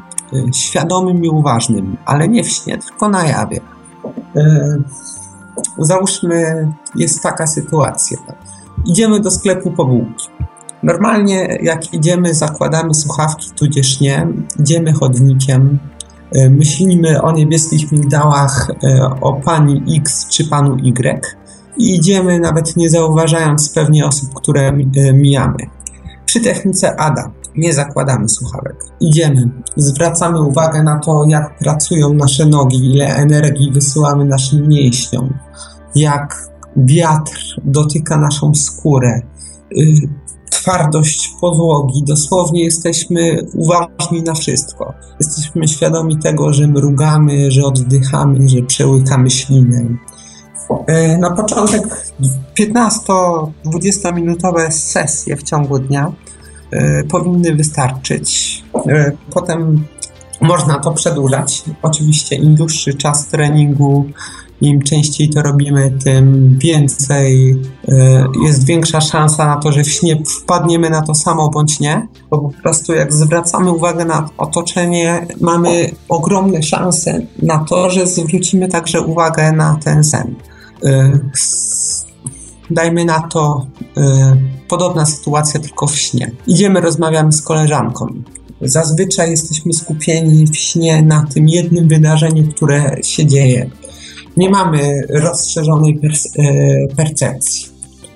świadomym 0.54 1.24
i 1.24 1.28
uważnym, 1.28 1.96
ale 2.04 2.28
nie 2.28 2.44
w 2.44 2.48
śnie, 2.48 2.78
tylko 2.78 3.08
na 3.08 3.26
jawie. 3.26 3.60
Załóżmy, 5.78 6.72
jest 6.94 7.22
taka 7.22 7.46
sytuacja. 7.46 8.18
Idziemy 8.86 9.20
do 9.20 9.30
sklepu 9.30 9.70
po 9.70 9.84
bułki. 9.84 10.28
Normalnie 10.82 11.58
jak 11.62 11.94
idziemy, 11.94 12.34
zakładamy 12.34 12.94
słuchawki, 12.94 13.50
tudzież 13.56 14.00
nie, 14.00 14.28
idziemy 14.60 14.92
chodnikiem, 14.92 15.78
e, 16.32 16.50
myślimy 16.50 17.22
o 17.22 17.32
niebieskich 17.32 17.92
migdałach, 17.92 18.70
e, 18.84 19.10
o 19.20 19.32
pani 19.32 19.82
X 19.98 20.28
czy 20.28 20.48
panu 20.48 20.76
Y 20.76 21.36
i 21.76 21.94
idziemy 21.94 22.40
nawet 22.40 22.76
nie 22.76 22.90
zauważając 22.90 23.70
pewnie 23.74 24.06
osób, 24.06 24.34
które 24.34 24.68
e, 24.68 25.12
mijamy. 25.12 25.56
Przy 26.26 26.40
technice 26.40 27.00
ADA 27.00 27.30
nie 27.56 27.74
zakładamy 27.74 28.28
słuchawek. 28.28 28.76
Idziemy, 29.00 29.48
zwracamy 29.76 30.42
uwagę 30.42 30.82
na 30.82 30.98
to, 30.98 31.24
jak 31.28 31.58
pracują 31.58 32.14
nasze 32.14 32.46
nogi, 32.46 32.94
ile 32.94 33.06
energii 33.06 33.72
wysyłamy 33.72 34.24
naszym 34.24 34.68
mięśniom, 34.68 35.34
jak 35.94 36.48
wiatr 36.76 37.60
dotyka 37.64 38.16
naszą 38.16 38.54
skórę, 38.54 39.20
y, 39.78 40.08
twardość 40.62 41.32
podłogi. 41.40 42.02
Dosłownie 42.06 42.64
jesteśmy 42.64 43.46
uważni 43.54 44.22
na 44.22 44.34
wszystko. 44.34 44.94
Jesteśmy 45.20 45.68
świadomi 45.68 46.18
tego, 46.18 46.52
że 46.52 46.66
mrugamy, 46.66 47.50
że 47.50 47.62
oddychamy, 47.62 48.48
że 48.48 48.62
przełykamy 48.62 49.30
ślinę. 49.30 49.86
E, 50.86 51.18
na 51.18 51.30
początek 51.30 52.12
15-20 52.58 54.14
minutowe 54.14 54.72
sesje 54.72 55.36
w 55.36 55.42
ciągu 55.42 55.78
dnia 55.78 56.12
e, 56.70 57.04
powinny 57.04 57.54
wystarczyć. 57.54 58.62
E, 58.88 59.12
potem 59.34 59.84
można 60.40 60.78
to 60.78 60.92
przedłużać. 60.92 61.62
Oczywiście 61.82 62.36
im 62.36 62.54
dłuższy 62.54 62.94
czas 62.94 63.26
treningu, 63.26 64.06
im 64.62 64.82
częściej 64.82 65.30
to 65.30 65.42
robimy, 65.42 65.92
tym 66.04 66.58
więcej 66.58 67.56
e, 67.88 68.26
jest 68.44 68.66
większa 68.66 69.00
szansa 69.00 69.46
na 69.46 69.56
to, 69.56 69.72
że 69.72 69.84
w 69.84 69.90
śnie 69.90 70.22
wpadniemy 70.26 70.90
na 70.90 71.02
to 71.02 71.14
samo 71.14 71.50
bądź 71.50 71.80
nie. 71.80 72.08
Bo 72.30 72.38
po 72.38 72.62
prostu 72.62 72.92
jak 72.92 73.12
zwracamy 73.12 73.70
uwagę 73.72 74.04
na 74.04 74.28
otoczenie, 74.38 75.26
mamy 75.40 75.90
ogromne 76.08 76.62
szanse 76.62 77.20
na 77.42 77.58
to, 77.58 77.90
że 77.90 78.06
zwrócimy 78.06 78.68
także 78.68 79.00
uwagę 79.00 79.52
na 79.52 79.78
ten 79.84 80.04
sen. 80.04 80.34
E, 80.84 81.18
dajmy 82.70 83.04
na 83.04 83.20
to 83.20 83.66
e, 83.96 84.36
podobna 84.68 85.06
sytuacja, 85.06 85.60
tylko 85.60 85.86
w 85.86 85.96
śnie. 85.98 86.32
Idziemy, 86.46 86.80
rozmawiamy 86.80 87.32
z 87.32 87.42
koleżanką. 87.42 88.06
Zazwyczaj 88.60 89.30
jesteśmy 89.30 89.72
skupieni 89.72 90.46
w 90.46 90.56
śnie 90.56 91.02
na 91.02 91.26
tym 91.34 91.48
jednym 91.48 91.88
wydarzeniu, 91.88 92.48
które 92.48 92.96
się 93.02 93.26
dzieje 93.26 93.70
nie 94.36 94.50
mamy 94.50 95.06
rozszerzonej 95.08 96.00
e, 96.00 96.94
percepcji. 96.96 97.66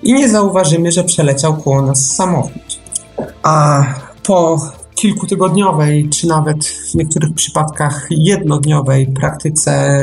I 0.02 0.14
nie 0.14 0.28
zauważymy, 0.28 0.92
że 0.92 1.04
przeleciał 1.04 1.56
koło 1.56 1.82
nas 1.82 2.14
samochód. 2.14 2.80
A 3.42 3.84
po 4.26 4.60
kilkutygodniowej, 4.94 6.08
czy 6.08 6.26
nawet 6.26 6.66
w 6.66 6.94
niektórych 6.94 7.34
przypadkach 7.34 8.06
jednodniowej 8.10 9.06
praktyce 9.06 9.98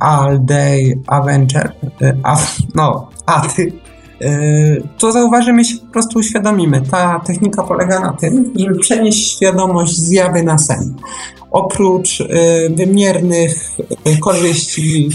All 0.00 0.38
Day 0.44 0.98
Avenger, 1.06 1.72
e, 2.02 2.16
a, 2.22 2.36
no, 2.74 3.08
ATY, 3.26 3.62
e, 3.62 3.83
to 4.98 5.12
zauważymy 5.12 5.64
się, 5.64 5.76
po 5.78 5.92
prostu 5.92 6.18
uświadomimy. 6.18 6.82
Ta 6.90 7.20
technika 7.26 7.62
polega 7.62 8.00
na 8.00 8.12
tym, 8.12 8.52
żeby 8.56 8.78
przenieść 8.78 9.36
świadomość 9.36 9.98
zjawy 9.98 10.42
na 10.42 10.58
sen 10.58 10.94
oprócz 11.54 12.20
y, 12.20 12.26
wymiernych 12.76 13.78
y, 14.06 14.18
korzyści 14.18 15.08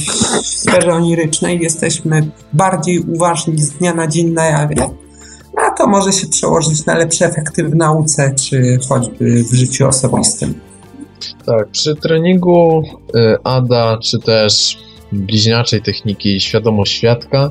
w 0.43 0.47
sferze 0.47 0.93
onirycznej 0.93 1.59
jesteśmy 1.59 2.31
bardziej 2.53 2.99
uważni 2.99 3.57
z 3.57 3.69
dnia 3.69 3.93
na 3.93 4.07
dzień 4.07 4.29
na 4.29 4.45
jawie, 4.45 4.89
a 5.57 5.71
to 5.71 5.87
może 5.87 6.13
się 6.13 6.27
przełożyć 6.27 6.85
na 6.85 6.95
lepsze 6.95 7.25
efekty 7.25 7.63
w 7.63 7.75
nauce, 7.75 8.35
czy 8.35 8.79
choćby 8.89 9.43
w 9.43 9.53
życiu 9.53 9.87
osobistym. 9.87 10.53
Tak, 11.45 11.67
przy 11.67 11.95
treningu 11.95 12.83
ADA, 13.43 13.97
czy 14.03 14.19
też 14.19 14.77
bliźniaczej 15.11 15.81
techniki 15.81 16.39
świadomość 16.39 16.93
świadka, 16.93 17.49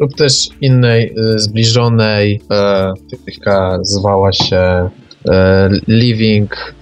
lub 0.00 0.14
też 0.14 0.48
innej 0.60 1.14
zbliżonej, 1.36 2.40
e, 2.50 2.92
technika 3.10 3.78
zwała 3.82 4.32
się 4.32 4.90
e, 5.28 5.70
Living 5.88 6.74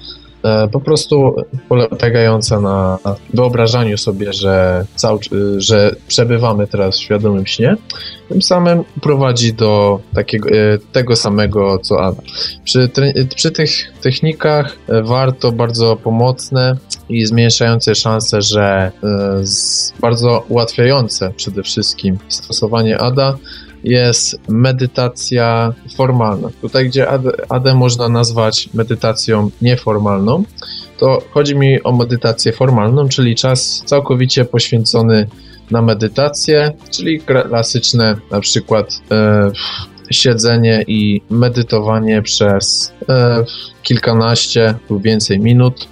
E, 0.44 0.68
po 0.68 0.80
prostu 0.80 1.34
polegająca 1.68 2.60
na 2.60 2.98
wyobrażaniu 3.34 3.98
sobie, 3.98 4.32
że, 4.32 4.84
cały, 4.94 5.18
że 5.56 5.94
przebywamy 6.08 6.66
teraz 6.66 6.98
w 6.98 7.02
świadomym 7.02 7.46
śnie, 7.46 7.76
tym 8.28 8.42
samym 8.42 8.84
prowadzi 9.02 9.54
do 9.54 10.00
takiego, 10.14 10.48
tego 10.92 11.16
samego 11.16 11.78
co 11.78 12.04
Ada. 12.04 12.22
Przy, 12.64 12.90
przy 13.34 13.50
tych 13.50 13.70
technikach 14.02 14.76
warto 15.04 15.52
bardzo 15.52 15.96
pomocne 15.96 16.76
i 17.08 17.26
zmniejszające 17.26 17.94
szanse, 17.94 18.42
że 18.42 18.92
bardzo 20.00 20.44
ułatwiające 20.48 21.30
przede 21.36 21.62
wszystkim 21.62 22.18
stosowanie 22.28 22.98
ADA 22.98 23.38
jest 23.84 24.40
medytacja 24.48 25.72
formalna. 25.96 26.48
Tutaj, 26.60 26.88
gdzie 26.88 27.08
AD, 27.48 27.74
można 27.74 28.08
nazwać 28.08 28.68
medytacją 28.74 29.50
nieformalną, 29.62 30.44
to 30.98 31.22
chodzi 31.30 31.56
mi 31.56 31.82
o 31.82 31.92
medytację 31.92 32.52
formalną, 32.52 33.08
czyli 33.08 33.34
czas 33.34 33.82
całkowicie 33.86 34.44
poświęcony 34.44 35.26
na 35.70 35.82
medytację, 35.82 36.72
czyli 36.90 37.20
klasyczne 37.20 38.16
na 38.30 38.40
przykład 38.40 39.00
e, 39.10 39.50
siedzenie 40.10 40.84
i 40.86 41.20
medytowanie 41.30 42.22
przez 42.22 42.92
e, 43.08 43.44
kilkanaście 43.82 44.74
lub 44.90 45.02
więcej 45.02 45.40
minut. 45.40 45.88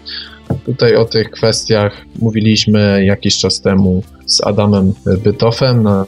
Tutaj 0.64 0.96
o 0.96 1.04
tych 1.04 1.30
kwestiach 1.30 2.04
mówiliśmy 2.18 3.04
jakiś 3.04 3.38
czas 3.38 3.60
temu 3.60 4.02
z 4.26 4.46
Adamem 4.46 4.92
Bytofem 5.22 5.82
na 5.82 6.04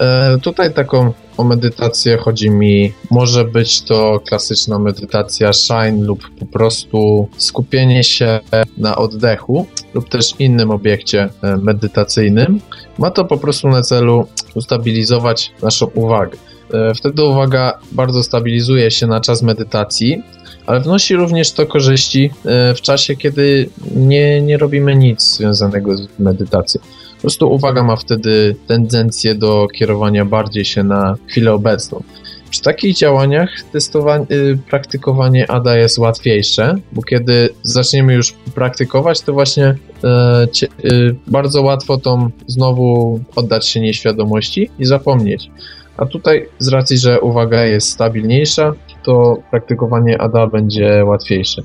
E, 0.00 0.38
tutaj 0.42 0.74
taką 0.74 1.12
o 1.36 1.44
medytację 1.44 2.16
chodzi 2.16 2.50
mi, 2.50 2.92
może 3.10 3.44
być 3.44 3.82
to 3.82 4.20
klasyczna 4.28 4.78
medytacja 4.78 5.52
shine 5.52 6.04
lub 6.04 6.30
po 6.38 6.46
prostu 6.46 7.28
skupienie 7.36 8.04
się 8.04 8.40
na 8.78 8.96
oddechu 8.96 9.66
lub 9.94 10.08
też 10.08 10.34
innym 10.38 10.70
obiekcie 10.70 11.28
e, 11.42 11.56
medytacyjnym. 11.56 12.60
Ma 12.98 13.10
to 13.10 13.24
po 13.24 13.38
prostu 13.38 13.68
na 13.68 13.82
celu 13.82 14.26
ustabilizować 14.54 15.52
naszą 15.62 15.86
uwagę. 15.86 16.38
E, 16.72 16.94
wtedy 16.94 17.24
uwaga 17.24 17.78
bardzo 17.92 18.22
stabilizuje 18.22 18.90
się 18.90 19.06
na 19.06 19.20
czas 19.20 19.42
medytacji, 19.42 20.22
ale 20.70 20.80
wnosi 20.80 21.16
również 21.16 21.52
to 21.52 21.66
korzyści 21.66 22.30
w 22.76 22.80
czasie, 22.80 23.16
kiedy 23.16 23.68
nie, 23.96 24.42
nie 24.42 24.58
robimy 24.58 24.96
nic 24.96 25.22
związanego 25.22 25.96
z 25.96 26.08
medytacją. 26.18 26.80
Po 27.14 27.20
prostu 27.20 27.52
uwaga 27.52 27.82
ma 27.82 27.96
wtedy 27.96 28.56
tendencję 28.66 29.34
do 29.34 29.68
kierowania 29.74 30.24
bardziej 30.24 30.64
się 30.64 30.82
na 30.82 31.16
chwilę 31.26 31.52
obecną. 31.52 32.02
Przy 32.50 32.62
takich 32.62 32.96
działaniach 32.96 33.50
testowanie, 33.72 34.26
y, 34.30 34.58
praktykowanie 34.70 35.50
ADA 35.50 35.76
jest 35.76 35.98
łatwiejsze, 35.98 36.74
bo 36.92 37.02
kiedy 37.02 37.48
zaczniemy 37.62 38.14
już 38.14 38.32
praktykować, 38.54 39.20
to 39.20 39.32
właśnie 39.32 39.74
e, 40.04 40.46
y, 40.84 41.14
bardzo 41.26 41.62
łatwo 41.62 41.98
tą 41.98 42.30
znowu 42.46 43.20
oddać 43.36 43.68
się 43.68 43.80
nieświadomości 43.80 44.70
i 44.78 44.84
zapomnieć. 44.84 45.50
A 45.96 46.06
tutaj 46.06 46.48
z 46.58 46.68
racji, 46.68 46.98
że 46.98 47.20
uwaga 47.20 47.64
jest 47.64 47.88
stabilniejsza, 47.88 48.72
to 49.02 49.36
praktykowanie 49.50 50.22
ADA 50.22 50.46
będzie 50.46 51.04
łatwiejsze. 51.04 51.62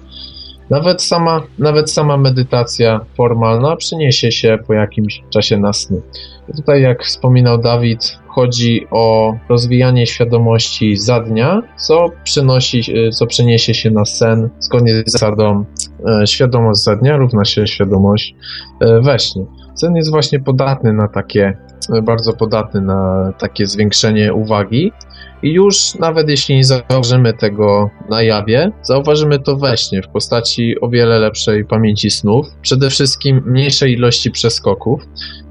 Nawet 0.69 1.03
sama, 1.03 1.41
nawet 1.59 1.91
sama 1.91 2.17
medytacja 2.17 3.05
formalna 3.17 3.75
przyniesie 3.75 4.31
się 4.31 4.57
po 4.67 4.73
jakimś 4.73 5.23
czasie 5.29 5.57
na 5.57 5.73
sny. 5.73 6.01
Tutaj, 6.55 6.81
jak 6.81 7.03
wspominał 7.03 7.57
Dawid, 7.57 8.17
chodzi 8.27 8.87
o 8.91 9.35
rozwijanie 9.49 10.07
świadomości 10.07 10.97
za 10.97 11.19
dnia, 11.19 11.61
co 11.77 12.09
przynosi, 12.23 12.83
co 13.11 13.27
przeniesie 13.27 13.73
się 13.73 13.91
na 13.91 14.05
sen 14.05 14.49
zgodnie 14.59 14.93
z 14.93 15.11
zasadą 15.11 15.65
e, 16.21 16.27
świadomość 16.27 16.83
za 16.83 16.95
dnia 16.95 17.17
równa 17.17 17.45
się 17.45 17.67
świadomość 17.67 18.35
e, 18.81 19.01
we 19.01 19.19
śnie. 19.19 19.45
Sen 19.75 19.95
jest 19.95 20.11
właśnie 20.11 20.39
podatny 20.39 20.93
na 20.93 21.07
takie, 21.07 21.57
bardzo 22.03 22.33
podatny 22.33 22.81
na 22.81 23.31
takie 23.39 23.65
zwiększenie 23.65 24.33
uwagi 24.33 24.91
I 25.45 25.53
już 25.53 25.95
nawet 25.95 26.29
jeśli 26.29 26.55
nie 26.55 26.63
zauważymy 26.63 27.33
tego 27.33 27.89
na 28.09 28.21
jawie, 28.21 28.71
zauważymy 28.81 29.39
to 29.39 29.57
we 29.57 29.77
śnie 29.77 30.01
w 30.01 30.07
postaci 30.07 30.81
o 30.81 30.89
wiele 30.89 31.19
lepszej 31.19 31.65
pamięci 31.65 32.11
snów, 32.11 32.47
przede 32.61 32.89
wszystkim 32.89 33.43
mniejszej 33.45 33.93
ilości 33.93 34.31
przeskoków. 34.31 35.01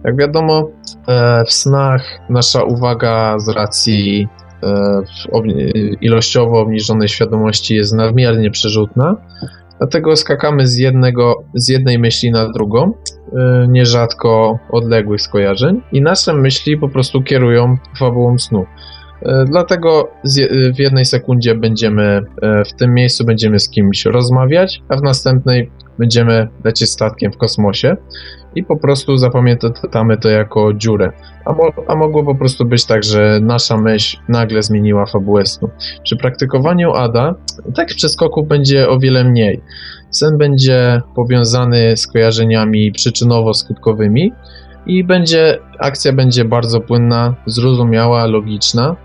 Jak 0.04 0.16
wiadomo, 0.16 0.68
e, 1.08 1.44
w 1.44 1.52
snach 1.52 2.02
nasza 2.28 2.62
uwaga 2.62 3.38
z 3.38 3.48
racji 3.48 4.28
e, 4.62 5.02
ilościowo 6.00 6.60
obniżonej 6.60 7.08
świadomości 7.08 7.76
jest 7.76 7.94
nadmiernie 7.94 8.50
przerzutna, 8.50 9.16
dlatego 9.78 10.16
skakamy 10.16 10.66
z, 10.66 10.76
jednego, 10.76 11.44
z 11.54 11.68
jednej 11.68 11.98
myśli 11.98 12.30
na 12.30 12.48
drugą, 12.48 12.92
e, 12.92 13.66
nierzadko 13.68 14.58
odległych 14.70 15.20
skojarzeń 15.20 15.80
i 15.92 16.02
nasze 16.02 16.32
myśli 16.32 16.78
po 16.78 16.88
prostu 16.88 17.22
kierują 17.22 17.76
fabułą 17.98 18.38
snu. 18.38 18.66
E, 19.24 19.44
dlatego 19.44 20.10
w 20.74 20.78
jednej 20.78 21.04
sekundzie 21.04 21.54
będziemy 21.54 22.22
e, 22.42 22.64
w 22.64 22.72
tym 22.72 22.94
miejscu 22.94 23.24
będziemy 23.24 23.58
z 23.58 23.68
kimś 23.68 24.04
rozmawiać, 24.04 24.82
a 24.88 24.96
w 24.96 25.02
następnej 25.02 25.70
będziemy 25.98 26.48
lecieć 26.64 26.90
statkiem 26.90 27.32
w 27.32 27.36
kosmosie 27.36 27.96
i 28.54 28.64
po 28.64 28.76
prostu 28.76 29.16
zapamiętamy 29.16 30.16
to 30.16 30.28
jako 30.28 30.74
dziurę. 30.74 31.12
A, 31.44 31.52
mo 31.52 31.70
a 31.88 31.94
mogło 31.94 32.24
po 32.24 32.34
prostu 32.34 32.64
być 32.64 32.86
tak, 32.86 33.04
że 33.04 33.38
nasza 33.42 33.76
myśl 33.76 34.18
nagle 34.28 34.62
zmieniła 34.62 35.06
fabułę 35.06 35.46
snu. 35.46 35.70
Przy 36.02 36.16
praktykowaniu 36.16 36.92
ADA 36.92 37.34
takich 37.74 37.96
przeskoków 37.96 38.48
będzie 38.48 38.88
o 38.88 38.98
wiele 38.98 39.24
mniej. 39.24 39.60
Sen 40.10 40.38
będzie 40.38 41.00
powiązany 41.16 41.96
z 41.96 42.06
kojarzeniami 42.06 42.92
przyczynowo-skutkowymi, 42.92 44.30
i 44.86 45.04
będzie, 45.04 45.58
akcja 45.78 46.12
będzie 46.12 46.44
bardzo 46.44 46.80
płynna, 46.80 47.34
zrozumiała, 47.46 48.26
logiczna. 48.26 48.96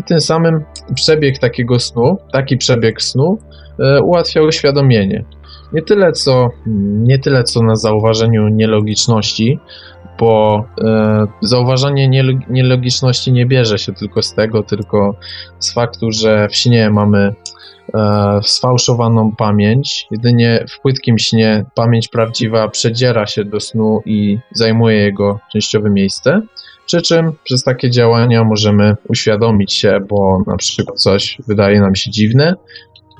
I 0.00 0.04
tym 0.04 0.20
samym 0.20 0.64
przebieg 0.94 1.38
takiego 1.38 1.78
snu, 1.78 2.18
taki 2.32 2.56
przebieg 2.56 3.02
snu 3.02 3.38
e, 3.78 4.02
ułatwia 4.02 4.42
uświadomienie. 4.42 5.24
Nie 5.72 5.82
tyle, 5.82 6.12
co, 6.12 6.50
nie 6.96 7.18
tyle 7.18 7.44
co 7.44 7.62
na 7.62 7.76
zauważeniu 7.76 8.48
nielogiczności, 8.48 9.58
bo 10.18 10.64
e, 10.84 11.26
zauważanie 11.42 12.28
nielogiczności 12.50 13.32
nie 13.32 13.46
bierze 13.46 13.78
się 13.78 13.92
tylko 13.92 14.22
z 14.22 14.34
tego, 14.34 14.62
tylko 14.62 15.14
z 15.58 15.72
faktu, 15.72 16.12
że 16.12 16.48
w 16.48 16.56
śnie 16.56 16.90
mamy 16.90 17.34
e, 17.94 18.40
sfałszowaną 18.42 19.36
pamięć. 19.36 20.06
Jedynie 20.10 20.64
w 20.68 20.80
płytkim 20.80 21.18
śnie 21.18 21.64
pamięć 21.74 22.08
prawdziwa 22.08 22.68
przedziera 22.68 23.26
się 23.26 23.44
do 23.44 23.60
snu 23.60 24.00
i 24.04 24.38
zajmuje 24.52 24.96
jego 24.96 25.38
częściowe 25.52 25.90
miejsce. 25.90 26.42
Przy 26.86 27.02
czym 27.02 27.32
przez 27.44 27.62
takie 27.62 27.90
działania 27.90 28.44
możemy 28.44 28.96
uświadomić 29.08 29.72
się, 29.72 30.00
bo 30.08 30.42
na 30.46 30.56
przykład 30.56 31.00
coś 31.00 31.38
wydaje 31.46 31.80
nam 31.80 31.94
się 31.94 32.10
dziwne, 32.10 32.54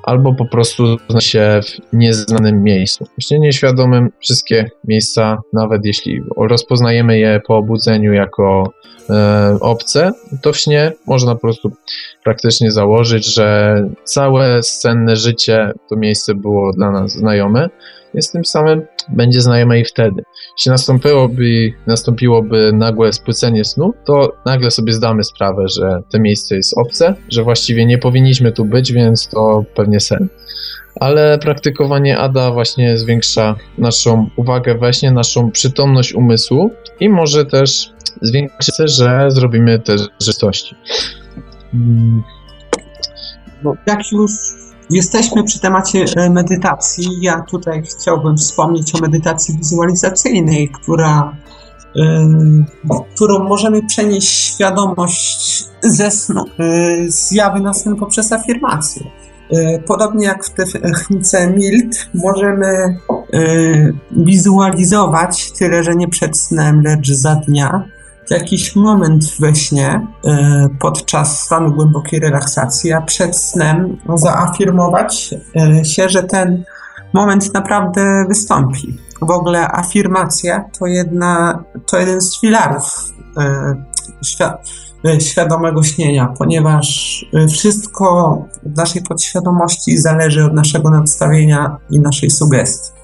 albo 0.09 0.35
po 0.35 0.45
prostu 0.47 0.97
znać 1.09 1.25
się 1.25 1.61
w 1.65 1.97
nieznanym 1.97 2.63
miejscu. 2.63 3.07
Śnie 3.21 3.39
nieświadomym 3.39 4.11
wszystkie 4.21 4.71
miejsca, 4.85 5.39
nawet 5.53 5.85
jeśli 5.85 6.21
rozpoznajemy 6.37 7.19
je 7.19 7.41
po 7.47 7.57
obudzeniu 7.57 8.13
jako 8.13 8.73
e, 9.11 9.59
obce, 9.61 10.13
to 10.43 10.53
w 10.53 10.57
śnie 10.57 10.93
można 11.07 11.35
po 11.35 11.41
prostu 11.41 11.73
praktycznie 12.25 12.71
założyć, 12.71 13.35
że 13.35 13.77
całe 14.05 14.63
scenne 14.63 15.17
życie 15.17 15.73
to 15.91 15.97
miejsce 15.97 16.35
było 16.35 16.73
dla 16.73 16.91
nas 16.91 17.13
znajome, 17.13 17.69
jest 18.15 18.33
tym 18.33 18.45
samym 18.45 18.83
będzie 19.09 19.41
znajome 19.41 19.81
i 19.81 19.85
wtedy. 19.85 20.23
Jeśli 20.59 20.71
nastąpiłoby, 20.71 21.73
nastąpiłoby 21.87 22.73
nagłe 22.73 23.13
spłycenie 23.13 23.65
snu, 23.65 23.95
to 24.07 24.33
nagle 24.47 24.71
sobie 24.71 24.93
zdamy 24.93 25.25
sprawę, 25.25 25.65
że 25.79 26.03
to 26.13 26.21
miejsce 26.21 26.57
jest 26.57 26.79
obce, 26.79 27.15
że 27.29 27.45
właściwie 27.45 27.87
nie 27.87 27.99
powinniśmy 27.99 28.53
tu 28.53 28.65
być, 28.65 28.93
więc 28.93 29.29
to 29.29 29.65
pewnie 29.75 30.01
sen. 30.01 30.29
Ale 31.01 31.39
praktykowanie 31.39 32.19
ADA 32.19 32.51
właśnie 32.51 32.97
zwiększa 32.97 33.57
naszą 33.79 34.31
uwagę 34.37 34.75
we 34.75 34.93
śnie, 34.93 35.11
naszą 35.11 35.51
przytomność 35.51 36.15
umysłu 36.15 36.71
i 37.01 37.09
może 37.09 37.45
też 37.45 37.93
zwiększyć, 38.23 38.75
że 38.79 39.31
zrobimy 39.31 39.79
te 39.79 39.99
rzeczywistości. 39.99 40.77
No, 43.63 43.77
jak 43.87 44.13
już 44.13 44.31
Jesteśmy 44.91 45.45
przy 45.45 45.61
temacie 45.61 46.05
e, 46.17 46.31
medytacji. 46.31 47.07
Ja 47.21 47.41
tutaj 47.41 47.83
chciałbym 47.83 48.37
wspomnieć 48.37 48.95
o 48.95 48.99
medytacji 48.99 49.59
wizualizacyjnej, 49.59 50.69
która, 50.69 51.37
yy, 51.95 52.05
którą 53.15 53.39
możemy 53.39 53.87
przenieść 53.87 54.55
świadomość 54.55 55.65
ze 55.83 56.11
snu, 56.11 56.45
yy, 56.59 57.13
z 57.13 57.33
jawy 57.33 57.61
na 57.61 57.75
sen 57.75 57.97
poprzez 57.97 58.33
afirmację. 58.33 59.03
Podobnie 59.87 60.27
jak 60.27 60.45
w 60.45 60.51
technice 60.51 61.51
MILT, 61.51 62.09
możemy 62.15 62.97
wizualizować, 64.11 65.53
tyle 65.53 65.85
że 65.85 65.95
nie 65.95 66.09
przed 66.09 66.39
snem, 66.39 66.83
lecz 66.83 67.11
za 67.11 67.35
dnia, 67.35 67.85
jakiś 68.31 68.77
moment 68.77 69.25
we 69.41 69.55
śnie 69.55 70.07
e, 70.25 70.69
podczas 70.81 71.41
stanu 71.41 71.73
głębokiej 71.73 72.21
relaksacji, 72.21 72.93
a 72.93 73.01
przed 73.01 73.37
snem 73.37 73.97
zaafirmować 74.15 75.35
e, 75.57 75.85
się, 75.85 76.09
że 76.09 76.23
ten 76.23 76.65
moment 77.13 77.55
naprawdę 77.55 78.25
wystąpi. 78.29 78.99
W 79.23 79.31
ogóle 79.31 79.69
afirmacja 79.69 80.65
to, 80.79 80.87
jedna, 80.87 81.65
to 81.91 81.99
jeden 81.99 82.21
z 82.21 82.41
filarów 82.41 82.85
e, 83.37 85.21
świadomego 85.21 85.83
śnienia, 85.83 86.35
ponieważ 86.39 87.25
wszystko 87.51 88.39
w 88.63 88.77
naszej 88.77 89.03
podświadomości 89.03 89.99
zależy 89.99 90.45
od 90.45 90.55
naszego 90.55 90.91
nadstawienia 90.91 91.77
i 91.91 92.01
naszej 92.01 92.31
sugestii. 92.31 92.98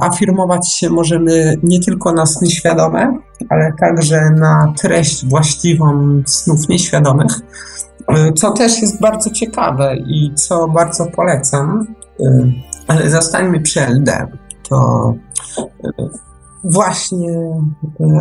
Afirmować 0.00 0.72
się 0.72 0.90
możemy 0.90 1.56
nie 1.62 1.80
tylko 1.80 2.12
na 2.12 2.26
sny 2.26 2.50
świadome, 2.50 3.18
ale 3.48 3.72
także 3.80 4.30
na 4.30 4.72
treść 4.78 5.26
właściwą 5.26 6.22
snów 6.26 6.68
nieświadomych, 6.68 7.32
co 8.36 8.50
też 8.50 8.82
jest 8.82 9.00
bardzo 9.00 9.30
ciekawe 9.30 9.96
i 9.96 10.34
co 10.34 10.68
bardzo 10.68 11.06
polecam. 11.06 11.86
Ale 12.86 13.10
zostańmy 13.10 13.60
przy 13.60 13.80
LD. 13.80 14.26
To 14.68 15.14
właśnie 16.64 17.38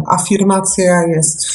afirmacja 0.08 1.04
jest 1.08 1.48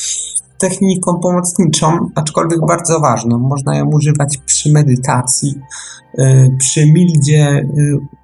techniką 0.59 1.21
pomocniczą, 1.21 1.87
aczkolwiek 2.15 2.61
bardzo 2.69 3.01
ważną. 3.01 3.39
Można 3.39 3.77
ją 3.77 3.87
używać 3.87 4.39
przy 4.47 4.73
medytacji, 4.73 5.55
przy 6.59 6.93
mildzie, 6.93 7.69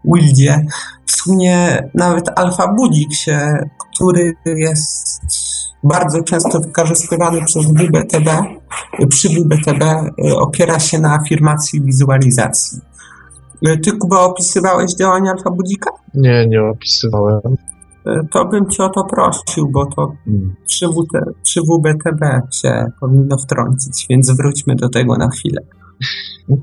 wildzie, 0.05 0.67
w 1.09 1.13
sumie 1.13 1.83
nawet 1.95 2.39
Alfa 2.39 2.75
Budzik 2.75 3.15
się, 3.15 3.69
który 3.95 4.35
jest 4.47 5.21
bardzo 5.85 6.23
często 6.23 6.61
wykorzystywany 6.61 7.45
przez 7.45 7.67
WBTB, 7.67 8.31
przy 9.09 9.29
WBTB 9.29 9.83
y, 9.83 10.37
opiera 10.37 10.79
się 10.79 10.99
na 10.99 11.15
afirmacji 11.15 11.83
wizualizacji. 11.83 12.81
Y, 13.67 13.79
ty, 13.79 13.93
Kuba, 13.93 14.21
opisywałeś 14.21 14.95
działania 14.95 15.31
Alfa 15.33 15.51
Budzika? 15.51 15.91
Nie, 16.15 16.47
nie 16.47 16.63
opisywałem. 16.63 17.57
Y, 18.07 18.29
to 18.31 18.45
bym 18.45 18.71
cię 18.71 18.85
o 18.85 18.89
to 18.89 19.05
prosił, 19.05 19.69
bo 19.71 19.87
to 19.87 20.13
hmm. 20.25 20.55
przy, 20.67 20.87
WT, 20.89 21.35
przy 21.43 21.61
WBTB 21.61 22.23
się 22.51 22.87
powinno 23.01 23.37
wtrącić, 23.39 24.07
więc 24.11 24.31
wróćmy 24.31 24.75
do 24.75 24.89
tego 24.89 25.17
na 25.17 25.29
chwilę. 25.29 25.61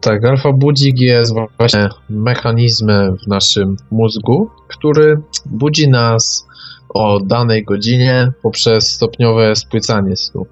Tak, 0.01 0.25
alfa 0.25 0.51
budzik 0.51 0.99
jest 0.99 1.33
właśnie 1.59 1.89
mechanizmem 2.09 3.17
w 3.17 3.27
naszym 3.27 3.77
mózgu, 3.91 4.49
który 4.67 5.21
budzi 5.45 5.89
nas 5.89 6.47
o 6.93 7.19
danej 7.19 7.63
godzinie 7.63 8.31
poprzez 8.41 8.91
stopniowe 8.91 9.55
spłycanie 9.55 10.15
snu. 10.15 10.45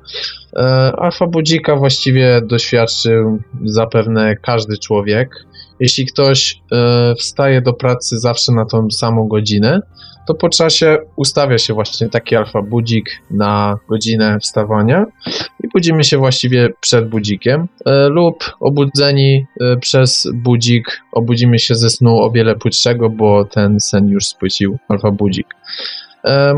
E, 0.55 0.61
alfa 0.97 1.27
budzika 1.27 1.75
właściwie 1.75 2.41
doświadczył 2.41 3.39
zapewne 3.63 4.36
każdy 4.36 4.77
człowiek. 4.77 5.45
Jeśli 5.79 6.05
ktoś 6.05 6.61
e, 6.71 7.15
wstaje 7.15 7.61
do 7.61 7.73
pracy 7.73 8.19
zawsze 8.19 8.51
na 8.51 8.65
tą 8.65 8.91
samą 8.91 9.27
godzinę, 9.27 9.81
to 10.28 10.34
po 10.34 10.49
czasie 10.49 10.97
ustawia 11.15 11.57
się 11.57 11.74
właśnie 11.74 12.09
taki 12.09 12.36
alfa 12.36 12.61
budzik 12.61 13.21
na 13.32 13.78
godzinę 13.89 14.38
wstawania 14.39 15.05
i 15.63 15.67
budzimy 15.74 16.03
się 16.03 16.17
właściwie 16.17 16.69
przed 16.80 17.09
budzikiem 17.09 17.67
e, 17.86 18.09
lub 18.09 18.51
obudzeni 18.59 19.45
e, 19.61 19.78
przez 19.78 20.28
budzik 20.34 21.01
obudzimy 21.11 21.59
się 21.59 21.76
ze 21.76 21.89
snu 21.89 22.17
o 22.17 22.32
wiele 22.32 22.55
płytszego, 22.55 23.09
bo 23.09 23.45
ten 23.45 23.80
sen 23.80 24.09
już 24.09 24.26
spłycił 24.26 24.78
alfa 24.89 25.11
budzik. 25.11 25.47
E, 26.26 26.53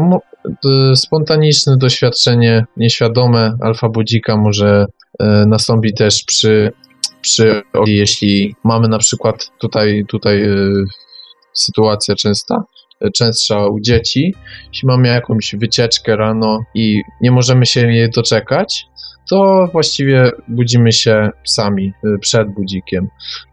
spontaniczne 0.95 1.77
doświadczenie 1.77 2.65
nieświadome 2.77 3.57
alfa 3.61 3.89
budzika 3.89 4.37
może 4.37 4.85
nastąpić 5.47 5.97
też 5.97 6.23
przy, 6.23 6.71
przy 7.21 7.61
jeśli 7.85 8.55
mamy 8.63 8.87
na 8.87 8.97
przykład 8.97 9.51
tutaj, 9.59 10.05
tutaj 10.07 10.43
sytuacja 11.53 12.15
częsta, 12.15 12.63
częstsza 13.13 13.67
u 13.67 13.79
dzieci. 13.79 14.33
Jeśli 14.67 14.87
mamy 14.87 15.07
jakąś 15.07 15.55
wycieczkę 15.55 16.15
rano 16.15 16.59
i 16.75 17.01
nie 17.21 17.31
możemy 17.31 17.65
się 17.65 17.91
jej 17.91 18.09
doczekać, 18.09 18.85
to 19.29 19.67
właściwie 19.71 20.31
budzimy 20.47 20.91
się 20.91 21.29
sami 21.43 21.93
y, 22.05 22.19
przed 22.19 22.53
budzikiem. 22.53 23.07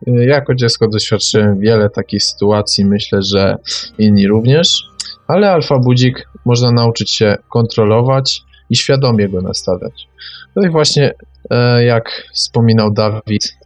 Y, 0.08 0.10
jako 0.26 0.54
dziecko 0.54 0.88
doświadczyłem 0.88 1.60
wiele 1.60 1.90
takich 1.90 2.22
sytuacji, 2.22 2.84
myślę, 2.84 3.22
że 3.22 3.56
inni 3.98 4.28
również, 4.28 4.82
ale 5.28 5.50
alfa 5.50 5.78
budzik 5.78 6.28
można 6.44 6.72
nauczyć 6.72 7.10
się 7.10 7.36
kontrolować 7.48 8.40
i 8.70 8.76
świadomie 8.76 9.28
go 9.28 9.40
nastawiać. 9.40 10.08
No 10.56 10.66
i 10.66 10.70
właśnie, 10.70 11.14
e, 11.50 11.84
jak 11.84 12.28
wspominał 12.34 12.92
Dawid, 12.92 13.56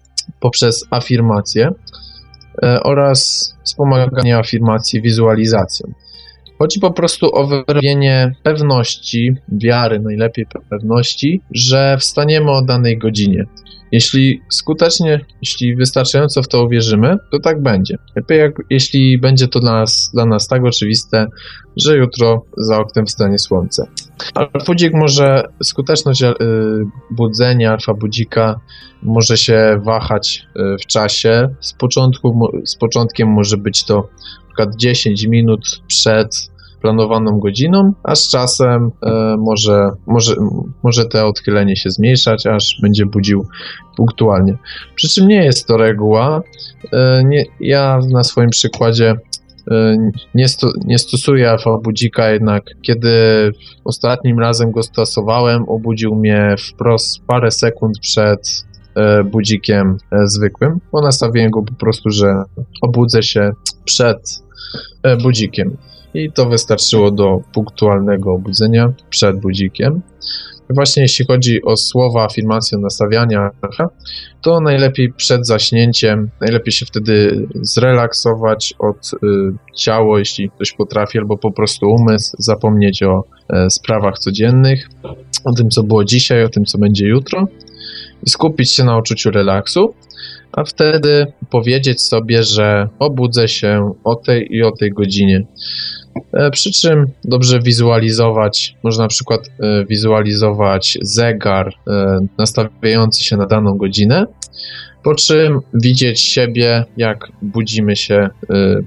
poprzez 0.40 0.84
afirmację 0.90 1.66
e, 1.66 1.72
oraz 2.62 3.54
wspomaganie 3.64 4.36
afirmacji 4.36 5.02
wizualizacją. 5.02 5.92
Chodzi 6.58 6.80
po 6.80 6.90
prostu 6.90 7.34
o 7.34 7.46
wyrobienie 7.46 8.34
pewności, 8.42 9.36
wiary, 9.48 10.00
najlepiej 10.00 10.46
pewności, 10.70 11.40
że 11.50 11.96
wstaniemy 11.98 12.50
o 12.50 12.62
danej 12.62 12.98
godzinie. 12.98 13.44
Jeśli 13.92 14.40
skutecznie, 14.50 15.20
jeśli 15.42 15.76
wystarczająco 15.76 16.42
w 16.42 16.48
to 16.48 16.64
uwierzymy, 16.64 17.16
to 17.32 17.40
tak 17.40 17.62
będzie. 17.62 17.98
Lepiej 18.16 18.38
jak, 18.38 18.52
jeśli 18.70 19.18
będzie 19.18 19.48
to 19.48 19.60
dla 19.60 19.72
nas, 19.72 20.10
dla 20.14 20.26
nas 20.26 20.48
tak 20.48 20.64
oczywiste, 20.64 21.26
że 21.76 21.96
jutro 21.96 22.44
za 22.56 22.78
oknem 22.78 23.06
wstanie 23.06 23.38
słońce. 23.38 23.86
Alfa 24.34 24.58
budzik 24.66 24.94
może, 24.94 25.44
skuteczność 25.62 26.22
y, 26.22 26.34
budzenia 27.10 27.72
alfa 27.72 27.94
budzika 27.94 28.60
może 29.02 29.36
się 29.36 29.80
wahać 29.84 30.46
y, 30.56 30.76
w 30.82 30.86
czasie. 30.86 31.48
Z, 31.60 31.72
początku, 31.72 32.50
z 32.64 32.76
początkiem 32.76 33.28
może 33.28 33.56
być 33.56 33.84
to 33.84 34.08
przykład 34.56 34.76
10 34.76 35.26
minut 35.26 35.82
przed 35.86 36.50
planowaną 36.86 37.38
godziną, 37.38 37.92
a 38.02 38.14
z 38.14 38.28
czasem 38.28 38.90
e, 39.02 39.36
może, 39.38 39.90
może, 40.06 40.34
może 40.82 41.04
te 41.04 41.24
odchylenie 41.24 41.76
się 41.76 41.90
zmniejszać, 41.90 42.46
aż 42.46 42.78
będzie 42.82 43.06
budził 43.06 43.46
punktualnie. 43.96 44.56
Przy 44.94 45.08
czym 45.08 45.28
nie 45.28 45.44
jest 45.44 45.66
to 45.66 45.76
reguła. 45.76 46.42
E, 46.92 47.22
nie, 47.24 47.44
ja 47.60 48.00
na 48.10 48.24
swoim 48.24 48.50
przykładzie 48.50 49.14
e, 49.70 49.96
nie, 50.34 50.48
sto, 50.48 50.68
nie 50.84 50.98
stosuję 50.98 51.50
alfa 51.50 51.78
budzika, 51.78 52.30
jednak 52.30 52.64
kiedy 52.82 53.10
ostatnim 53.84 54.38
razem 54.38 54.70
go 54.70 54.82
stosowałem, 54.82 55.68
obudził 55.68 56.14
mnie 56.14 56.54
wprost 56.58 57.24
parę 57.26 57.50
sekund 57.50 57.98
przed 57.98 58.64
e, 58.94 59.24
budzikiem 59.24 59.96
e, 60.12 60.26
zwykłym, 60.26 60.80
bo 60.92 61.02
nastawiłem 61.02 61.50
go 61.50 61.62
po 61.62 61.74
prostu, 61.74 62.10
że 62.10 62.42
obudzę 62.82 63.22
się 63.22 63.52
przed 63.84 64.46
budzikiem. 65.22 65.76
I 66.16 66.32
to 66.32 66.46
wystarczyło 66.46 67.10
do 67.10 67.40
punktualnego 67.52 68.32
obudzenia 68.32 68.92
przed 69.10 69.40
budzikiem. 69.40 70.02
Właśnie 70.70 71.02
jeśli 71.02 71.26
chodzi 71.26 71.62
o 71.62 71.76
słowa, 71.76 72.24
afirmację, 72.24 72.78
nastawiania, 72.78 73.50
to 74.42 74.60
najlepiej 74.60 75.12
przed 75.12 75.46
zaśnięciem, 75.46 76.30
najlepiej 76.40 76.72
się 76.72 76.86
wtedy 76.86 77.46
zrelaksować 77.54 78.74
od 78.78 79.10
y, 79.14 79.16
ciało, 79.76 80.18
jeśli 80.18 80.50
ktoś 80.50 80.72
potrafi, 80.72 81.18
albo 81.18 81.36
po 81.36 81.50
prostu 81.52 81.90
umysł, 81.90 82.36
zapomnieć 82.38 83.02
o 83.02 83.24
e, 83.48 83.70
sprawach 83.70 84.18
codziennych, 84.18 84.88
o 85.44 85.52
tym, 85.52 85.70
co 85.70 85.82
było 85.82 86.04
dzisiaj, 86.04 86.44
o 86.44 86.48
tym, 86.48 86.64
co 86.64 86.78
będzie 86.78 87.06
jutro 87.06 87.46
i 88.26 88.30
skupić 88.30 88.72
się 88.72 88.84
na 88.84 88.98
uczuciu 88.98 89.30
relaksu 89.30 89.94
a 90.56 90.64
wtedy 90.64 91.26
powiedzieć 91.50 92.02
sobie, 92.02 92.42
że 92.42 92.88
obudzę 92.98 93.48
się 93.48 93.92
o 94.04 94.14
tej 94.14 94.54
i 94.56 94.62
o 94.62 94.72
tej 94.72 94.90
godzinie. 94.90 95.46
E, 96.32 96.50
przy 96.50 96.72
czym 96.72 97.06
dobrze 97.24 97.60
wizualizować, 97.60 98.74
można 98.82 99.04
na 99.04 99.08
przykład 99.08 99.40
e, 99.60 99.84
wizualizować 99.84 100.98
zegar 101.02 101.74
e, 101.86 102.18
nastawiający 102.38 103.24
się 103.24 103.36
na 103.36 103.46
daną 103.46 103.76
godzinę, 103.76 104.26
po 105.02 105.14
czym 105.14 105.60
widzieć 105.74 106.20
siebie, 106.20 106.84
jak 106.96 107.28
budzimy 107.42 107.96
się, 107.96 108.28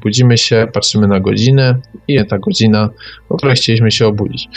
budzimy 0.03 0.37
się, 0.37 0.67
patrzymy 0.73 1.07
na 1.07 1.19
godzinę 1.19 1.75
i 2.07 2.25
ta 2.25 2.37
godzina, 2.37 2.89
o 3.29 3.37
której 3.37 3.55
chcieliśmy 3.55 3.91
się 3.91 4.07
obudzić. 4.07 4.49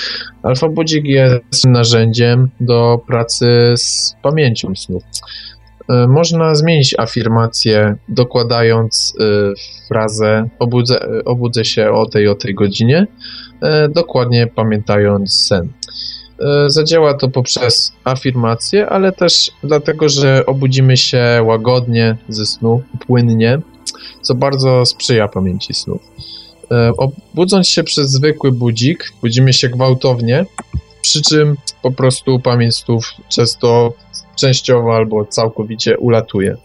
Alfa 0.43 0.69
budzik 0.69 1.05
jest 1.05 1.67
narzędziem 1.67 2.49
do 2.61 3.01
pracy 3.07 3.75
z 3.77 4.15
pamięcią 4.23 4.75
snów. 4.75 5.03
E, 5.93 6.07
można 6.07 6.55
zmienić 6.55 6.95
afirmację, 6.99 7.97
dokładając 8.09 9.15
e, 9.21 9.25
frazę 9.89 10.49
obudzę, 10.59 11.01
obudzę 11.25 11.65
się 11.65 11.91
o 11.91 12.07
tej 12.07 12.29
o 12.29 12.35
tej 12.35 12.55
godzinie, 12.55 13.07
e, 13.63 13.89
dokładnie 13.89 14.47
pamiętając 14.47 15.47
sen. 15.47 15.73
Zadziała 16.67 17.15
to 17.15 17.29
poprzez 17.29 17.93
afirmację, 18.05 18.89
ale 18.89 19.13
też 19.13 19.51
dlatego, 19.65 20.09
że 20.09 20.47
obudzimy 20.47 20.97
się 20.97 21.43
łagodnie 21.45 22.17
ze 22.29 22.47
snu, 22.47 22.83
płynnie, 23.07 23.61
co 24.23 24.35
bardzo 24.35 24.87
sprzyja 24.87 25.29
pamięci 25.29 25.75
snów. 25.75 26.03
Obudząc 26.99 27.69
się 27.69 27.85
przez 27.85 28.11
zwykły 28.11 28.53
budzik, 28.53 29.13
budzimy 29.21 29.53
się 29.53 29.69
gwałtownie, 29.69 30.47
przy 31.03 31.23
czym 31.23 31.57
po 31.83 31.91
prostu 31.91 32.41
pamięć 32.41 32.77
snów 32.77 33.15
często 33.29 33.93
częściowo 34.37 34.97
albo 34.97 35.25
całkowicie 35.25 35.99
ulatuje. 35.99 36.57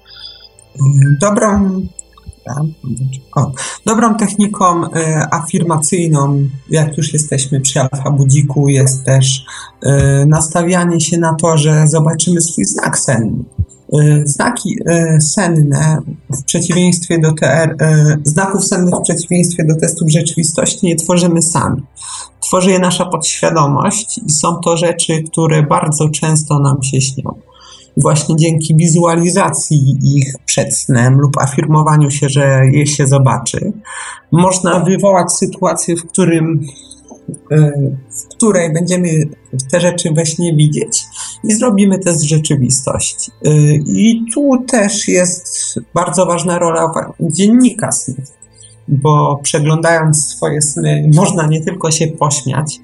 Dobrą, 1.22 1.82
dobrą 3.86 4.16
techniką 4.16 4.84
y, 4.84 4.90
afirmacyjną, 5.32 6.48
jak 6.70 6.98
już 6.98 7.14
jesteśmy 7.14 7.62
przy 7.62 7.82
alfa 7.82 8.12
budziku, 8.12 8.70
jest 8.70 9.06
też 9.06 9.46
y, 9.86 9.90
nastawianie 10.26 11.02
się 11.02 11.18
na 11.18 11.34
to, 11.34 11.58
że 11.58 11.88
zobaczymy 11.88 12.42
swój 12.42 12.66
znak 12.66 13.00
senny. 13.00 13.44
Y, 13.94 14.24
znaki 14.26 14.78
senne 15.20 15.98
w 16.30 16.44
przeciwieństwie 16.44 17.20
do 17.20 17.34
TR, 17.34 17.76
znaków 18.24 18.66
sennych 18.66 18.96
w 18.96 19.02
przeciwieństwie 19.02 19.66
do 19.66 19.76
testów 19.76 20.12
rzeczywistości 20.12 20.86
nie 20.86 20.96
tworzymy 20.96 21.42
sami. 21.42 21.82
Tworzy 22.42 22.72
je 22.72 22.80
nasza 22.80 23.06
podświadomość 23.06 24.20
i 24.26 24.32
są 24.32 24.56
to 24.56 24.78
rzeczy, 24.78 25.24
które 25.32 25.64
bardzo 25.64 26.10
często 26.10 26.60
nam 26.60 26.84
się 26.84 27.02
śnią 27.02 27.48
właśnie 27.98 28.36
dzięki 28.36 28.76
wizualizacji 28.76 29.98
ich 30.04 30.36
przed 30.46 30.78
snem 30.78 31.20
lub 31.20 31.38
afirmowaniu 31.38 32.12
się, 32.12 32.30
że 32.30 32.62
je 32.72 32.88
się 32.88 33.08
zobaczy, 33.08 33.72
można 34.32 34.80
wywołać 34.80 35.34
sytuację, 35.34 35.96
w 35.96 36.06
którym 36.06 36.66
e, 37.52 37.72
w 38.10 38.36
której 38.36 38.74
będziemy 38.74 39.10
te 39.72 39.80
rzeczy 39.80 40.10
we 40.14 40.26
śnie 40.26 40.56
widzieć 40.56 41.04
i 41.44 41.54
zrobimy 41.54 42.00
test 42.00 42.22
rzeczywistości. 42.24 43.32
E, 43.46 43.52
I 43.76 44.26
tu 44.34 44.52
też 44.68 45.08
jest 45.08 45.80
bardzo 45.94 46.26
ważna 46.26 46.60
rola 46.60 46.92
dziennika 47.20 47.92
snów, 47.92 48.26
bo 48.88 49.40
przeglądając 49.44 50.28
swoje 50.28 50.62
sny 50.62 51.10
można 51.16 51.48
nie 51.48 51.62
tylko 51.62 51.92
się 51.92 52.08
pośmiać, 52.08 52.80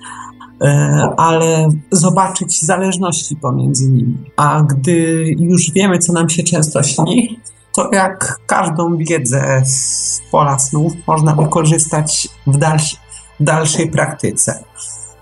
ale 1.18 1.68
zobaczyć 1.91 2.62
zależności 2.62 3.36
pomiędzy 3.36 3.89
nimi. 3.89 4.18
A 4.36 4.62
gdy 4.62 5.26
już 5.39 5.72
wiemy, 5.72 5.99
co 5.99 6.14
nam 6.14 6.30
się 6.30 6.43
często 6.43 6.84
śni, 6.84 7.39
to 7.76 7.89
jak 7.93 8.39
każdą 8.45 8.97
wiedzę 8.97 9.62
z 9.66 10.22
pola 10.32 10.60
snów 10.60 10.93
można 11.08 11.36
wykorzystać 11.36 12.28
w, 12.47 12.58
w 13.39 13.43
dalszej 13.43 13.91
praktyce. 13.91 14.64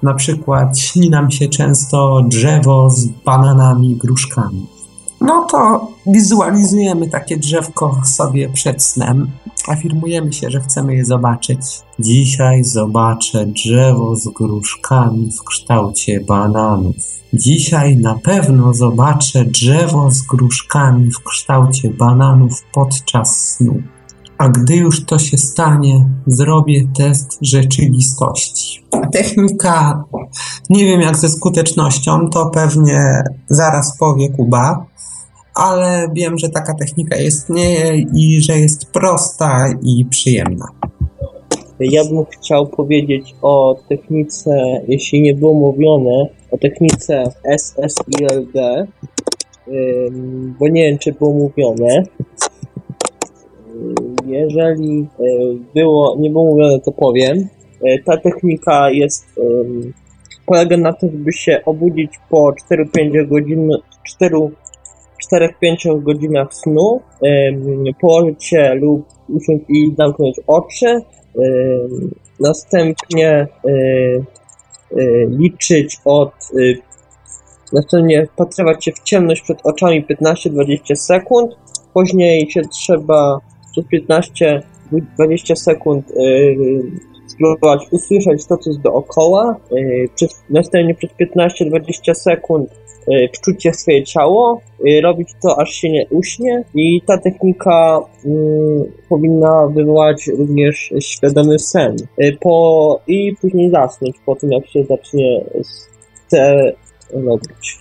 Na 0.03 0.13
przykład 0.13 0.79
śni 0.79 1.09
nam 1.09 1.31
się 1.31 1.47
często 1.47 2.21
drzewo 2.27 2.89
z 2.89 3.05
bananami, 3.05 3.95
gruszkami 3.95 4.67
no 5.21 5.45
to 5.51 5.87
wizualizujemy 6.07 7.09
takie 7.09 7.37
drzewko 7.37 8.01
sobie 8.05 8.49
przed 8.49 8.83
snem. 8.83 9.31
Afirmujemy 9.67 10.33
się, 10.33 10.49
że 10.49 10.61
chcemy 10.61 10.95
je 10.95 11.05
zobaczyć. 11.05 11.59
Dzisiaj 11.99 12.63
zobaczę 12.63 13.45
drzewo 13.45 14.15
z 14.15 14.27
gruszkami 14.27 15.31
w 15.31 15.43
kształcie 15.43 16.19
bananów. 16.19 16.95
Dzisiaj 17.33 17.97
na 17.97 18.15
pewno 18.15 18.73
zobaczę 18.73 19.45
drzewo 19.45 20.11
z 20.11 20.21
gruszkami 20.21 21.11
w 21.11 21.23
kształcie 21.23 21.89
bananów 21.89 22.63
podczas 22.73 23.37
snu. 23.37 23.81
A 24.37 24.49
gdy 24.49 24.75
już 24.75 25.05
to 25.05 25.19
się 25.19 25.37
stanie, 25.37 26.09
zrobię 26.27 26.87
test 26.97 27.37
rzeczywistości. 27.41 28.83
Technika, 29.11 30.03
nie 30.69 30.85
wiem 30.85 31.01
jak 31.01 31.17
ze 31.17 31.29
skutecznością, 31.29 32.29
to 32.29 32.45
pewnie 32.45 33.23
zaraz 33.49 33.97
powie 33.97 34.29
Kuba, 34.29 34.85
ale 35.55 36.09
wiem, 36.13 36.37
że 36.37 36.49
taka 36.49 36.73
technika 36.73 37.15
istnieje 37.15 38.05
i 38.15 38.41
że 38.41 38.59
jest 38.59 38.91
prosta 38.91 39.73
i 39.83 40.05
przyjemna. 40.05 40.67
Ja 41.79 42.05
bym 42.05 42.25
chciał 42.25 42.67
powiedzieć 42.67 43.35
o 43.41 43.75
technice, 43.89 44.81
jeśli 44.87 45.21
nie 45.21 45.33
było 45.33 45.53
mówione, 45.53 46.25
o 46.51 46.57
technice 46.57 47.23
SSILD, 47.57 48.87
bo 50.59 50.67
nie 50.67 50.89
wiem, 50.89 50.97
czy 50.97 51.13
było 51.13 51.33
mówione. 51.33 52.03
Jeżeli 54.25 55.07
było, 55.75 56.17
nie 56.19 56.29
było 56.29 56.45
mówione, 56.45 56.79
to 56.79 56.91
powiem. 56.91 57.47
Ta 58.05 58.17
technika 58.17 58.91
jest 58.91 59.25
polega 60.45 60.77
na 60.77 60.93
tym, 60.93 61.09
by 61.09 61.33
się 61.33 61.61
obudzić 61.65 62.11
po 62.29 62.53
4-5 62.71 63.27
godzin, 63.27 63.69
4-5 65.33 66.03
godzinach 66.03 66.53
snu, 66.53 67.01
położyć 68.01 68.45
się 68.45 68.73
lub 68.75 69.05
usiąść 69.29 69.65
i 69.69 69.93
zamknąć 69.97 70.35
oczy, 70.47 71.01
następnie 72.39 73.47
liczyć 75.29 75.97
od 76.05 76.33
następnie 77.73 78.27
wpatrywać 78.27 78.85
się 78.85 78.91
w 78.91 78.99
ciemność 78.99 79.41
przed 79.41 79.57
oczami 79.63 80.05
15-20 80.05 80.95
sekund, 80.95 81.55
później 81.93 82.51
się 82.51 82.61
trzeba 82.61 83.39
przez 83.71 83.85
15-20 83.85 85.55
sekund 85.55 86.13
spróbować 87.27 87.87
usłyszeć 87.91 88.45
to, 88.45 88.57
co 88.57 88.69
jest 88.69 88.81
dookoła, 88.81 89.55
przez, 90.15 90.43
następnie 90.49 90.95
przez 90.95 91.11
15-20 91.11 92.13
sekund 92.13 92.69
czuć 93.43 93.67
swoje 93.71 94.03
ciało, 94.03 94.61
robić 95.03 95.29
to 95.43 95.59
aż 95.59 95.69
się 95.69 95.89
nie 95.89 96.05
uśnie 96.09 96.63
i 96.75 97.01
ta 97.07 97.17
technika 97.17 97.99
mm, 98.25 98.83
powinna 99.09 99.67
wywołać 99.67 100.27
również 100.27 100.93
świadomy 100.99 101.59
sen 101.59 101.95
po, 102.41 102.99
i 103.07 103.35
później 103.41 103.71
zasnąć 103.71 104.15
po 104.25 104.35
tym, 104.35 104.51
jak 104.51 104.67
się 104.67 104.83
zacznie 104.83 105.41
te 106.29 106.73
robić. 107.13 107.77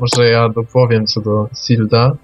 Może 0.00 0.30
ja 0.30 0.48
dopowiem 0.48 1.06
co 1.06 1.20
do 1.20 1.48
Silda. 1.66 2.16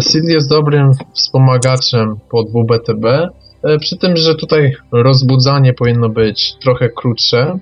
Sild 0.00 0.28
jest 0.28 0.48
dobrym 0.48 0.92
wspomagaczem 1.14 2.16
po 2.30 2.42
2BTB, 2.42 3.28
przy 3.80 3.98
tym, 3.98 4.16
że 4.16 4.34
tutaj 4.34 4.72
rozbudzanie 4.92 5.74
powinno 5.74 6.08
być 6.08 6.54
trochę 6.62 6.88
krótsze. 6.88 7.58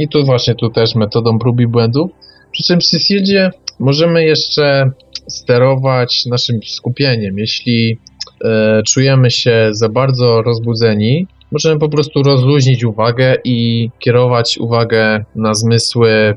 I 0.00 0.08
tu 0.08 0.24
właśnie 0.24 0.54
tu 0.54 0.70
też 0.70 0.94
metodą 0.94 1.38
prób 1.38 1.60
i 1.60 1.66
błędów. 1.66 2.10
Przy 2.52 2.62
czym 2.62 2.78
przy 2.78 3.00
Sildzie 3.00 3.50
możemy 3.78 4.24
jeszcze 4.24 4.90
sterować 5.28 6.26
naszym 6.26 6.60
skupieniem. 6.66 7.38
Jeśli 7.38 7.98
e, 8.44 8.82
czujemy 8.82 9.30
się 9.30 9.68
za 9.72 9.88
bardzo 9.88 10.42
rozbudzeni, 10.42 11.26
możemy 11.52 11.80
po 11.80 11.88
prostu 11.88 12.22
rozluźnić 12.22 12.84
uwagę 12.84 13.36
i 13.44 13.90
kierować 13.98 14.58
uwagę 14.58 15.24
na 15.34 15.54
zmysły 15.54 16.36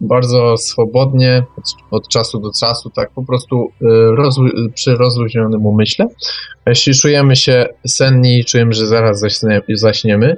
bardzo 0.00 0.56
swobodnie, 0.56 1.42
od, 1.90 2.08
czasu 2.08 2.40
do 2.40 2.50
czasu, 2.60 2.90
tak 2.90 3.10
po 3.10 3.24
prostu 3.24 3.68
y, 3.82 3.86
rozlu 4.16 4.48
przy 4.74 4.94
rozluźnionym 4.94 5.66
umyśle. 5.66 6.06
Jeśli 6.66 6.94
czujemy 6.94 7.36
się 7.36 7.66
senni 7.86 8.44
czujemy, 8.44 8.72
że 8.72 8.86
zaraz 8.86 9.20
zaśnie, 9.20 9.62
zaśniemy, 9.68 10.36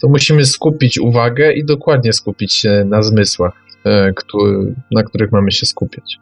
to 0.00 0.08
musimy 0.08 0.44
skupić 0.44 0.98
uwagę 0.98 1.52
i 1.52 1.64
dokładnie 1.64 2.12
skupić 2.12 2.54
się 2.54 2.84
na 2.86 3.02
zmysłach, 3.02 3.52
y, 3.86 4.14
który, 4.14 4.74
na 4.90 5.02
których 5.02 5.32
mamy 5.32 5.52
się 5.52 5.66
skupiać. 5.66 6.18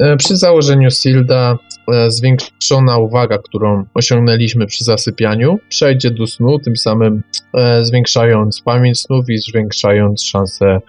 E, 0.00 0.16
przy 0.16 0.36
założeniu 0.36 0.90
Silda 0.90 1.58
e, 1.83 1.83
zwiększona 2.08 2.98
uwaga, 2.98 3.38
którą 3.38 3.84
osiągnęliśmy 3.94 4.66
przy 4.66 4.84
zasypianiu, 4.84 5.58
przejdzie 5.68 6.10
do 6.10 6.26
snu, 6.26 6.58
tym 6.58 6.76
samym 6.76 7.22
e, 7.54 7.84
zwiększając 7.84 8.60
pamięć 8.60 9.00
snów 9.00 9.24
i 9.28 9.38
zwiększając 9.38 10.22
szanse 10.22 10.80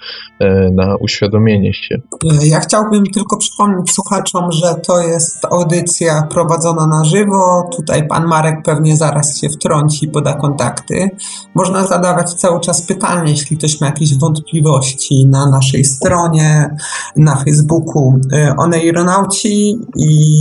na 0.71 0.95
uświadomienie 0.95 1.73
się. 1.73 2.01
Ja 2.43 2.59
chciałbym 2.59 3.03
tylko 3.05 3.37
przypomnieć 3.37 3.91
słuchaczom, 3.91 4.51
że 4.51 4.75
to 4.87 5.01
jest 5.01 5.45
audycja 5.45 6.27
prowadzona 6.31 6.87
na 6.87 7.05
żywo. 7.05 7.69
Tutaj 7.75 8.07
pan 8.07 8.27
Marek 8.27 8.55
pewnie 8.65 8.97
zaraz 8.97 9.41
się 9.41 9.49
wtrąci 9.49 10.05
i 10.05 10.07
poda 10.07 10.33
kontakty. 10.33 11.09
Można 11.55 11.87
zadawać 11.87 12.33
cały 12.33 12.59
czas 12.59 12.81
pytania, 12.81 13.31
jeśli 13.31 13.57
ktoś 13.57 13.81
ma 13.81 13.87
jakieś 13.87 14.17
wątpliwości 14.17 15.25
na 15.27 15.49
naszej 15.49 15.85
stronie, 15.85 16.75
na 17.15 17.35
Facebooku. 17.35 18.19
One 18.57 18.77
aeronauci 18.77 19.79
i 19.95 20.39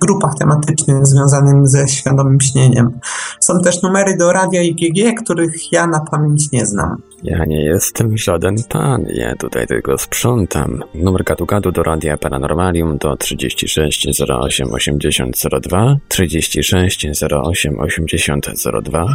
grupach 0.00 0.34
tematycznych 0.34 1.06
związanych 1.06 1.68
ze 1.68 1.88
świadomym 1.88 2.40
śnieniem. 2.40 3.00
Są 3.40 3.60
też 3.60 3.82
numery 3.82 4.16
do 4.16 4.32
radia 4.32 4.62
IGG, 4.62 5.20
których 5.24 5.72
ja 5.72 5.86
na 5.86 6.00
pamięć 6.00 6.52
nie 6.52 6.66
znam. 6.66 7.02
Ja 7.22 7.44
nie 7.44 7.64
jestem 7.64 8.18
żaden 8.18 8.56
pan, 8.68 9.06
ja 9.14 9.36
tutaj 9.36 9.66
tylko 9.66 9.98
sprzątam. 9.98 10.82
Numer 10.94 11.24
gadu 11.24 11.72
do 11.72 11.82
Radia 11.82 12.16
Paranormalium 12.16 12.98
to 12.98 13.16
36 13.16 14.08
08 14.30 14.72
80 14.72 15.42
02, 15.62 15.96
36 16.08 17.06
08 17.32 17.80
80 17.80 18.46
02. 18.82 19.06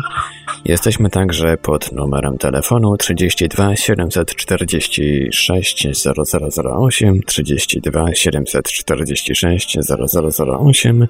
Jesteśmy 0.65 1.09
także 1.09 1.57
pod 1.57 1.91
numerem 1.91 2.37
telefonu 2.37 2.97
32 2.97 3.75
746 3.75 5.87
0008, 6.03 7.21
32 7.25 8.15
746 8.15 9.77
0008 9.79 11.07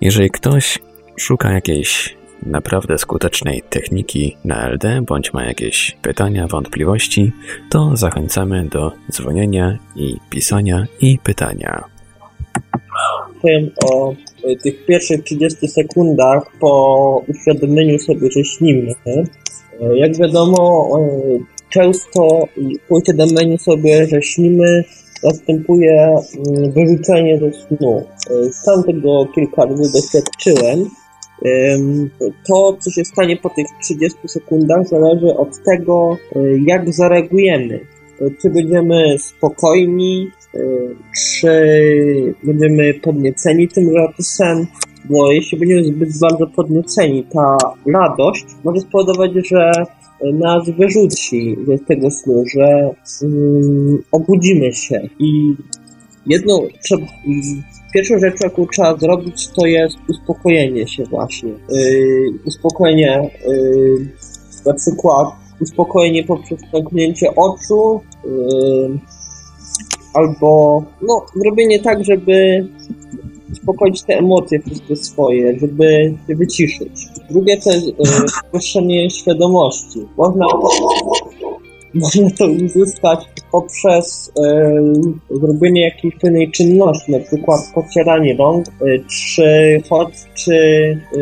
Jeżeli 0.00 0.30
ktoś 0.30 0.78
szuka 1.16 1.52
jakiejś 1.52 2.20
naprawdę 2.42 2.98
skutecznej 2.98 3.62
techniki 3.70 4.36
na 4.44 4.68
LD, 4.68 5.02
bądź 5.02 5.32
ma 5.32 5.44
jakieś 5.44 5.96
pytania, 6.02 6.46
wątpliwości, 6.46 7.32
to 7.70 7.96
zachęcamy 7.96 8.64
do 8.64 8.92
dzwonienia 9.10 9.78
i 9.96 10.16
pisania 10.30 10.86
i 11.00 11.18
pytania. 11.18 11.84
Powiem 13.42 13.70
o 13.84 14.14
E, 14.44 14.56
tych 14.56 14.86
pierwszych 14.86 15.24
30 15.24 15.68
sekundach 15.68 16.42
po 16.60 17.22
uświadomieniu 17.28 17.98
sobie, 17.98 18.30
że 18.30 18.44
śnimy. 18.44 18.94
E, 19.06 19.96
jak 19.96 20.16
wiadomo, 20.16 20.88
e, 21.00 21.38
często 21.70 22.48
po 22.88 22.96
uświadomieniu 22.96 23.58
sobie, 23.58 24.06
że 24.06 24.22
śnimy, 24.22 24.84
następuje 25.24 26.14
mm, 26.46 26.72
wyrzucenie 26.72 27.38
ze 27.38 27.52
snu. 27.52 28.02
Sam 28.52 28.84
tego 28.84 29.26
kilka 29.34 29.64
razy 29.64 29.92
doświadczyłem. 29.92 30.90
To, 32.46 32.76
co 32.80 32.90
się 32.90 33.04
stanie 33.04 33.36
po 33.36 33.50
tych 33.50 33.66
30 33.82 34.18
sekundach, 34.28 34.88
zależy 34.88 35.36
od 35.36 35.64
tego, 35.64 36.16
jak 36.66 36.94
zareagujemy. 36.94 37.80
Czy 38.42 38.50
będziemy 38.50 39.18
spokojni, 39.18 40.30
czy 41.16 42.34
będziemy 42.44 42.94
podnieceni 42.94 43.68
tym, 43.68 43.90
sen, 44.20 44.66
bo 45.04 45.32
jeśli 45.32 45.58
będziemy 45.58 45.84
zbyt 45.84 46.18
bardzo 46.20 46.46
podnieceni, 46.46 47.24
ta 47.34 47.56
radość 47.86 48.44
może 48.64 48.80
spowodować, 48.80 49.30
że 49.48 49.72
nas 50.24 50.70
wyrzuci 50.70 51.56
z 51.66 51.86
tego 51.86 52.10
snu, 52.10 52.44
że 52.54 52.90
um, 53.22 54.02
obudzimy 54.12 54.72
się 54.72 55.08
i 55.18 55.54
jedną, 56.26 56.66
trzeba, 56.84 57.06
pierwszą 57.94 58.18
rzeczą, 58.18 58.36
jaką 58.44 58.66
trzeba 58.66 58.96
zrobić, 58.96 59.48
to 59.48 59.66
jest 59.66 59.96
uspokojenie 60.08 60.88
się 60.88 61.04
właśnie. 61.04 61.50
Yy, 61.50 62.30
uspokojenie, 62.46 63.30
yy, 63.48 64.08
na 64.66 64.74
przykład 64.74 65.28
uspokojenie 65.60 66.24
poprzez 66.24 66.60
zamknięcie 66.72 67.34
oczu, 67.34 68.00
yy, 68.24 68.98
albo 70.14 70.82
no, 71.02 71.26
robienie 71.44 71.80
tak, 71.80 72.04
żeby 72.04 72.66
uspokoić 73.52 74.02
te 74.02 74.18
emocje 74.18 74.60
wszystkie 74.60 74.96
swoje, 74.96 75.58
żeby 75.58 76.14
się 76.26 76.36
wyciszyć. 76.36 77.06
Drugie 77.30 77.56
to 77.56 77.70
jest 77.72 77.88
e, 78.84 79.10
świadomości. 79.10 79.98
Można 80.16 80.46
można 81.94 82.30
to 82.30 82.46
uzyskać 82.46 83.20
poprzez 83.52 84.32
e, 84.44 84.72
zrobienie 85.30 85.82
jakiejś 85.82 86.14
pewnej 86.14 86.50
czynności, 86.50 87.12
na 87.12 87.18
przykład 87.18 87.60
pocieranie 87.74 88.36
rąk, 88.36 88.66
e, 88.68 88.72
czy 89.08 89.82
choć, 89.88 90.08
czy 90.34 90.54
e, 90.54 91.20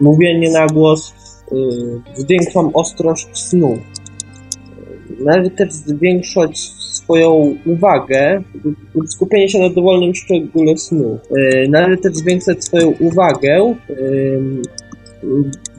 mówienie 0.00 0.50
na 0.50 0.66
głos 0.66 1.12
e, 1.12 1.54
zwiększam 2.14 2.70
ostrość 2.74 3.28
snu. 3.32 3.78
Należy 5.20 5.50
też 5.50 5.72
zwiększać 5.72 6.70
swoją 7.04 7.56
uwagę 7.66 8.42
lub 8.94 9.08
skupienie 9.08 9.48
się 9.48 9.58
na 9.58 9.70
dowolnym 9.70 10.14
szczególe 10.14 10.76
snu. 10.76 11.18
E, 11.36 11.68
należy 11.68 11.98
też 11.98 12.14
zwiększać 12.14 12.64
swoją 12.64 12.94
uwagę 13.00 13.74
e, 13.90 13.94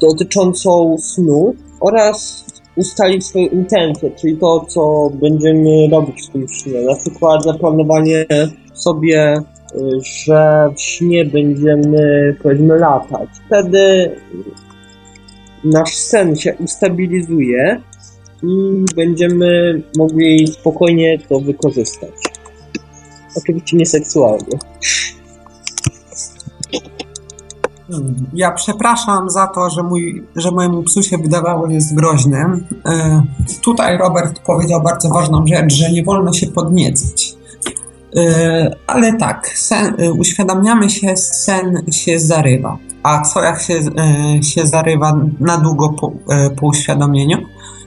dotyczącą 0.01 0.97
snu 0.97 1.55
oraz 1.79 2.45
ustalić 2.75 3.25
swoją 3.25 3.47
intencję, 3.47 4.11
czyli 4.11 4.37
to, 4.37 4.65
co 4.67 5.11
będziemy 5.21 5.87
robić 5.91 6.27
w 6.27 6.31
tym 6.31 6.47
śnie. 6.47 6.81
Na 6.81 6.95
przykład 6.95 7.43
zaplanowanie 7.43 8.25
sobie, 8.73 9.19
e, 9.19 9.43
że 10.25 10.69
w 10.77 10.81
śnie 10.81 11.25
będziemy, 11.25 12.35
powiedzmy, 12.43 12.77
latać. 12.77 13.29
Wtedy 13.45 14.11
nasz 15.63 15.95
sen 15.95 16.35
się 16.35 16.55
ustabilizuje 16.55 17.81
i 18.43 18.85
będziemy 18.95 19.81
mogli 19.97 20.47
spokojnie 20.47 21.19
to 21.29 21.39
wykorzystać. 21.39 22.11
Oczywiście 23.35 23.77
nie 23.77 23.85
seksualnie. 23.85 24.57
Ja 28.33 28.51
przepraszam 28.51 29.29
za 29.29 29.47
to, 29.47 29.69
że, 29.69 29.83
mój, 29.83 30.23
że 30.35 30.51
mojemu 30.51 30.83
psu 30.83 31.03
się 31.03 31.17
wydawało, 31.17 31.67
że 31.67 31.73
jest 31.73 31.95
groźny. 31.95 32.37
E, 32.85 33.23
tutaj 33.63 33.97
Robert 33.97 34.39
powiedział 34.39 34.81
bardzo 34.81 35.09
ważną 35.09 35.47
rzecz, 35.47 35.73
że 35.73 35.91
nie 35.91 36.03
wolno 36.03 36.33
się 36.33 36.47
podniecać. 36.47 37.35
E, 38.15 38.75
ale 38.87 39.17
tak, 39.17 39.47
sen, 39.47 39.95
e, 39.97 40.11
uświadamiamy 40.11 40.89
się, 40.89 41.17
sen 41.17 41.83
się 41.91 42.19
zarywa. 42.19 42.77
A 43.03 43.21
co 43.21 43.43
jak 43.43 43.61
się, 43.61 43.79
się 44.41 44.67
zarywa 44.67 45.19
na 45.39 45.57
długo 45.57 45.89
po, 45.89 46.11
po 46.59 46.67
uświadomieniu? 46.67 47.37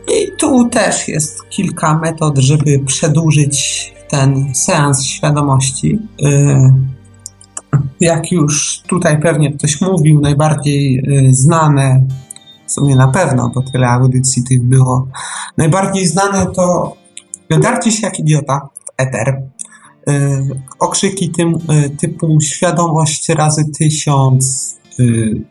I 0.08 0.32
tu 0.38 0.68
też 0.68 1.08
jest 1.08 1.48
kilka 1.48 1.98
metod, 1.98 2.38
żeby 2.38 2.78
przedłużyć 2.86 3.92
ten 4.08 4.54
seans 4.54 5.04
świadomości. 5.04 5.98
E, 6.22 6.70
jak 8.00 8.32
już 8.32 8.80
tutaj 8.86 9.20
pewnie 9.20 9.52
ktoś 9.52 9.80
mówił, 9.80 10.20
najbardziej 10.20 10.98
y, 10.98 11.34
znane, 11.34 12.06
w 12.66 12.72
sumie 12.72 12.96
na 12.96 13.08
pewno, 13.08 13.50
bo 13.54 13.62
tyle 13.72 13.88
audycji 13.88 14.44
tych 14.44 14.62
było, 14.62 15.08
najbardziej 15.56 16.06
znane 16.06 16.46
to 16.46 16.96
darcie 17.60 17.92
się 17.92 18.06
jak 18.06 18.18
idiota 18.18 18.68
w 18.84 19.00
eter, 19.00 19.42
y, 20.08 20.12
okrzyki 20.78 21.30
tym, 21.30 21.54
y, 21.54 21.90
typu 21.90 22.40
świadomość 22.40 23.28
razy 23.28 23.64
tysiąc, 23.78 24.76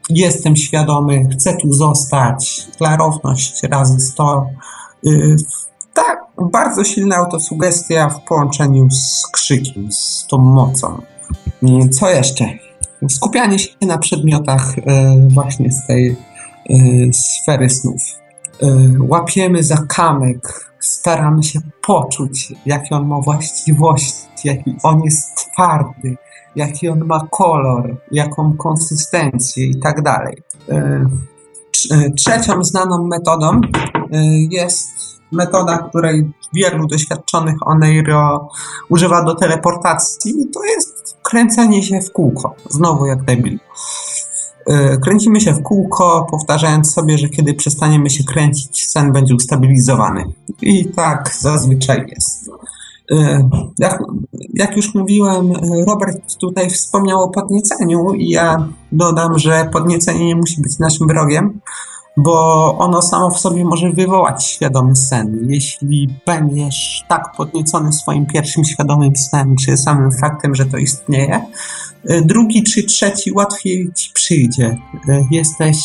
jestem 0.09 0.55
świadomy, 0.55 1.27
chcę 1.33 1.57
tu 1.57 1.73
zostać, 1.73 2.67
klarowność 2.77 3.63
razy 3.63 3.99
sto, 3.99 4.47
tak, 5.93 6.25
bardzo 6.51 6.83
silna 6.83 7.15
autosugestia 7.15 8.09
w 8.09 8.23
połączeniu 8.23 8.87
z 8.91 9.27
krzykiem, 9.31 9.91
z 9.91 10.27
tą 10.29 10.37
mocą. 10.37 11.01
Co 11.91 12.09
jeszcze? 12.09 12.45
Skupianie 13.09 13.59
się 13.59 13.69
na 13.81 13.97
przedmiotach 13.97 14.75
właśnie 15.27 15.71
z 15.71 15.87
tej 15.87 16.15
sfery 17.13 17.69
snów. 17.69 18.01
Łapiemy 18.99 19.63
za 19.63 19.77
kamyk, 19.89 20.71
staramy 20.79 21.43
się 21.43 21.59
poczuć, 21.87 22.53
jakie 22.65 22.95
on 22.95 23.07
ma 23.07 23.21
właściwości, 23.21 24.27
jaki 24.43 24.75
on 24.83 25.01
jest 25.03 25.35
twardy, 25.35 26.17
jaki 26.56 26.89
on 26.89 27.06
ma 27.06 27.28
kolor, 27.32 27.97
jaką 28.12 28.58
konsystencję 28.58 29.66
i 29.66 29.80
tak 29.80 30.01
dalej. 30.01 30.43
Trzecią 32.18 32.64
znaną 32.64 33.08
metodą 33.08 33.62
jest 34.49 34.89
metoda, 35.32 35.78
której 35.78 36.32
wielu 36.53 36.88
doświadczonych 36.88 37.56
Oneiro 37.68 38.49
używa 38.89 39.24
do 39.24 39.36
teleportacji, 39.36 40.34
to 40.53 40.64
jest 40.64 41.18
kręcenie 41.24 41.84
się 41.84 42.01
w 42.01 42.12
kółko. 42.12 42.56
Znowu 42.70 43.06
jak 43.06 43.24
debil. 43.24 43.60
E, 44.68 44.97
kręcimy 44.97 45.41
się 45.41 45.53
w 45.53 45.64
kółko, 45.64 46.28
powtarzając 46.32 46.93
sobie, 46.93 47.18
że 47.18 47.30
kiedy 47.30 47.53
przestaniemy 47.53 48.10
się 48.10 48.24
kręcić, 48.24 48.88
sen 48.88 49.12
będzie 49.12 49.36
ustabilizowany. 49.36 50.24
I 50.62 50.86
tak 50.86 51.36
zazwyczaj 51.39 52.06
jest. 52.08 52.49
E, 53.12 53.49
jak, 53.80 54.03
jak, 54.53 54.76
już 54.76 54.93
mówiłem, 54.95 55.53
Robert 55.88 56.38
tutaj 56.39 56.70
wspomniał 56.70 57.24
o 57.24 57.30
podnieceniu 57.30 58.14
i 58.14 58.30
ja 58.30 58.68
dodam, 58.91 59.39
że 59.39 59.70
podniecenie 59.74 60.26
nie 60.26 60.36
musi 60.36 60.62
być 60.62 60.80
naszym 60.80 61.08
wrogiem 61.08 61.60
bo 62.18 62.78
ono 62.78 63.01
samo 63.01 63.30
w 63.30 63.39
sobie 63.39 63.66
może 63.66 63.91
wywołać 63.91 64.45
świadomy 64.45 64.95
sen. 64.95 65.39
Jeśli 65.49 66.10
będziesz 66.26 67.03
tak 67.08 67.32
podniecony 67.38 67.93
swoim 67.93 68.26
pierwszym 68.26 68.64
świadomym 68.64 69.16
snem, 69.16 69.56
czy 69.56 69.78
samym 69.78 70.12
faktem, 70.12 70.56
że 70.56 70.66
to 70.66 70.78
istnieje, 70.78 71.45
y, 72.10 72.22
drugi 72.22 72.64
czy 72.64 72.84
trzeci 72.84 73.32
łatwiej 73.32 73.91
ci 73.95 74.12
przyjdzie. 74.14 74.78
Jesteś 75.32 75.78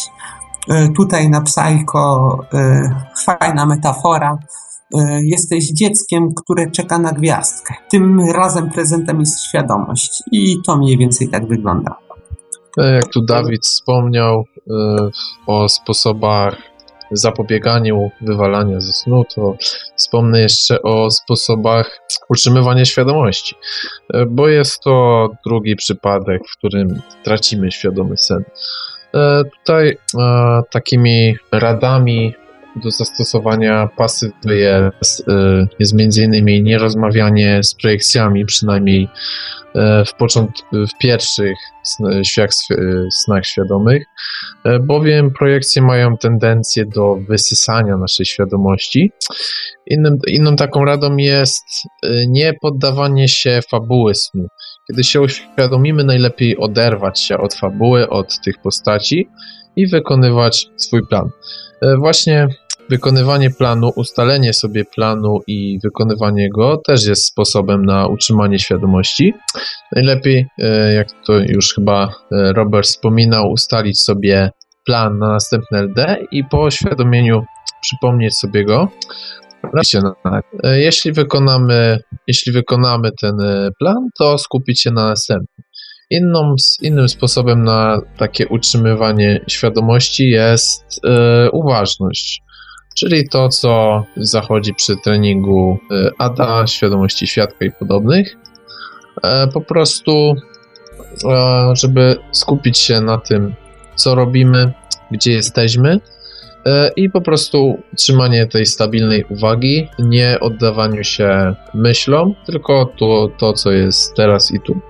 tutaj 0.97 1.31
na 1.31 1.41
Psycho, 1.41 2.39
fajna 3.25 3.67
metafora. 3.67 4.39
Jesteś 5.25 5.73
dzieckiem, 5.73 6.35
które 6.35 6.71
czeka 6.71 6.99
na 6.99 7.13
gwiazdkę. 7.13 7.75
Tym 7.91 8.21
razem 8.35 8.71
prezentem 8.71 9.21
jest 9.21 9.45
świadomość. 9.45 10.23
I 10.33 10.57
to 10.67 10.77
mniej 10.77 10.99
więcej 10.99 11.29
tak 11.29 11.47
wygląda. 11.47 11.97
Tak 12.77 12.95
jak 12.95 13.09
tu 13.09 13.23
Dawid 13.23 13.67
wspomniał 13.67 14.45
e, 14.71 14.75
o 15.47 15.69
sposobach 15.69 16.57
zapobieganiu 17.13 18.11
wywalania 18.21 18.81
ze 18.81 18.93
snu, 18.93 19.25
to 19.35 19.55
wspomnę 19.97 20.41
jeszcze 20.41 20.83
o 20.83 21.11
sposobach 21.11 22.01
utrzymywania 22.29 22.85
świadomości, 22.85 23.55
e, 24.15 24.27
bo 24.27 24.49
jest 24.49 24.81
to 24.81 25.29
drugi 25.47 25.77
przypadek, 25.77 26.43
w 26.49 26.59
którym 26.59 27.03
tracimy 27.25 27.71
świadomy 27.71 28.17
sen. 28.17 28.45
E, 29.15 29.43
tutaj 29.59 29.97
takimi 30.71 31.37
radami 31.53 32.35
do 32.81 32.91
zastosowania 32.91 33.89
pasywy 33.97 34.57
jest, 34.57 35.25
jest 35.79 35.95
między 35.95 36.23
innymi 36.23 36.63
nierozmawianie 36.63 37.63
z 37.63 37.75
projekcjami, 37.75 38.45
przynajmniej 38.45 39.09
E, 39.75 40.05
w, 40.05 40.15
począt- 40.15 40.65
w 40.73 40.99
pierwszych 40.99 41.57
świach, 42.25 42.51
snach 43.25 43.47
świadomych, 43.47 44.05
e, 44.65 44.79
bowiem 44.79 45.31
projekcje 45.39 45.83
mają 45.83 46.17
tendencję 46.17 46.87
do 46.87 47.17
wysysania 47.29 47.97
naszej 47.97 48.27
świadomości. 48.27 49.13
Innym, 49.87 50.19
inną 50.29 50.57
taką 50.57 50.85
radą 50.85 51.17
jest 51.17 51.65
nie 52.29 52.55
poddawanie 52.63 53.29
się 53.29 53.61
fabuły 53.71 54.15
snu. 54.15 54.47
Kiedy 54.89 55.05
się 55.05 55.21
uświadomimy, 55.21 56.05
najlepiej 56.05 56.57
oderwać 56.59 57.21
się 57.21 57.39
od 57.39 57.55
fabuły, 57.55 58.09
od 58.09 58.41
tych 58.45 58.55
postaci 58.63 59.29
i 59.77 59.87
wykonywać 59.87 60.67
swój 60.77 61.07
plan. 61.07 61.31
Właśnie 61.99 62.49
wykonywanie 62.91 63.51
planu, 63.51 63.93
ustalenie 63.97 64.53
sobie 64.53 64.85
planu 64.85 65.41
i 65.47 65.79
wykonywanie 65.85 66.49
go 66.51 66.77
też 66.87 67.07
jest 67.07 67.27
sposobem 67.27 67.85
na 67.85 68.07
utrzymanie 68.07 68.59
świadomości. 68.59 69.35
Najlepiej, 69.97 70.47
e, 70.59 70.93
jak 70.93 71.09
to 71.27 71.39
już 71.39 71.75
chyba 71.75 72.15
e, 72.33 72.53
Robert 72.53 72.87
wspominał, 72.87 73.51
ustalić 73.51 74.01
sobie 74.01 74.51
plan 74.85 75.19
na 75.19 75.29
następne 75.29 75.83
LD 75.83 76.17
i 76.31 76.45
po 76.45 76.63
oświadomieniu 76.63 77.45
przypomnieć 77.83 78.39
sobie 78.39 78.65
go. 78.65 78.89
E, 80.65 80.81
jeśli 80.81 81.13
wykonamy, 81.13 81.99
jeśli 82.27 82.53
wykonamy 82.53 83.11
ten 83.21 83.37
plan, 83.79 84.09
to 84.19 84.39
skupić 84.39 84.81
się 84.81 84.91
na 84.91 85.09
następnym. 85.09 85.65
Inną, 86.11 86.55
innym 86.83 87.09
sposobem 87.09 87.65
na 87.65 88.01
takie 88.17 88.49
utrzymywanie 88.49 89.41
świadomości 89.49 90.31
jest 90.31 91.01
uważność 91.53 92.43
czyli 92.95 93.29
to, 93.29 93.49
co 93.49 94.05
zachodzi 94.17 94.75
przy 94.75 94.97
treningu 94.97 95.79
y, 95.93 96.11
ADA, 96.19 96.67
świadomości 96.67 97.27
świadka 97.27 97.65
i 97.65 97.73
podobnych. 97.73 98.37
E, 99.23 99.49
po 99.49 99.61
prostu, 99.61 100.35
e, 101.25 101.73
żeby 101.77 102.17
skupić 102.33 102.79
się 102.79 103.01
na 103.01 103.19
tym, 103.19 103.55
co 103.95 104.15
robimy, 104.15 104.73
gdzie 105.11 105.33
jesteśmy 105.33 106.01
e, 106.67 106.91
i 106.97 107.11
po 107.11 107.21
prostu 107.21 107.83
trzymanie 107.97 108.47
tej 108.47 108.67
stabilnej 108.67 109.25
uwagi, 109.29 109.89
nie 109.99 110.41
oddawaniu 110.41 111.05
się 111.05 111.55
myślom, 111.75 112.35
tylko 112.47 112.93
to, 112.99 113.31
to 113.39 113.53
co 113.53 113.71
jest 113.71 114.15
teraz 114.15 114.51
i 114.51 114.61
tu. 114.61 114.81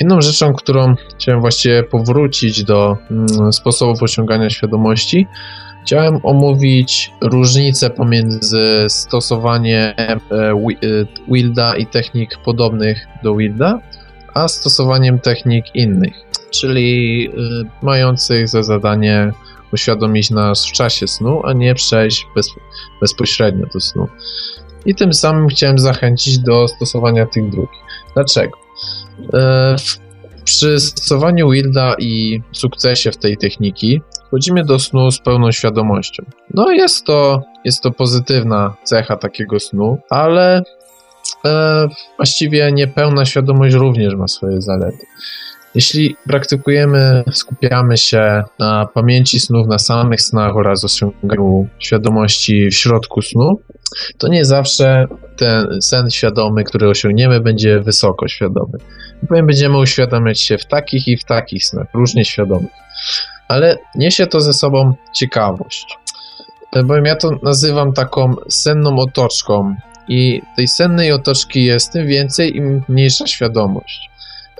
Inną 0.00 0.20
rzeczą, 0.20 0.52
którą 0.52 0.94
chciałem 1.18 1.40
właściwie 1.40 1.82
powrócić 1.82 2.64
do 2.64 2.96
mm, 3.10 3.52
sposobu 3.52 4.04
osiągania 4.04 4.50
świadomości, 4.50 5.26
Chciałem 5.84 6.20
omówić 6.22 7.12
różnicę 7.20 7.90
pomiędzy 7.90 8.86
stosowaniem 8.88 9.94
e, 9.96 10.20
e, 10.30 10.54
Wilda 11.28 11.76
i 11.76 11.86
technik 11.86 12.38
podobnych 12.44 13.06
do 13.22 13.34
Wilda, 13.34 13.80
a 14.34 14.48
stosowaniem 14.48 15.18
technik 15.18 15.64
innych, 15.74 16.14
czyli 16.50 17.28
e, 17.28 17.32
mających 17.82 18.48
za 18.48 18.62
zadanie 18.62 19.32
uświadomić 19.72 20.30
nas 20.30 20.66
w 20.66 20.72
czasie 20.72 21.08
snu, 21.08 21.42
a 21.44 21.52
nie 21.52 21.74
przejść 21.74 22.26
bez, 22.34 22.50
bezpośrednio 23.00 23.66
do 23.74 23.80
snu. 23.80 24.08
I 24.86 24.94
tym 24.94 25.12
samym 25.12 25.48
chciałem 25.48 25.78
zachęcić 25.78 26.38
do 26.38 26.68
stosowania 26.68 27.26
tych 27.26 27.50
dróg. 27.50 27.70
Dlaczego? 28.14 28.58
Przy 30.44 30.80
stosowaniu 30.80 31.50
Wilda 31.50 31.94
i 31.98 32.40
sukcesie 32.52 33.12
w 33.12 33.16
tej 33.16 33.36
techniki 33.36 34.00
wchodzimy 34.26 34.64
do 34.64 34.78
snu 34.78 35.10
z 35.10 35.18
pełną 35.18 35.52
świadomością. 35.52 36.24
No 36.54 36.70
jest 36.70 37.04
to, 37.04 37.42
jest 37.64 37.82
to 37.82 37.90
pozytywna 37.90 38.74
cecha 38.84 39.16
takiego 39.16 39.60
snu, 39.60 39.98
ale 40.10 40.62
e, 41.44 41.88
właściwie 42.16 42.72
niepełna 42.72 43.24
świadomość 43.24 43.74
również 43.74 44.14
ma 44.14 44.28
swoje 44.28 44.62
zalety. 44.62 45.06
Jeśli 45.74 46.16
praktykujemy, 46.26 47.24
skupiamy 47.32 47.96
się 47.96 48.42
na 48.58 48.86
pamięci 48.94 49.40
snów, 49.40 49.68
na 49.68 49.78
samych 49.78 50.22
snach 50.22 50.56
oraz 50.56 50.84
osiąganiu 50.84 51.68
świadomości 51.78 52.68
w 52.68 52.74
środku 52.74 53.22
snu, 53.22 53.60
to 54.18 54.28
nie 54.28 54.44
zawsze 54.44 55.06
ten 55.36 55.82
sen 55.82 56.10
świadomy, 56.10 56.64
który 56.64 56.88
osiągniemy, 56.88 57.40
będzie 57.40 57.80
wysoko 57.80 58.28
świadomy. 58.28 58.78
Będziemy 59.30 59.78
uświadamiać 59.78 60.40
się 60.40 60.58
w 60.58 60.66
takich 60.66 61.08
i 61.08 61.16
w 61.16 61.24
takich 61.24 61.64
snach, 61.64 61.86
różnie 61.94 62.24
świadomych. 62.24 62.70
Ale 63.48 63.78
niesie 63.94 64.26
to 64.26 64.40
ze 64.40 64.52
sobą 64.52 64.94
ciekawość. 65.14 65.98
Bowiem 66.84 67.04
ja 67.04 67.16
to 67.16 67.30
nazywam 67.42 67.92
taką 67.92 68.34
senną 68.48 68.96
otoczką. 68.96 69.74
I 70.08 70.42
tej 70.56 70.68
sennej 70.68 71.12
otoczki 71.12 71.64
jest 71.64 71.92
tym 71.92 72.06
więcej, 72.06 72.56
im 72.56 72.82
mniejsza 72.88 73.26
świadomość. 73.26 74.09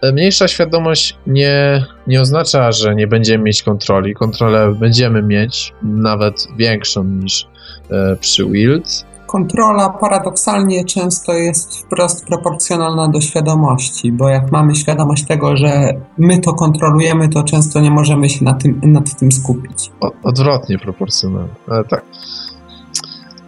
Mniejsza 0.02 0.48
świadomość 0.48 1.18
nie, 1.26 1.84
nie 2.06 2.20
oznacza, 2.20 2.72
że 2.72 2.94
nie 2.94 3.06
będziemy 3.06 3.44
mieć 3.44 3.62
kontroli. 3.62 4.14
Kontrolę 4.14 4.74
będziemy 4.74 5.22
mieć, 5.22 5.74
nawet 5.82 6.48
większą 6.56 7.04
niż 7.04 7.48
e, 7.90 8.16
przy 8.16 8.46
Wild. 8.46 9.04
Kontrola 9.26 9.88
paradoksalnie 9.88 10.84
często 10.84 11.32
jest 11.32 11.78
wprost 11.78 12.26
proporcjonalna 12.26 13.08
do 13.08 13.20
świadomości, 13.20 14.12
bo 14.12 14.28
jak 14.28 14.52
mamy 14.52 14.74
świadomość 14.74 15.26
tego, 15.26 15.56
że 15.56 15.92
my 16.18 16.38
to 16.38 16.54
kontrolujemy, 16.54 17.28
to 17.28 17.42
często 17.42 17.80
nie 17.80 17.90
możemy 17.90 18.28
się 18.28 18.44
nad 18.44 18.62
tym, 18.62 18.80
nad 18.82 19.18
tym 19.18 19.32
skupić. 19.32 19.90
O, 20.00 20.10
odwrotnie 20.22 20.78
proporcjonalnie, 20.78 21.54
ale 21.68 21.84
tak. 21.84 22.04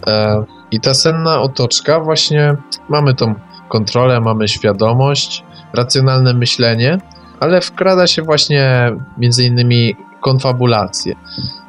E, 0.07 0.45
I 0.71 0.81
ta 0.81 0.95
senna 0.95 1.41
otoczka, 1.41 2.01
właśnie 2.01 2.57
mamy 2.89 3.15
tą 3.15 3.35
kontrolę, 3.69 4.21
mamy 4.21 4.49
świadomość, 4.49 5.45
racjonalne 5.75 6.35
myślenie, 6.35 6.99
ale 7.41 7.61
wkrada 7.61 8.07
się 8.07 8.23
właśnie 8.23 8.93
między 9.19 9.45
innymi 9.45 9.97
konfabulacje. 10.21 11.15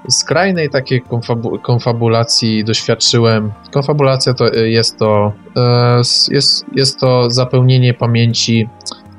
Skrajnej 0.09 0.69
takiej 0.69 1.01
konfabu 1.01 1.59
konfabulacji 1.59 2.63
doświadczyłem. 2.63 3.51
Konfabulacja 3.71 4.33
to 4.33 4.53
jest 4.53 4.99
to, 4.99 5.33
e, 5.55 5.97
jest, 6.31 6.65
jest 6.75 6.99
to 6.99 7.29
zapełnienie 7.31 7.93
pamięci 7.93 8.69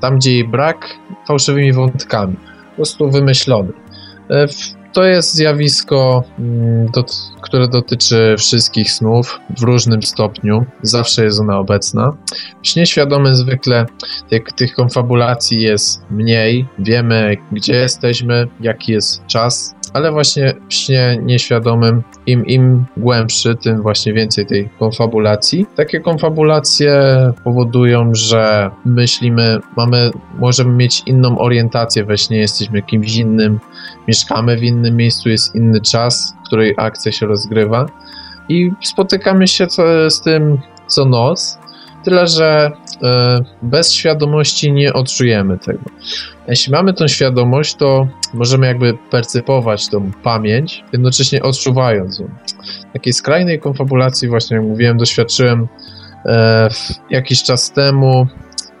tam, 0.01 0.15
gdzie 0.15 0.31
jej 0.31 0.47
brak, 0.47 0.95
fałszywymi 1.27 1.73
wątkami. 1.73 2.35
Po 2.69 2.75
prostu 2.75 3.11
wymyślony. 3.11 3.73
E, 4.29 4.47
to 4.95 5.03
jest 5.03 5.33
zjawisko, 5.33 6.23
mm, 6.39 6.91
które 7.41 7.67
dotyczy 7.67 8.35
wszystkich 8.37 8.91
snów 8.91 9.39
w 9.57 9.61
różnym 9.63 10.03
stopniu. 10.03 10.65
Zawsze 10.81 11.23
jest 11.23 11.39
ona 11.39 11.57
obecna. 11.59 12.17
W 12.63 12.67
śnie 12.67 12.85
zwykle 13.35 13.85
tych 14.55 14.73
konfabulacji 14.73 15.61
jest 15.61 16.05
mniej. 16.11 16.65
Wiemy, 16.79 17.37
gdzie 17.51 17.73
jesteśmy, 17.73 18.47
jaki 18.61 18.91
jest 18.91 19.25
czas, 19.25 19.75
ale 19.95 20.11
właśnie 20.11 20.53
w 20.69 20.73
śnie 20.73 21.19
nieświadomym 21.23 22.03
im, 22.25 22.45
im 22.45 22.85
głębszy, 22.97 23.55
tym 23.55 23.81
właśnie 23.81 24.13
więcej 24.13 24.45
tej 24.45 24.69
konfabulacji. 24.79 25.65
Takie 25.75 25.99
konfabulacje 25.99 26.93
powodują, 27.43 28.11
że 28.13 28.71
myślimy, 28.85 29.59
mamy, 29.77 30.11
możemy 30.39 30.75
mieć 30.75 31.03
inną 31.05 31.37
orientację. 31.37 32.05
We 32.05 32.17
śnie, 32.17 32.37
jesteśmy 32.37 32.81
kimś 32.81 33.15
innym, 33.15 33.59
mieszkamy 34.07 34.57
w 34.57 34.63
innym 34.63 34.95
miejscu, 34.95 35.29
jest 35.29 35.55
inny 35.55 35.81
czas, 35.81 36.35
w 36.43 36.47
której 36.47 36.73
akcja 36.77 37.11
się 37.11 37.25
rozgrywa. 37.25 37.85
I 38.49 38.71
spotykamy 38.83 39.47
się 39.47 39.67
z 40.09 40.21
tym 40.21 40.57
co 40.87 41.05
noc, 41.05 41.59
tyle 42.05 42.27
że 42.27 42.71
e, 43.03 43.37
bez 43.61 43.93
świadomości 43.93 44.71
nie 44.71 44.93
odczujemy 44.93 45.57
tego. 45.57 45.79
Jeśli 46.47 46.73
mamy 46.73 46.93
tą 46.93 47.07
świadomość, 47.07 47.75
to 47.75 48.07
możemy 48.33 48.67
jakby 48.67 48.97
percypować 49.11 49.89
tą 49.89 50.11
pamięć, 50.23 50.83
jednocześnie 50.93 51.43
odczuwając 51.43 52.19
ją. 52.19 52.29
Takiej 52.93 53.13
skrajnej 53.13 53.59
konfabulacji, 53.59 54.27
właśnie 54.27 54.57
jak 54.57 54.65
mówiłem, 54.65 54.97
doświadczyłem 54.97 55.67
e, 56.25 56.69
jakiś 57.09 57.43
czas 57.43 57.71
temu 57.71 58.27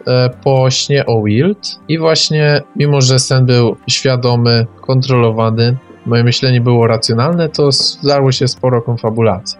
e, 0.07 0.29
po 0.43 0.71
śnie 0.71 1.05
o 1.05 1.23
Wild 1.23 1.79
i 1.87 1.97
właśnie 1.97 2.61
mimo, 2.75 3.01
że 3.01 3.19
sen 3.19 3.45
był 3.45 3.77
świadomy, 3.87 4.67
kontrolowany, 4.81 5.77
moje 6.05 6.23
myślenie 6.23 6.61
było 6.61 6.87
racjonalne, 6.87 7.49
to 7.49 7.71
zdarło 7.71 8.31
się 8.31 8.47
sporo 8.47 8.81
konfabulacji. 8.81 9.59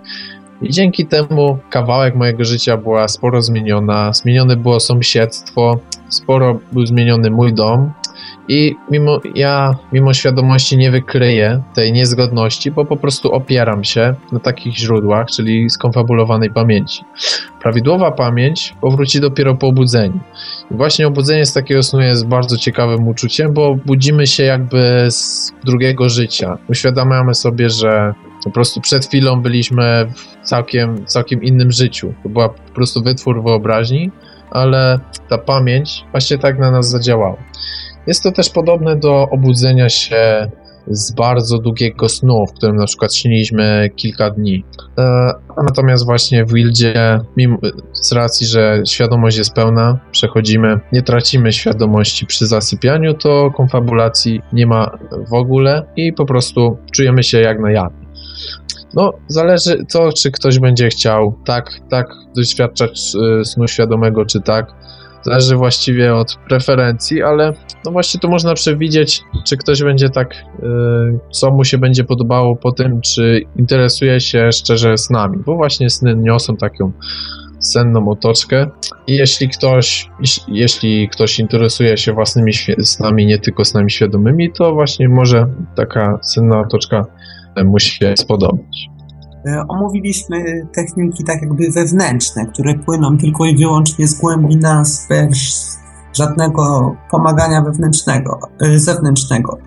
I 0.65 0.69
dzięki 0.69 1.05
temu 1.05 1.57
kawałek 1.69 2.15
mojego 2.15 2.43
życia 2.43 2.77
była 2.77 3.07
sporo 3.07 3.41
zmieniona. 3.41 4.13
Zmienione 4.13 4.57
było 4.57 4.79
sąsiedztwo, 4.79 5.79
sporo 6.09 6.59
był 6.71 6.85
zmieniony 6.85 7.31
mój 7.31 7.53
dom. 7.53 7.91
I 8.47 8.75
mimo 8.91 9.19
ja, 9.35 9.75
mimo 9.93 10.13
świadomości 10.13 10.77
nie 10.77 10.91
wykryję 10.91 11.61
tej 11.73 11.93
niezgodności, 11.93 12.71
bo 12.71 12.85
po 12.85 12.97
prostu 12.97 13.31
opieram 13.31 13.83
się 13.83 14.15
na 14.31 14.39
takich 14.39 14.77
źródłach, 14.77 15.27
czyli 15.27 15.69
skonfabulowanej 15.69 16.49
pamięci. 16.49 17.03
Prawidłowa 17.61 18.11
pamięć 18.11 18.75
powróci 18.81 19.19
dopiero 19.19 19.55
po 19.55 19.67
obudzeniu. 19.67 20.19
I 20.71 20.73
właśnie 20.73 21.07
obudzenie 21.07 21.45
z 21.45 21.53
takiego 21.53 21.83
snu 21.83 22.01
jest 22.01 22.27
bardzo 22.27 22.57
ciekawym 22.57 23.07
uczuciem, 23.07 23.53
bo 23.53 23.75
budzimy 23.85 24.27
się 24.27 24.43
jakby 24.43 25.07
z 25.09 25.51
drugiego 25.63 26.09
życia. 26.09 26.57
Uświadamiamy 26.69 27.33
sobie, 27.33 27.69
że 27.69 28.13
po 28.45 28.51
prostu 28.51 28.81
przed 28.81 29.05
chwilą 29.05 29.41
byliśmy 29.41 30.07
w 30.43 30.47
całkiem, 30.47 31.05
całkiem 31.05 31.43
innym 31.43 31.71
życiu. 31.71 32.13
To 32.23 32.29
była 32.29 32.49
po 32.49 32.73
prostu 32.75 33.03
wytwór 33.03 33.43
wyobraźni, 33.43 34.11
ale 34.51 34.99
ta 35.29 35.37
pamięć 35.37 36.05
właśnie 36.11 36.37
tak 36.37 36.59
na 36.59 36.71
nas 36.71 36.89
zadziałała. 36.89 37.37
Jest 38.07 38.23
to 38.23 38.31
też 38.31 38.49
podobne 38.49 38.95
do 38.95 39.27
obudzenia 39.29 39.89
się 39.89 40.51
z 40.87 41.11
bardzo 41.11 41.57
długiego 41.57 42.09
snu, 42.09 42.45
w 42.47 42.53
którym 42.53 42.75
na 42.75 42.85
przykład 42.85 43.15
śniliśmy 43.15 43.89
kilka 43.95 44.29
dni. 44.29 44.63
E, 44.97 45.33
natomiast 45.63 46.05
właśnie 46.05 46.45
w 46.45 46.53
Wildzie, 46.53 47.19
mimo, 47.37 47.57
z 47.93 48.11
racji, 48.11 48.47
że 48.47 48.81
świadomość 48.87 49.37
jest 49.37 49.53
pełna, 49.53 49.99
przechodzimy, 50.11 50.79
nie 50.91 51.01
tracimy 51.01 51.51
świadomości 51.51 52.25
przy 52.25 52.47
zasypianiu, 52.47 53.13
to 53.13 53.51
konfabulacji 53.51 54.41
nie 54.53 54.67
ma 54.67 54.97
w 55.29 55.33
ogóle 55.33 55.85
i 55.95 56.13
po 56.13 56.25
prostu 56.25 56.77
czujemy 56.91 57.23
się 57.23 57.41
jak 57.41 57.59
na 57.59 57.71
jawie. 57.71 58.04
No, 58.93 59.13
zależy 59.27 59.85
to, 59.93 60.13
czy 60.13 60.31
ktoś 60.31 60.59
będzie 60.59 60.89
chciał. 60.89 61.35
Tak, 61.45 61.71
tak 61.89 62.07
doświadczać 62.35 63.13
y, 63.41 63.45
snu 63.45 63.67
świadomego, 63.67 64.25
czy 64.25 64.41
tak. 64.41 64.71
Zależy 65.23 65.55
właściwie 65.55 66.15
od 66.15 66.37
preferencji, 66.49 67.23
ale 67.23 67.53
no 67.85 67.91
właśnie 67.91 68.19
to 68.19 68.27
można 68.27 68.53
przewidzieć, 68.53 69.23
czy 69.45 69.57
ktoś 69.57 69.83
będzie 69.83 70.09
tak, 70.09 70.33
y, 70.33 70.65
co 71.31 71.51
mu 71.51 71.63
się 71.63 71.77
będzie 71.77 72.03
podobało 72.03 72.55
po 72.55 72.71
tym, 72.71 73.01
czy 73.01 73.41
interesuje 73.55 74.19
się 74.21 74.51
szczerze 74.51 74.97
snami, 74.97 75.37
bo 75.45 75.55
właśnie 75.55 75.89
sny 75.89 76.15
niosą 76.15 76.57
taką 76.57 76.91
senną 77.59 78.09
otoczkę. 78.09 78.69
I 79.07 79.15
jeśli 79.15 79.49
ktoś, 79.49 80.09
jeśli 80.47 81.09
ktoś 81.09 81.39
interesuje 81.39 81.97
się 81.97 82.13
własnymi 82.13 82.53
snami, 82.83 83.25
nie 83.25 83.39
tylko 83.39 83.65
snami 83.65 83.91
świadomymi, 83.91 84.51
to 84.51 84.73
właśnie 84.73 85.09
może 85.09 85.47
taka 85.75 86.19
senna 86.21 86.59
otoczka 86.59 87.05
mu 87.63 87.79
się 87.79 88.13
spodobać. 88.17 88.89
E, 89.47 89.65
omówiliśmy 89.67 90.67
techniki 90.75 91.23
tak 91.23 91.41
jakby 91.41 91.71
wewnętrzne, 91.71 92.45
które 92.45 92.75
płyną 92.75 93.17
tylko 93.17 93.45
i 93.45 93.57
wyłącznie 93.57 94.07
z 94.07 94.19
głębi 94.19 94.57
nas, 94.57 95.07
bez 95.09 95.75
żadnego 96.13 96.95
pomagania 97.11 97.61
wewnętrznego, 97.61 98.39
e, 98.61 98.79
zewnętrznego. 98.79 99.57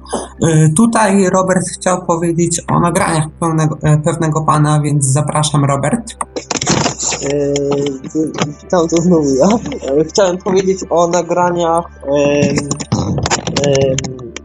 E, 0.42 0.68
tutaj 0.68 1.30
Robert 1.30 1.68
chciał 1.68 2.06
powiedzieć 2.06 2.62
o 2.68 2.80
nagraniach 2.80 3.30
pełnego, 3.40 3.78
pewnego 4.04 4.44
pana, 4.44 4.80
więc 4.80 5.06
zapraszam 5.06 5.64
Robert. 5.64 6.16
Chciałem 8.66 8.88
to 8.88 8.96
znowu 9.02 9.34
ja. 9.34 9.48
Chciałem 10.08 10.38
powiedzieć 10.38 10.78
o 10.90 11.08
nagraniach 11.08 11.84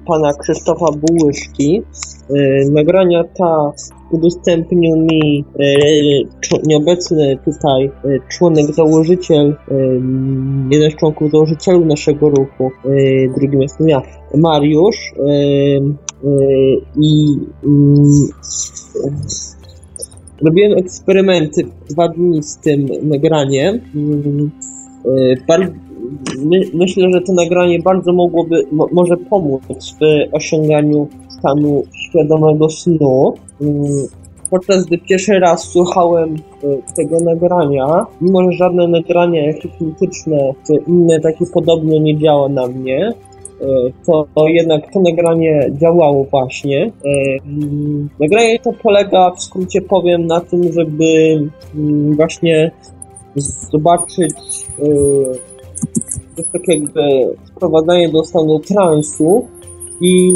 pana 0.08 0.34
Krzysztofa 0.34 0.86
Bułyszki. 0.92 1.82
Nagrania 2.72 3.24
ta 3.24 3.72
udostępnił 4.12 4.96
mi 4.96 5.46
e, 5.60 6.60
nieobecny 6.64 7.38
tutaj 7.46 7.86
e, 7.86 7.92
członek 8.30 8.74
założyciel, 8.74 9.56
jeden 10.70 10.92
z 10.92 10.96
członków 10.96 11.32
założycieli 11.32 11.86
naszego 11.86 12.30
ruchu, 12.30 12.72
drugim 13.38 13.62
jestem 13.62 13.90
ja, 13.90 14.02
Mariusz 14.36 15.14
i 17.00 17.38
mm, 17.66 18.28
robiłem 20.46 20.78
eksperymenty 20.78 21.64
dwa 21.90 22.08
dni 22.08 22.44
z 22.44 22.58
tym 22.58 22.88
nagraniem. 23.04 23.80
Mm, 26.38 26.62
myślę, 26.74 27.12
że 27.14 27.22
to 27.22 27.34
nagranie 27.34 27.80
bardzo 27.80 28.14
mogłoby, 28.14 28.64
może 28.72 29.18
pomóc 29.18 29.62
w 30.02 30.36
osiąganiu 30.36 31.08
stanu 31.30 31.84
świadomego 31.94 32.70
snu. 32.70 33.34
Mm, 33.62 33.84
podczas 34.50 34.86
gdy 34.86 34.98
pierwszy 34.98 35.40
raz 35.40 35.64
słuchałem 35.64 36.36
e, 36.36 36.94
tego 36.96 37.20
nagrania, 37.20 38.06
mimo 38.22 38.44
że 38.44 38.58
żadne 38.58 38.88
nagranie 38.88 39.54
hipnotyczne 39.54 40.54
czy 40.68 40.74
inne 40.88 41.20
takie 41.20 41.46
podobne 41.54 42.00
nie 42.00 42.18
działa 42.18 42.50
na 42.50 42.68
mnie, 42.68 43.14
to, 44.06 44.26
to 44.36 44.48
jednak 44.48 44.94
to 44.94 45.00
nagranie 45.00 45.72
działało 45.82 46.24
właśnie. 46.24 46.92
Mm, 47.46 48.10
nagranie 48.20 48.60
to 48.60 48.74
polega, 48.84 49.32
w 49.32 49.42
skrócie 49.42 49.82
powiem, 49.82 50.28
na 50.28 50.42
tym, 50.42 50.74
żeby 50.74 51.04
mm, 51.76 52.16
właśnie 52.16 52.72
zobaczyć 53.72 54.34
jest 56.38 56.52
tak 56.52 56.68
jakby 56.68 57.02
wprowadzanie 57.56 58.10
do 58.10 58.24
stanu 58.24 58.60
transu 58.60 59.48
i 60.02 60.32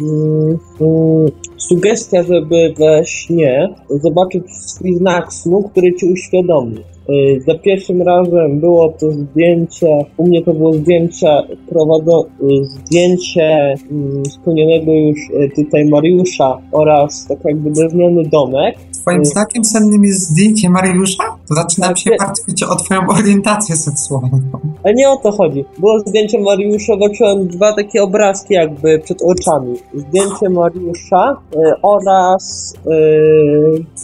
mm, 0.00 0.58
mm, 0.80 1.28
sugestia, 1.56 2.22
żeby 2.22 2.74
we 2.78 3.04
śnie 3.04 3.74
zobaczyć 3.88 4.50
swój 4.50 4.94
znak 4.94 5.32
snu, 5.32 5.62
który 5.62 5.94
ci 5.94 6.06
uświadomi. 6.06 6.76
Y, 7.10 7.40
za 7.46 7.54
pierwszym 7.54 8.02
razem 8.02 8.60
było 8.60 8.92
to 9.00 9.12
zdjęcie, 9.12 10.04
u 10.16 10.26
mnie 10.26 10.42
to 10.42 10.54
było 10.54 10.72
zdjęcie 10.72 11.28
prowadzo, 11.68 12.26
y, 12.42 12.64
zdjęcie 12.64 13.74
mm, 13.90 14.24
spełnionego 14.24 14.92
już 14.92 15.18
y, 15.30 15.50
tutaj 15.56 15.84
Mariusza 15.84 16.58
oraz 16.72 17.26
tak 17.28 17.38
jakby 17.44 17.70
drewniany 17.70 18.22
domek. 18.24 18.76
Twoim 19.06 19.24
znakiem 19.24 19.64
sennym 19.64 20.04
jest 20.04 20.20
zdjęcie 20.20 20.70
Mariusza? 20.70 21.24
Zaczynam 21.44 21.88
tak, 21.88 21.98
się 21.98 22.10
martwić 22.20 22.62
o 22.62 22.76
twoją 22.76 23.00
orientację 23.20 23.76
seksualną. 23.76 24.40
Ale 24.84 24.94
nie 24.94 25.10
o 25.10 25.16
to 25.16 25.32
chodzi. 25.32 25.64
Było 25.78 26.00
zdjęcie 26.00 26.40
Mariusza, 26.40 26.92
zobaczyłem 26.92 27.48
dwa 27.48 27.72
takie 27.72 28.02
obrazki 28.02 28.54
jakby 28.54 28.98
przed 28.98 29.22
oczami. 29.22 29.74
Zdjęcie 29.94 30.48
Mariusza 30.50 31.36
oraz 31.82 32.74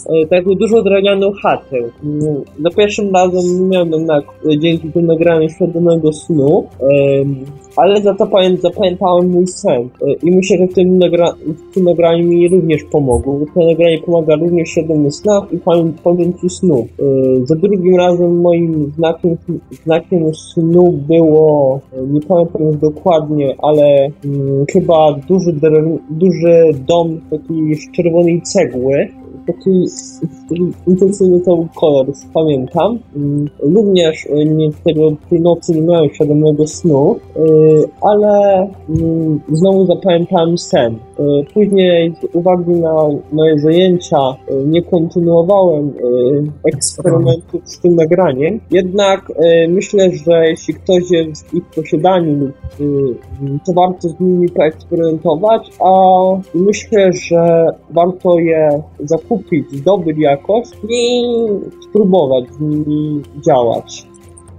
yy, 0.09 0.27
taką 0.27 0.55
dużą 0.55 0.83
drewnianą 0.83 1.31
chatę. 1.41 1.77
Na 2.59 2.69
pierwszym 2.69 3.15
razem 3.15 3.41
nie 3.61 3.69
miałem 3.69 3.91
jednak 3.91 4.23
dzięki 4.57 4.91
tym 4.91 5.05
nagraniu 5.05 5.49
świadomego 5.49 6.13
snu, 6.13 6.67
ale 7.75 8.01
za 8.01 8.13
to 8.13 8.27
zapamiętałem 8.61 9.29
mój 9.29 9.47
sen. 9.47 9.89
I 10.23 10.31
myślę, 10.31 10.57
że 10.57 10.67
w 10.67 10.73
tym, 10.73 10.97
nagra 10.97 11.33
w 11.71 11.73
tym 11.73 11.83
nagraniu 11.83 12.25
mi 12.25 12.47
również 12.47 12.83
pomogło. 12.83 13.39
To 13.53 13.65
nagranie 13.65 13.99
pomaga 13.99 14.35
również 14.35 14.69
świadomym 14.93 15.11
snach 15.11 15.43
i 15.51 15.59
pamięci 16.03 16.49
snu. 16.49 16.87
E, 16.99 17.45
za 17.45 17.55
drugim 17.55 17.95
razem 17.95 18.41
moim 18.41 18.91
znakiem, 18.97 19.37
znakiem 19.85 20.35
snu 20.35 20.91
było, 20.91 21.79
e, 21.93 22.07
nie 22.07 22.21
pamiętam 22.21 22.61
już 22.61 22.77
dokładnie, 22.77 23.55
ale 23.61 24.09
hmm, 24.23 24.65
chyba 24.71 25.15
duży, 25.27 25.53
duży 26.09 26.71
dom 26.87 27.19
takiej 27.29 27.77
czerwonej 27.95 28.41
cegły, 28.41 29.07
taki, 29.47 29.85
intensywny 30.87 31.41
cały 31.41 31.67
kolor, 31.75 32.05
pamiętam. 32.33 32.99
Mm, 33.15 33.49
również 33.59 34.27
e, 34.29 34.45
nie, 34.45 34.69
tego, 34.85 35.11
tej 35.29 35.41
nocy 35.41 35.73
nie 35.75 35.81
miałem 35.81 36.09
świadomego 36.09 36.67
snu, 36.67 37.15
e, 37.35 37.39
ale 38.01 38.67
mm, 38.89 39.39
znowu 39.51 39.85
zapamiętałem 39.85 40.57
sen. 40.57 40.95
E, 41.19 41.23
później 41.53 42.13
z 42.21 42.35
uwagi 42.35 42.71
na 42.71 42.93
moje 43.31 43.59
zajęcia 43.59 44.17
nie 44.65 44.81
kontynuowałem 44.81 45.93
eksperymentów 46.73 47.61
z 47.63 47.79
tym 47.79 47.95
nagraniem, 47.95 48.59
jednak 48.71 49.31
myślę, 49.69 50.11
że 50.11 50.47
jeśli 50.47 50.73
ktoś 50.73 51.11
jest 51.11 51.49
w 51.49 51.53
ich 51.53 51.65
posiadaniu, 51.65 52.51
to 53.65 53.73
warto 53.73 54.09
z 54.09 54.19
nimi 54.19 54.49
poeksperymentować, 54.49 55.71
a 55.79 55.91
myślę, 56.55 57.13
że 57.13 57.67
warto 57.89 58.39
je 58.39 58.81
zakupić 58.99 59.32
kupić, 59.33 59.71
zdobyć 59.71 60.17
jakoś 60.17 60.67
i 60.89 61.23
spróbować 61.89 62.45
z 62.53 62.59
nimi 62.59 63.21
działać. 63.45 64.07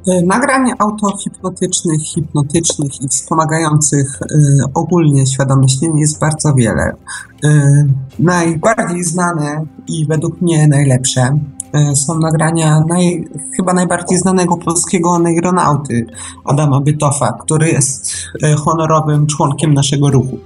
E, 0.08 0.22
nagrań 0.22 0.70
autohipnotycznych, 0.78 2.00
hipnotycznych 2.02 3.02
i 3.02 3.08
wspomagających 3.08 4.22
y, 4.22 4.36
ogólnie 4.74 5.26
świadome 5.26 5.68
śnienie 5.68 6.00
jest 6.00 6.20
bardzo 6.20 6.54
wiele. 6.54 6.92
Y, 7.44 7.48
najbardziej 8.18 9.04
znane 9.04 9.64
i 9.88 10.06
według 10.06 10.40
mnie 10.40 10.68
najlepsze 10.68 11.38
y, 11.92 11.96
są 11.96 12.18
nagrania 12.18 12.84
naj, 12.88 13.24
chyba 13.56 13.72
najbardziej 13.72 14.18
znanego 14.18 14.56
polskiego 14.56 15.18
neuronauty 15.18 16.06
Adama 16.44 16.80
Bytofa, 16.80 17.32
który 17.32 17.68
jest 17.68 18.12
honorowym 18.64 19.26
członkiem 19.26 19.74
naszego 19.74 20.10
ruchu. 20.10 20.38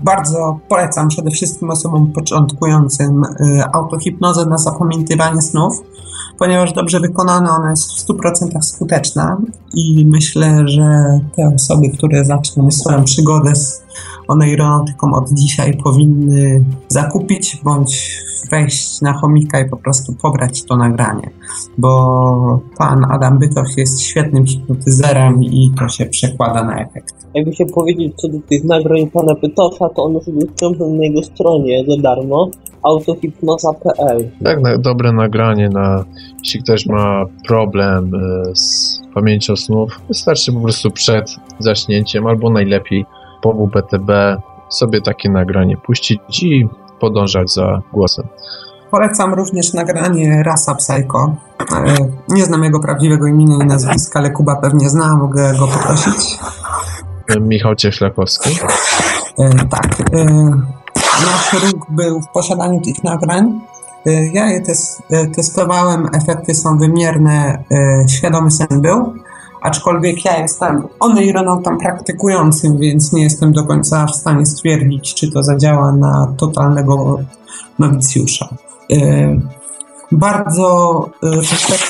Bardzo 0.00 0.58
polecam 0.68 1.08
przede 1.08 1.30
wszystkim 1.30 1.70
osobom 1.70 2.12
początkującym 2.12 3.22
y, 3.24 3.64
autohipnozę 3.72 4.46
na 4.46 4.58
zapamiętywanie 4.58 5.42
snów, 5.42 5.82
ponieważ 6.38 6.72
dobrze 6.72 7.00
wykonana 7.00 7.56
ona 7.56 7.70
jest 7.70 7.92
w 7.92 8.08
100% 8.08 8.62
skuteczna 8.62 9.36
i 9.74 10.06
myślę, 10.06 10.62
że 10.68 11.20
te 11.36 11.54
osoby, 11.54 11.88
które 11.88 12.24
zaczną 12.24 12.70
swoją 12.70 13.04
przygodę 13.04 13.54
z 13.54 13.82
oneironautyką 14.28 15.12
od 15.12 15.32
dzisiaj 15.32 15.76
powinny 15.84 16.64
zakupić 16.88 17.60
bądź 17.64 18.22
wejść 18.50 19.00
na 19.00 19.12
chomika 19.12 19.60
i 19.60 19.68
po 19.68 19.76
prostu 19.76 20.12
pobrać 20.22 20.64
to 20.64 20.76
nagranie, 20.76 21.30
bo 21.78 22.60
pan 22.78 23.06
Adam 23.10 23.38
Bytoch 23.38 23.76
jest 23.76 24.02
świetnym 24.02 24.46
hipnotyzerem 24.46 25.44
i 25.44 25.70
to 25.78 25.88
się 25.88 26.06
przekłada 26.06 26.64
na 26.64 26.80
efekt. 26.80 27.14
Jakby 27.34 27.54
się 27.54 27.66
powiedzieć 27.66 28.14
co 28.16 28.28
do 28.28 28.38
tych 28.48 28.64
nagrań 28.64 29.10
pana 29.10 29.34
Bytocha, 29.34 29.88
to 29.88 30.04
one 30.04 30.20
sobie 30.20 30.46
dostępne 30.46 30.86
na 30.86 31.04
jego 31.04 31.22
stronie 31.22 31.84
za 31.88 32.02
darmo 32.02 32.50
autohipnoza.pl 32.82 34.30
Tak, 34.44 34.60
na, 34.60 34.78
dobre 34.78 35.12
nagranie 35.12 35.68
na 35.68 36.04
jeśli 36.44 36.62
ktoś 36.62 36.86
ma 36.86 37.24
problem 37.46 38.14
y, 38.14 38.56
z 38.56 38.98
pamięcią 39.14 39.56
snów, 39.56 40.00
wystarczy 40.08 40.52
po 40.52 40.60
prostu 40.60 40.90
przed 40.90 41.36
zaśnięciem 41.58 42.26
albo 42.26 42.50
najlepiej 42.50 43.04
po 43.40 43.52
WPTB 43.52 44.10
sobie 44.68 45.00
takie 45.00 45.30
nagranie 45.30 45.76
puścić 45.76 46.42
i 46.42 46.68
podążać 47.00 47.52
za 47.52 47.82
głosem. 47.92 48.28
Polecam 48.90 49.34
również 49.34 49.72
nagranie 49.72 50.42
Rasa 50.42 50.74
Psycho. 50.74 51.36
E, 51.72 51.94
nie 52.28 52.44
znam 52.44 52.64
jego 52.64 52.80
prawdziwego 52.80 53.26
imienia 53.26 53.64
i 53.64 53.66
nazwiska, 53.66 54.18
ale 54.18 54.30
Kuba 54.30 54.56
pewnie 54.56 54.90
zna, 54.90 55.16
mogę 55.16 55.54
go 55.58 55.68
poprosić. 55.68 56.38
Michał 57.40 57.74
Cieślakowski. 57.74 58.50
E, 59.38 59.50
tak. 59.70 60.00
E, 60.12 60.24
nasz 60.96 61.52
ruch 61.52 61.86
był 61.88 62.20
w 62.20 62.28
posiadaniu 62.28 62.80
tych 62.80 63.04
nagrań. 63.04 63.60
Ja 64.32 64.46
je 64.46 64.62
testowałem, 65.36 66.08
efekty 66.14 66.54
są 66.54 66.78
wymierne, 66.78 67.64
świadomy 68.08 68.50
sen 68.50 68.80
był 68.80 69.14
aczkolwiek 69.62 70.24
ja 70.24 70.38
jestem 70.38 70.88
oneironautą 71.00 71.78
praktykującym, 71.78 72.78
więc 72.78 73.12
nie 73.12 73.22
jestem 73.22 73.52
do 73.52 73.64
końca 73.64 74.06
w 74.06 74.14
stanie 74.16 74.46
stwierdzić, 74.46 75.14
czy 75.14 75.32
to 75.32 75.42
zadziała 75.42 75.92
na 75.92 76.34
totalnego 76.36 77.18
nowicjusza. 77.78 78.48
Yy, 78.88 79.40
bardzo 80.12 81.10
yy, 81.22 81.30
też 81.40 81.88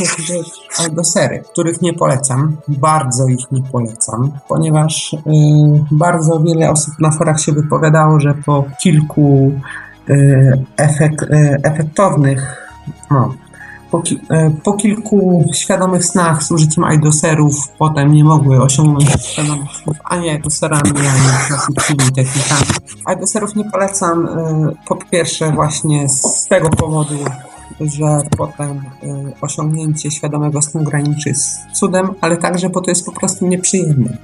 aldosery, 0.78 1.42
których 1.52 1.82
nie 1.82 1.94
polecam. 1.94 2.56
Bardzo 2.68 3.26
ich 3.26 3.52
nie 3.52 3.62
polecam, 3.62 4.32
ponieważ 4.48 5.12
yy, 5.12 5.84
bardzo 5.90 6.40
wiele 6.40 6.70
osób 6.70 6.94
na 7.00 7.10
forach 7.10 7.40
się 7.40 7.52
wypowiadało, 7.52 8.20
że 8.20 8.34
po 8.46 8.64
kilku 8.82 9.52
yy, 10.08 10.64
efekt, 10.76 11.26
efektownych 11.62 12.68
no, 13.10 13.34
po, 13.90 14.02
e, 14.30 14.50
po, 14.64 14.72
kilku 14.72 15.44
świadomych 15.54 16.04
snach 16.04 16.42
z 16.42 16.50
użyciem 16.50 16.84
aidoserów 16.84 17.68
potem 17.78 18.12
nie 18.12 18.24
mogły 18.24 18.62
osiągnąć 18.62 19.06
świadomych 19.24 19.70
snów 19.82 19.96
ani 20.04 20.28
aidoserami, 20.30 20.90
ani 20.90 21.46
klasycznymi 21.48 22.12
technikami. 22.12 22.66
Aidoserów 23.04 23.56
nie 23.56 23.70
polecam 23.70 24.26
e, 24.26 24.72
po 24.88 24.96
pierwsze 24.96 25.52
właśnie 25.52 26.08
z 26.08 26.46
tego 26.48 26.70
powodu, 26.70 27.14
że 27.80 28.20
potem 28.36 28.70
e, 28.70 29.32
osiągnięcie 29.40 30.10
świadomego 30.10 30.62
snu 30.62 30.84
graniczy 30.84 31.34
z 31.34 31.58
cudem, 31.78 32.10
ale 32.20 32.36
także, 32.36 32.68
bo 32.68 32.80
to 32.80 32.90
jest 32.90 33.06
po 33.06 33.12
prostu 33.12 33.46
nieprzyjemne. 33.46 34.16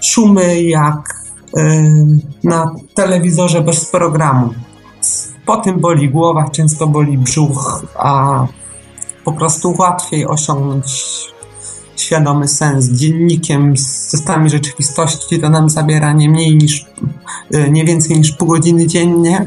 Szumy 0.00 0.62
jak 0.62 1.24
na 2.44 2.74
telewizorze 2.94 3.60
bez 3.60 3.84
programu. 3.84 4.54
Po 5.46 5.56
tym 5.56 5.80
boli 5.80 6.10
głowa, 6.10 6.48
często 6.52 6.86
boli 6.86 7.18
brzuch, 7.18 7.84
a 7.98 8.46
po 9.24 9.32
prostu 9.32 9.74
łatwiej 9.78 10.26
osiągnąć 10.26 10.94
świadomy 11.96 12.48
sens. 12.48 12.86
Dziennikiem 12.86 13.76
z 13.76 13.86
systemami 13.86 14.50
rzeczywistości 14.50 15.40
to 15.40 15.50
nam 15.50 15.70
zabiera 15.70 16.12
nie 16.12 16.28
mniej 16.28 16.56
niż, 16.56 16.86
y, 17.54 17.70
nie 17.70 17.84
więcej 17.84 18.18
niż 18.18 18.32
pół 18.32 18.48
godziny 18.48 18.86
dziennie, 18.86 19.46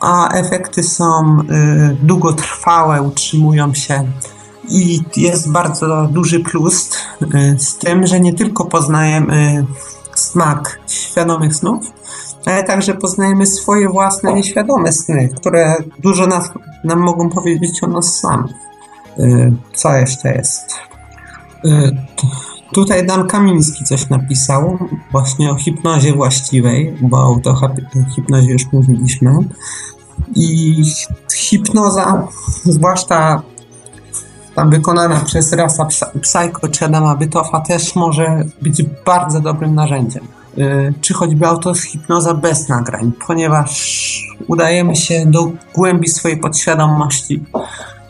a 0.00 0.28
efekty 0.28 0.82
są 0.82 1.40
y, 1.40 1.96
długotrwałe, 2.02 3.02
utrzymują 3.02 3.74
się 3.74 4.04
i 4.68 5.00
jest 5.16 5.50
bardzo 5.50 6.08
duży 6.10 6.40
plus 6.40 6.90
y, 7.22 7.56
z 7.58 7.76
tym, 7.76 8.06
że 8.06 8.20
nie 8.20 8.34
tylko 8.34 8.64
poznajemy 8.64 9.66
smak 10.14 10.80
świadomych 10.88 11.54
snów, 11.54 11.86
ale 12.46 12.64
także 12.64 12.94
poznajemy 12.94 13.46
swoje 13.46 13.88
własne 13.88 14.32
nieświadome 14.32 14.92
sny, 14.92 15.28
które 15.36 15.76
dużo 15.98 16.26
nas, 16.26 16.50
nam 16.84 17.00
mogą 17.00 17.30
powiedzieć 17.30 17.82
o 17.82 17.86
nas 17.86 18.18
samych. 18.18 18.69
Y, 19.18 19.52
co 19.74 19.92
jeszcze 19.94 20.34
jest? 20.34 20.74
Y, 21.64 21.96
Tutaj 22.72 23.06
Dan 23.06 23.26
Kamiński 23.26 23.84
coś 23.84 24.08
napisał 24.08 24.78
właśnie 25.12 25.50
o 25.50 25.54
hipnozie 25.54 26.12
właściwej, 26.12 26.96
bo 27.00 27.16
o 27.16 27.40
hipnozie 28.14 28.52
już 28.52 28.72
mówiliśmy. 28.72 29.34
I 30.34 30.82
hipnoza, 31.34 32.28
zwłaszcza 32.64 33.42
tam 34.54 34.70
wykonana 34.70 35.20
przez 35.20 35.52
rasa 35.52 35.86
Psycho 36.22 36.68
czy 36.70 36.84
Adama 36.84 37.16
Bytofa, 37.16 37.60
też 37.60 37.96
może 37.96 38.44
być 38.62 38.82
bardzo 39.06 39.40
dobrym 39.40 39.74
narzędziem. 39.74 40.24
Y, 40.58 40.94
czy 41.00 41.14
choćby 41.14 41.46
autohipnoza 41.46 42.34
bez 42.34 42.68
nagrań, 42.68 43.12
ponieważ 43.26 44.22
udajemy 44.48 44.96
się 44.96 45.26
do 45.26 45.50
głębi 45.74 46.08
swojej 46.08 46.38
podświadomości 46.38 47.44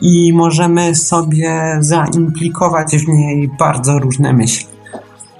i 0.01 0.33
możemy 0.33 0.95
sobie 0.95 1.77
zaimplikować 1.79 2.95
w 2.95 3.07
niej 3.07 3.49
bardzo 3.59 3.99
różne 3.99 4.33
myśli. 4.33 4.67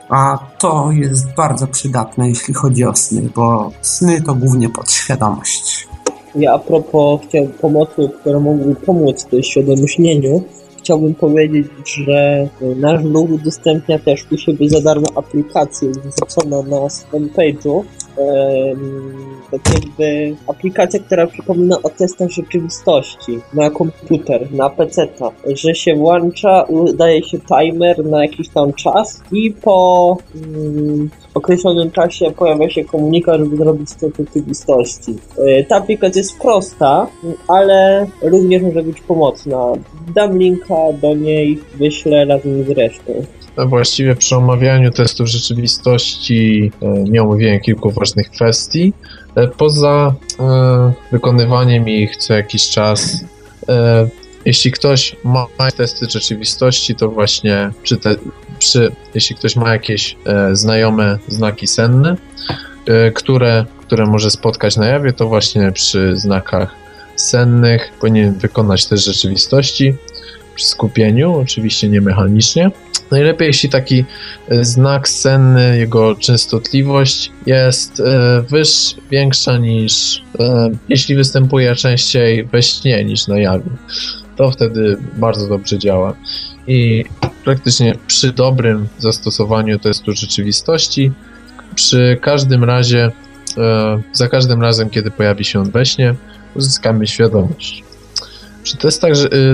A 0.10 0.40
to 0.60 0.92
jest 0.92 1.36
bardzo 1.38 1.68
przydatne, 1.68 2.30
jeśli 2.30 2.54
chodzi 2.54 2.86
o 2.86 2.96
sny, 2.96 3.30
bo 3.36 3.72
sny 3.82 4.22
to 4.22 4.36
głównie 4.36 4.70
podświadomość. 4.70 5.88
Ja 6.36 6.54
a 6.54 6.60
propos 6.60 7.22
pomocy, 7.62 8.10
która 8.22 8.40
mogłaby 8.40 8.76
pomóc 8.76 9.28
w 9.32 9.46
świadomyśleniu, 9.46 10.44
chciałbym 10.78 11.16
powiedzieć, 11.16 11.68
że 11.86 12.48
nasz 12.76 13.04
blog 13.04 13.30
udostępnia 13.30 14.00
też 14.00 14.26
u 14.32 14.38
siebie 14.38 14.70
za 14.70 14.82
darmo 14.82 15.08
aplikację 15.16 15.90
wrzucona 15.90 16.62
na 16.62 16.90
swoim 16.90 17.30
page'u, 17.30 17.84
tak 19.52 19.62
jakby 19.74 20.36
aplikacja, 20.48 21.00
która 21.00 21.28
przypomina 21.28 21.78
o 21.84 21.90
testach 21.90 22.30
rzeczywistości 22.30 23.40
na 23.54 23.70
komputer, 23.70 24.52
na 24.54 24.70
PC, 24.70 25.08
że 25.56 25.76
się 25.76 25.96
włącza, 25.96 26.66
daje 26.94 27.24
się 27.24 27.38
timer 27.40 28.06
na 28.06 28.24
jakiś 28.24 28.50
tam 28.50 28.74
czas 28.74 29.22
i 29.32 29.52
po 29.52 30.18
mm, 30.36 31.10
określonym 31.34 31.92
czasie 31.92 32.32
pojawia 32.32 32.70
się 32.70 32.86
komunikat, 32.86 33.40
żeby 33.40 33.58
zrobić 33.58 33.94
test 33.94 34.18
rzeczywistości. 34.18 35.16
E, 35.38 35.64
ta 35.64 35.76
aplikacja 35.76 36.20
jest 36.20 36.40
prosta, 36.40 37.08
ale 37.48 38.08
również 38.22 38.64
może 38.64 38.84
być 38.84 39.02
pomocna. 39.02 39.74
Dam 40.16 40.38
linka 40.38 40.76
do 41.02 41.16
niej, 41.16 41.60
wyślę 41.76 42.26
razem 42.26 42.64
z 42.64 42.70
resztą. 42.70 43.14
Właściwie 43.58 44.16
przy 44.16 44.36
omawianiu 44.36 44.92
testów 44.92 45.28
rzeczywistości 45.28 46.72
e, 46.82 46.88
nie 46.88 47.22
omówiłem 47.22 47.60
kilku 47.60 47.92
ważnych 47.92 48.30
kwestii. 48.30 48.94
E, 49.36 49.48
poza 49.48 50.14
e, 50.40 50.94
wykonywaniem 51.12 51.90
ich 51.90 52.18
co 52.18 52.34
jakiś 52.34 52.70
czas, 52.70 53.24
jeśli 54.46 54.72
ktoś 54.72 55.16
ma 55.24 55.72
testy 55.78 56.06
rzeczywistości, 56.10 56.96
to 56.96 57.10
właśnie 57.10 57.72
przy, 57.84 57.98
te, 57.98 58.16
przy 58.60 58.92
jeśli 59.16 59.36
ktoś 59.36 59.56
ma 59.56 59.74
jakieś 59.74 60.18
znajome 60.52 61.18
znaki 61.28 61.68
senne, 61.68 62.16
które, 63.14 63.66
które 63.82 64.06
może 64.06 64.32
spotkać 64.32 64.78
na 64.78 64.86
jawie, 64.86 65.14
to 65.14 65.28
właśnie 65.28 65.72
przy 65.72 66.16
znakach 66.16 66.76
sennych 67.16 67.92
powinien 68.00 68.34
wykonać 68.34 68.86
też 68.86 69.06
rzeczywistości 69.06 69.96
skupieniu, 70.58 71.34
oczywiście 71.34 71.90
nie 71.90 72.02
mechanicznie. 72.02 72.72
Najlepiej, 73.12 73.48
jeśli 73.48 73.70
taki 73.70 74.06
e, 74.50 74.66
znak 74.66 75.10
senny, 75.10 75.78
jego 75.78 76.16
częstotliwość 76.16 77.32
jest 77.46 78.00
e, 78.00 78.42
wyższa, 78.42 78.96
większa 79.12 79.58
niż 79.58 80.24
e, 80.40 80.70
jeśli 80.90 81.16
występuje 81.16 81.76
częściej 81.76 82.46
we 82.46 82.62
śnie 82.62 83.06
niż 83.06 83.28
na 83.28 83.40
jawie. 83.40 83.70
To 84.36 84.52
wtedy 84.52 84.98
bardzo 85.18 85.48
dobrze 85.48 85.80
działa. 85.80 86.14
I 86.68 87.06
praktycznie 87.44 87.96
przy 88.08 88.34
dobrym 88.34 88.88
zastosowaniu 88.98 89.80
testu 89.80 90.14
rzeczywistości, 90.14 91.12
przy 91.76 92.18
każdym 92.22 92.64
razie, 92.64 93.12
za 94.14 94.28
każdym 94.28 94.62
razem, 94.62 94.90
kiedy 94.90 95.12
pojawi 95.12 95.46
się 95.46 95.60
on 95.60 95.72
we 95.72 95.86
śnie, 95.86 96.16
uzyskamy 96.56 97.08
świadomość. 97.08 97.84
Przy 98.64 98.78
testach, 98.78 99.12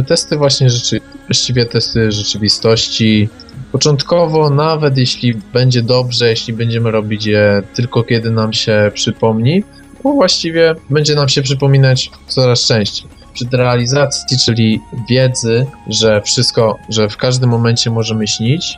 testy 0.07 0.37
właśnie 0.37 0.69
rzeczy, 0.69 1.01
właściwie 1.27 1.65
testy 1.65 2.11
rzeczywistości 2.11 3.29
Początkowo, 3.71 4.49
nawet 4.49 4.97
jeśli 4.97 5.33
będzie 5.33 5.81
dobrze, 5.81 6.29
jeśli 6.29 6.53
będziemy 6.53 6.91
robić 6.91 7.25
je 7.25 7.63
tylko 7.73 8.03
kiedy 8.03 8.31
nam 8.31 8.53
się 8.53 8.91
przypomni, 8.93 9.63
to 10.03 10.09
właściwie 10.09 10.75
będzie 10.89 11.15
nam 11.15 11.29
się 11.29 11.41
przypominać 11.41 12.11
coraz 12.27 12.67
częściej. 12.67 13.09
Przy 13.33 13.45
realizacji, 13.51 14.37
czyli 14.45 14.81
wiedzy, 15.09 15.65
że 15.87 16.21
wszystko, 16.21 16.77
że 16.89 17.09
w 17.09 17.17
każdym 17.17 17.49
momencie 17.49 17.91
możemy 17.91 18.27
śnić, 18.27 18.77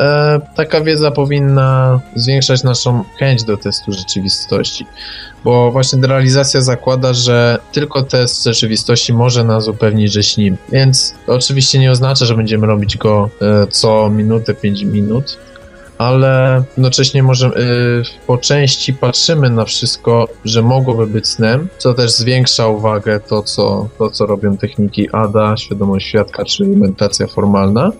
e, 0.00 0.40
taka 0.56 0.80
wiedza 0.80 1.10
powinna 1.10 2.00
zwiększać 2.16 2.62
naszą 2.62 3.04
chęć 3.18 3.44
do 3.44 3.56
testu 3.56 3.92
rzeczywistości 3.92 4.86
bo 5.44 5.72
właśnie 5.72 6.06
realizacja 6.06 6.60
zakłada, 6.60 7.12
że 7.12 7.58
tylko 7.72 8.02
test 8.02 8.44
rzeczywistości 8.44 9.12
może 9.12 9.44
nas 9.44 9.68
upewnić, 9.68 10.12
że 10.12 10.22
śnimy. 10.22 10.56
Więc 10.72 11.14
to 11.26 11.32
oczywiście 11.32 11.78
nie 11.78 11.90
oznacza, 11.90 12.24
że 12.24 12.34
będziemy 12.34 12.66
robić 12.66 12.96
go 12.96 13.30
e, 13.42 13.66
co 13.66 14.10
minutę, 14.10 14.54
5 14.54 14.82
minut, 14.82 15.38
ale 15.98 16.62
jednocześnie 16.76 17.22
możemy, 17.22 17.54
e, 17.54 17.58
po 18.26 18.38
części 18.38 18.94
patrzymy 18.94 19.50
na 19.50 19.64
wszystko, 19.64 20.28
że 20.44 20.62
mogłoby 20.62 21.06
być 21.06 21.28
snem, 21.28 21.68
co 21.78 21.94
też 21.94 22.12
zwiększa 22.12 22.68
uwagę 22.68 23.20
to, 23.20 23.42
co, 23.42 23.88
to, 23.98 24.10
co 24.10 24.26
robią 24.26 24.56
techniki 24.56 25.08
ADA, 25.12 25.56
świadomość 25.56 26.06
świadka, 26.06 26.44
czy 26.44 26.64
medytacja 26.64 27.26
formalna. 27.26 27.92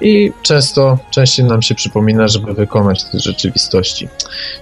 I 0.00 0.32
często, 0.42 0.98
częściej 1.10 1.44
nam 1.44 1.62
się 1.62 1.74
przypomina, 1.74 2.28
żeby 2.28 2.54
wykonać 2.54 3.04
te 3.04 3.20
rzeczywistości. 3.20 4.08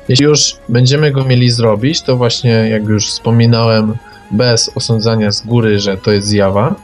Jeśli 0.09 0.25
już 0.25 0.57
będziemy 0.69 1.11
go 1.11 1.25
mieli 1.25 1.51
zrobić, 1.51 2.03
to 2.03 2.17
właśnie, 2.17 2.51
jak 2.51 2.85
już 2.85 3.09
wspominałem, 3.09 3.95
bez 4.31 4.71
osądzania 4.75 5.33
z 5.33 5.47
góry, 5.47 5.81
że 5.81 5.97
to 5.97 6.13
jest 6.13 6.29
zjawa, 6.29 6.75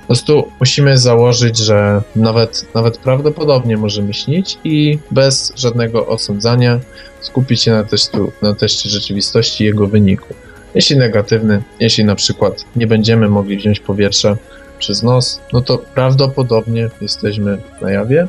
po 0.00 0.06
prostu 0.06 0.48
musimy 0.60 0.98
założyć, 0.98 1.58
że 1.58 2.02
nawet, 2.16 2.66
nawet 2.74 2.98
prawdopodobnie 2.98 3.76
możemy 3.76 4.14
śnić 4.14 4.58
i 4.64 4.98
bez 5.10 5.52
żadnego 5.56 6.06
osądzania 6.06 6.80
skupić 7.20 7.62
się 7.62 7.70
na, 7.70 7.84
testu, 7.84 8.32
na 8.42 8.54
teście 8.54 8.90
rzeczywistości 8.90 9.64
i 9.64 9.66
jego 9.66 9.86
wyniku. 9.86 10.34
Jeśli 10.74 10.96
negatywny, 10.96 11.62
jeśli 11.80 12.04
na 12.04 12.14
przykład 12.14 12.64
nie 12.76 12.86
będziemy 12.86 13.28
mogli 13.28 13.56
wziąć 13.56 13.80
powietrza, 13.80 14.36
przez 14.82 15.02
nos, 15.02 15.40
no 15.52 15.60
to 15.60 15.78
prawdopodobnie 15.78 16.88
jesteśmy 17.00 17.58
na 17.80 17.90
jawie, 17.90 18.28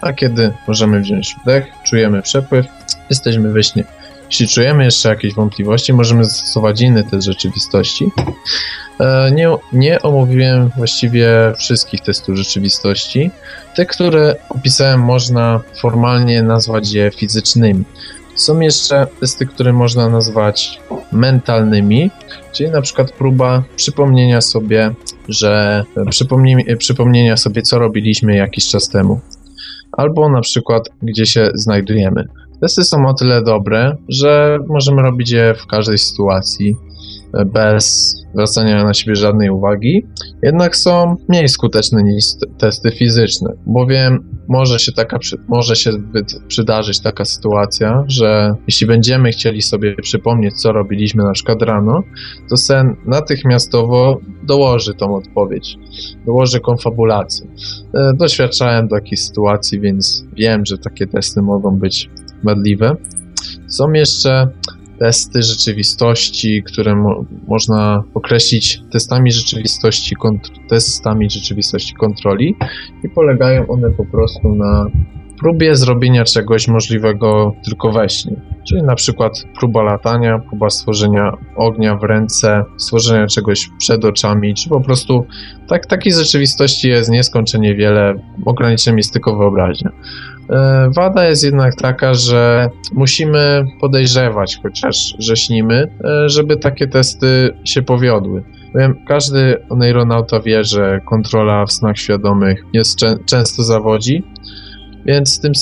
a 0.00 0.12
kiedy 0.12 0.52
możemy 0.68 1.00
wziąć 1.00 1.36
wdech, 1.42 1.64
czujemy 1.84 2.22
przepływ, 2.22 2.66
jesteśmy 3.10 3.52
we 3.52 3.62
śnie. 3.62 3.84
Jeśli 4.30 4.48
czujemy 4.48 4.84
jeszcze 4.84 5.08
jakieś 5.08 5.34
wątpliwości, 5.34 5.92
możemy 5.92 6.24
zastosować 6.24 6.80
inny 6.80 7.04
test 7.04 7.26
rzeczywistości. 7.26 8.10
E, 9.00 9.30
nie, 9.32 9.48
nie 9.72 10.02
omówiłem 10.02 10.70
właściwie 10.76 11.28
wszystkich 11.58 12.00
testów 12.00 12.36
rzeczywistości. 12.36 13.30
Te, 13.76 13.86
które 13.86 14.36
opisałem, 14.48 15.00
można 15.00 15.60
formalnie 15.80 16.42
nazwać 16.42 16.92
je 16.92 17.10
fizycznymi. 17.10 17.84
Są 18.34 18.60
jeszcze 18.60 19.06
testy, 19.20 19.46
które 19.46 19.72
można 19.72 20.08
nazwać 20.08 20.80
mentalnymi, 21.12 22.10
czyli 22.52 22.70
na 22.70 22.82
przykład 22.82 23.12
próba 23.12 23.62
przypomnienia 23.76 24.40
sobie, 24.40 24.94
że 25.28 25.84
przypomnienia 26.78 27.36
sobie, 27.36 27.62
co 27.62 27.78
robiliśmy 27.78 28.36
jakiś 28.36 28.68
czas 28.68 28.88
temu, 28.88 29.20
albo 29.92 30.28
na 30.28 30.40
przykład, 30.40 30.88
gdzie 31.02 31.26
się 31.26 31.50
znajdujemy. 31.54 32.28
Testy 32.60 32.84
są 32.84 33.06
o 33.06 33.14
tyle 33.14 33.42
dobre, 33.42 33.96
że 34.08 34.58
możemy 34.68 35.02
robić 35.02 35.30
je 35.30 35.54
w 35.54 35.66
każdej 35.66 35.98
sytuacji 35.98 36.76
bez 37.46 38.14
zwracania 38.32 38.84
na 38.84 38.94
siebie 38.94 39.16
żadnej 39.16 39.50
uwagi, 39.50 40.06
jednak 40.42 40.76
są 40.76 41.16
mniej 41.28 41.48
skuteczne 41.48 42.02
niż 42.02 42.24
testy 42.58 42.90
fizyczne, 42.90 43.52
bowiem 43.66 44.32
może 44.48 44.78
się, 44.78 44.92
taka, 44.92 45.18
może 45.48 45.76
się 45.76 45.90
przydarzyć 46.48 47.00
taka 47.00 47.24
sytuacja, 47.24 48.04
że 48.06 48.54
jeśli 48.66 48.86
będziemy 48.86 49.30
chcieli 49.30 49.62
sobie 49.62 49.96
przypomnieć, 49.96 50.54
co 50.60 50.72
robiliśmy 50.72 51.24
na 51.24 51.32
przykład 51.32 51.62
rano, 51.62 52.02
to 52.50 52.56
sen 52.56 52.96
natychmiastowo 53.06 54.20
dołoży 54.42 54.94
tą 54.94 55.14
odpowiedź, 55.16 55.78
dołoży 56.26 56.60
konfabulację. 56.60 57.46
E, 57.94 58.12
doświadczałem 58.16 58.88
takiej 58.88 59.18
sytuacji, 59.18 59.80
więc 59.80 60.24
wiem, 60.36 60.66
że 60.66 60.78
takie 60.78 61.06
testy 61.06 61.42
mogą 61.42 61.78
być 61.78 62.10
wadliwe. 62.44 62.96
Są 63.68 63.92
jeszcze 63.92 64.48
testy 65.02 65.42
rzeczywistości, 65.42 66.62
które 66.62 66.94
mo 66.94 67.24
można 67.48 68.04
określić 68.14 68.82
testami 68.92 69.32
rzeczywistości, 69.32 70.16
testami 70.68 71.30
rzeczywistości 71.30 71.94
kontroli 71.94 72.56
i 73.04 73.08
polegają 73.08 73.66
one 73.66 73.90
po 73.90 74.04
prostu 74.04 74.54
na 74.54 74.86
próbie 75.38 75.76
zrobienia 75.76 76.24
czegoś 76.24 76.68
możliwego 76.68 77.54
tylko 77.64 77.92
we 77.92 78.08
śnie. 78.08 78.36
Czyli 78.68 78.82
na 78.82 78.94
przykład 78.94 79.44
próba 79.58 79.82
latania, 79.82 80.38
próba 80.38 80.70
stworzenia 80.70 81.36
ognia 81.56 81.96
w 81.96 82.02
ręce, 82.02 82.64
stworzenia 82.76 83.26
czegoś 83.26 83.70
przed 83.78 84.04
oczami, 84.04 84.54
czy 84.54 84.68
po 84.68 84.80
prostu 84.80 85.26
tak, 85.68 85.86
takiej 85.86 86.12
rzeczywistości 86.12 86.88
jest 86.88 87.10
nieskończenie 87.10 87.74
wiele, 87.74 88.14
ograniczeń 88.44 88.96
jest 88.96 89.12
tylko 89.12 89.36
wyobraźnia. 89.36 89.90
E, 90.52 90.90
wada 90.94 91.28
jest 91.28 91.44
jednak 91.44 91.74
taka, 91.74 92.14
że 92.14 92.70
musimy 92.92 93.66
podejrzewać, 93.80 94.58
chociaż 94.62 95.14
że 95.18 95.36
śnimy, 95.36 95.90
e, 96.04 96.28
żeby 96.28 96.56
takie 96.56 96.86
testy 96.86 97.50
się 97.64 97.82
powiodły. 97.82 98.42
Wiem, 98.74 99.04
każdy 99.06 99.56
neuronauta 99.76 100.40
wie, 100.40 100.64
że 100.64 101.00
kontrola 101.04 101.66
w 101.66 101.72
snach 101.72 101.98
świadomych 101.98 102.64
jest 102.72 102.98
często 103.26 103.62
zawodzi, 103.62 104.24
więc 105.06 105.40
tym 105.40 105.52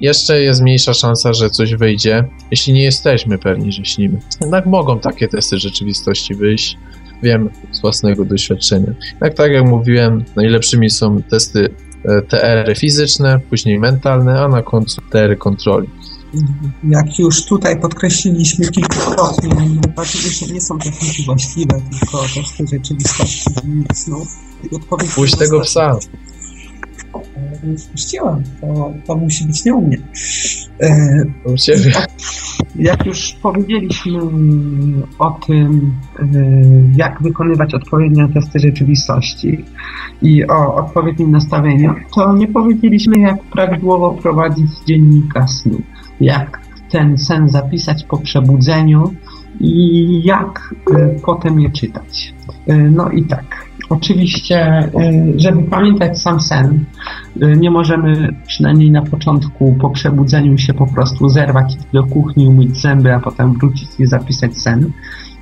jeszcze 0.00 0.42
jest 0.42 0.62
mniejsza 0.62 0.94
szansa, 0.94 1.32
że 1.32 1.50
coś 1.50 1.74
wyjdzie, 1.74 2.24
jeśli 2.50 2.72
nie 2.72 2.82
jesteśmy 2.82 3.38
pewni, 3.38 3.72
że 3.72 3.84
śnimy. 3.84 4.18
Jednak 4.40 4.66
mogą 4.66 4.98
takie 4.98 5.28
testy 5.28 5.58
rzeczywistości 5.58 6.34
wyjść. 6.34 6.78
Wiem 7.22 7.50
z 7.72 7.80
własnego 7.80 8.24
doświadczenia. 8.24 8.92
Jak 9.20 9.34
tak 9.34 9.52
jak 9.52 9.64
mówiłem, 9.64 10.24
najlepszymi 10.36 10.90
są 10.90 11.22
testy 11.22 11.68
e, 12.04 12.22
TR 12.22 12.76
fizyczne, 12.78 13.40
później 13.50 13.78
mentalne, 13.78 14.40
a 14.40 14.48
na 14.48 14.62
końcu 14.62 15.02
TR 15.10 15.38
kontroli. 15.38 15.88
Jak 16.84 17.18
już 17.18 17.44
tutaj 17.46 17.80
podkreśliliśmy 17.80 18.70
kilkukrotnie, 18.70 19.54
najważniejsze 19.54 20.46
nie 20.46 20.60
są 20.60 20.78
techniki 20.78 21.24
właściwe, 21.24 21.80
tylko 21.90 22.24
testy 22.34 22.66
rzeczywistości 22.76 23.50
snów. 23.94 24.28
Puść 25.14 25.36
tego 25.36 25.60
psa 25.60 25.98
nie 27.64 27.78
spuściłam. 27.78 28.42
To, 28.60 28.92
to 29.06 29.16
musi 29.16 29.44
być 29.44 29.64
nie 29.64 29.74
u 29.74 29.86
mnie. 29.86 29.98
u 31.44 31.56
ciebie. 31.56 31.92
Jak 32.76 33.06
już 33.06 33.32
powiedzieliśmy 33.42 34.20
o 35.18 35.30
tym, 35.46 35.92
e, 36.18 36.24
jak 36.96 37.22
wykonywać 37.22 37.74
odpowiednie 37.74 38.28
testy 38.28 38.58
rzeczywistości 38.58 39.64
i 40.22 40.46
o 40.46 40.74
odpowiednim 40.74 41.30
nastawieniu, 41.30 41.94
to 42.14 42.32
nie 42.32 42.48
powiedzieliśmy, 42.48 43.18
jak 43.18 43.42
prawidłowo 43.42 44.10
prowadzić 44.10 44.70
dziennika 44.86 45.46
snu. 45.46 45.80
Jak 46.20 46.60
ten 46.90 47.18
sen 47.18 47.48
zapisać 47.48 48.04
po 48.04 48.18
przebudzeniu 48.18 49.14
i 49.60 50.22
jak 50.24 50.74
e, 50.94 51.08
potem 51.24 51.60
je 51.60 51.70
czytać. 51.70 52.34
E, 52.66 52.76
no 52.76 53.10
i 53.10 53.24
tak. 53.24 53.63
Oczywiście, 53.88 54.78
y, 54.78 55.32
żeby 55.36 55.62
pamiętać 55.62 56.20
sam 56.20 56.40
sen, 56.40 56.84
y, 57.42 57.56
nie 57.56 57.70
możemy 57.70 58.34
przynajmniej 58.46 58.90
na 58.90 59.02
początku 59.02 59.76
po 59.80 59.90
przebudzeniu 59.90 60.58
się 60.58 60.74
po 60.74 60.86
prostu 60.86 61.28
zerwać 61.28 61.76
do 61.92 62.04
kuchni, 62.04 62.48
umyć 62.48 62.80
zęby, 62.80 63.14
a 63.14 63.20
potem 63.20 63.52
wrócić 63.52 63.88
i 63.98 64.06
zapisać 64.06 64.56
sen. 64.56 64.92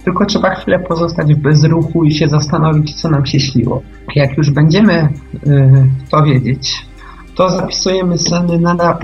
Tylko 0.05 0.27
trzeba 0.27 0.55
chwilę 0.55 0.78
pozostać 0.78 1.35
w 1.35 1.39
bezruchu 1.39 2.05
i 2.05 2.14
się 2.14 2.28
zastanowić, 2.28 2.94
co 2.94 3.10
nam 3.10 3.27
się 3.27 3.40
śniło. 3.40 3.82
Jak 4.14 4.36
już 4.36 4.51
będziemy 4.51 5.09
y, 5.47 5.89
to 6.10 6.23
wiedzieć, 6.23 6.86
to 7.35 7.51
zapisujemy 7.51 8.19
seny, 8.19 8.59
nada, 8.59 8.98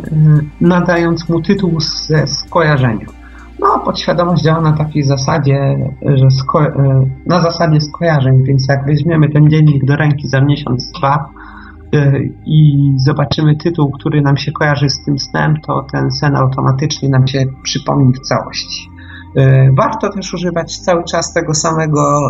nadając 0.61 1.29
mu 1.29 1.43
tytuł 1.43 1.81
ze 1.81 2.27
skojarzenia. 2.27 3.18
No, 3.61 3.79
podświadomość 3.85 4.43
działa 4.43 4.61
na 4.61 4.73
takiej 4.73 5.03
zasadzie, 5.03 5.89
że 6.03 6.27
e, 6.61 7.07
na 7.27 7.41
zasadzie 7.41 7.81
skojarzeń, 7.81 8.45
więc 8.45 8.69
jak 8.69 8.87
weźmiemy 8.87 9.29
ten 9.29 9.51
dziennik 9.51 9.85
do 9.85 9.97
ręki 9.97 10.29
za 10.29 10.41
miesiąc, 10.41 10.93
dwa 10.99 11.29
e, 11.95 12.13
i 12.47 12.93
zobaczymy 12.97 13.57
tytuł, 13.57 13.91
który 13.91 14.21
nam 14.21 14.37
się 14.37 14.53
kojarzy 14.53 14.91
z 14.91 15.05
tym 15.05 15.19
snem, 15.19 15.55
to 15.67 15.87
ten 15.93 16.11
sen 16.11 16.37
automatycznie 16.37 17.09
nam 17.09 17.27
się 17.27 17.45
przypomni 17.63 18.13
w 18.13 18.21
całości. 18.21 18.91
E, 19.37 19.73
warto 19.73 20.13
też 20.13 20.35
używać 20.35 20.79
cały 20.79 21.05
czas 21.05 21.33
tego 21.33 21.55
samego 21.55 22.21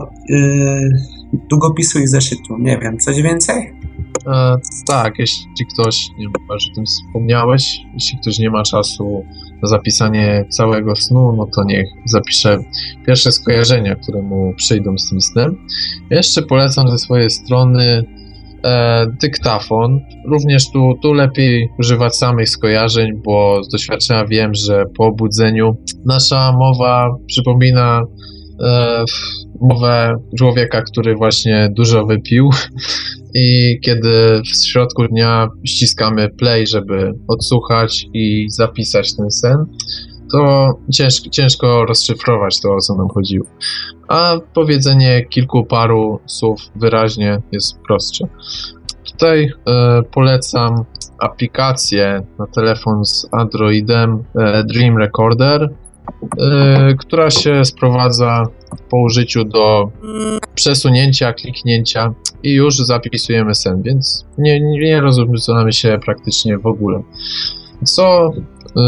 długopisu 1.51 1.99
i 1.99 2.07
zeszytu. 2.07 2.59
Nie 2.59 2.79
wiem, 2.79 2.99
coś 2.99 3.23
więcej? 3.23 3.73
E, 4.27 4.57
tak, 4.87 5.19
jeśli 5.19 5.67
ktoś, 5.73 6.09
nie 6.19 6.25
wiem, 6.25 6.33
o 6.49 6.75
tym 6.75 6.85
wspomniałeś, 6.87 7.81
jeśli 7.95 8.19
ktoś 8.19 8.39
nie 8.39 8.51
ma 8.51 8.63
czasu 8.63 9.25
na 9.63 9.69
zapisanie 9.69 10.45
całego 10.51 10.97
snu, 10.97 11.35
no 11.37 11.47
to 11.57 11.65
niech 11.65 11.87
zapisze 12.07 12.59
pierwsze 13.07 13.33
skojarzenia, 13.33 13.97
które 13.97 14.23
mu 14.23 14.55
przyjdą 14.57 14.99
z 14.99 15.09
tym 15.09 15.21
snem. 15.21 15.57
Jeszcze 16.11 16.43
polecam 16.43 16.89
ze 16.89 16.99
swojej 16.99 17.31
strony 17.31 18.05
e, 18.65 19.07
dyktafon. 19.23 20.01
Również 20.27 20.71
tu, 20.71 20.95
tu 21.03 21.13
lepiej 21.13 21.69
używać 21.79 22.17
samych 22.17 22.49
skojarzeń, 22.49 23.11
bo 23.25 23.65
z 23.65 23.69
doświadczenia 23.69 24.25
wiem, 24.27 24.55
że 24.55 24.85
po 24.97 25.07
obudzeniu 25.07 25.77
nasza 26.07 26.53
mowa 26.53 27.09
przypomina 27.27 28.03
e, 28.63 29.05
mowę 29.61 30.17
człowieka, 30.39 30.83
który 30.83 31.15
właśnie 31.15 31.69
dużo 31.77 32.07
wypił 32.07 32.51
i 33.39 33.81
kiedy 33.81 34.43
w 34.43 34.67
środku 34.67 35.09
dnia 35.09 35.49
ściskamy 35.65 36.29
play, 36.29 36.67
żeby 36.67 37.15
odsłuchać 37.29 38.07
i 38.15 38.47
zapisać 38.51 39.17
ten 39.17 39.31
sen, 39.31 39.57
to 40.33 40.73
ciężko, 40.93 41.31
ciężko 41.31 41.85
rozszyfrować 41.85 42.61
to, 42.61 42.75
o 42.75 42.81
co 42.81 42.95
nam 42.95 43.09
chodziło. 43.09 43.47
A 44.09 44.35
powiedzenie 44.55 45.25
kilku 45.25 45.65
paru 45.65 46.21
słów 46.27 46.61
wyraźnie 46.77 47.43
jest 47.53 47.79
prostsze. 47.87 48.29
Tutaj 49.13 49.45
y, 49.45 49.53
polecam 50.13 50.85
aplikację 51.19 52.23
na 52.39 52.47
telefon 52.47 53.05
z 53.05 53.29
Androidem 53.33 54.25
e, 54.39 54.65
Dream 54.65 54.99
Recorder, 54.99 55.63
y, 55.63 56.97
która 56.99 57.31
się 57.31 57.65
sprowadza 57.65 58.45
po 58.91 59.03
użyciu 59.03 59.45
do 59.45 59.91
przesunięcia, 60.55 61.33
kliknięcia 61.33 62.15
i 62.43 62.53
już 62.53 62.77
zapisujemy 62.77 63.55
sen, 63.55 63.83
więc 63.83 64.27
nie, 64.39 64.61
nie 64.61 65.01
rozumiem 65.01 65.73
się 65.73 65.99
praktycznie 66.05 66.59
w 66.59 66.67
ogóle. 66.67 67.03
Co 67.85 68.33
yy, 68.77 68.83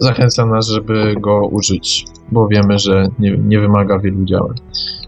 zachęca 0.00 0.46
nas, 0.46 0.68
żeby 0.68 1.14
go 1.20 1.46
użyć, 1.46 2.04
bo 2.32 2.48
wiemy, 2.48 2.78
że 2.78 3.08
nie, 3.18 3.36
nie 3.38 3.60
wymaga 3.60 3.98
wielu 3.98 4.24
działań. 4.24 4.56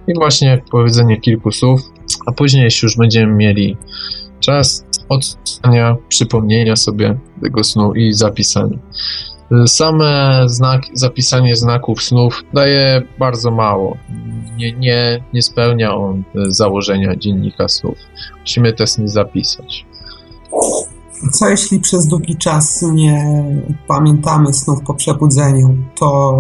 I 0.08 0.14
właśnie 0.14 0.62
powiedzenie 0.70 1.20
kilku 1.20 1.52
słów, 1.52 1.80
a 2.26 2.32
później, 2.32 2.64
jeśli 2.64 2.86
już 2.86 2.96
będziemy 2.96 3.34
mieli 3.34 3.76
czas 4.40 4.84
odsłuchania, 5.08 5.96
przypomnienia 6.08 6.76
sobie 6.76 7.18
tego 7.42 7.64
snu 7.64 7.94
i 7.94 8.12
zapisania. 8.12 8.78
Same 9.66 10.42
znak, 10.46 10.82
zapisanie 10.92 11.56
znaków 11.56 12.02
snów 12.02 12.42
daje 12.54 13.02
bardzo 13.18 13.50
mało. 13.50 13.96
Nie, 14.56 14.72
nie, 14.72 15.24
nie 15.32 15.42
spełnia 15.42 15.94
on 15.94 16.22
założenia 16.48 17.16
dziennika 17.16 17.68
snów. 17.68 17.98
Musimy 18.40 18.72
te 18.72 18.86
sny 18.86 19.08
zapisać. 19.08 19.86
Co 21.32 21.48
jeśli 21.48 21.80
przez 21.80 22.06
długi 22.06 22.36
czas 22.36 22.84
nie 22.92 23.46
pamiętamy 23.88 24.52
snów 24.52 24.80
po 24.86 24.94
przebudzeniu? 24.94 25.76
To 25.98 26.38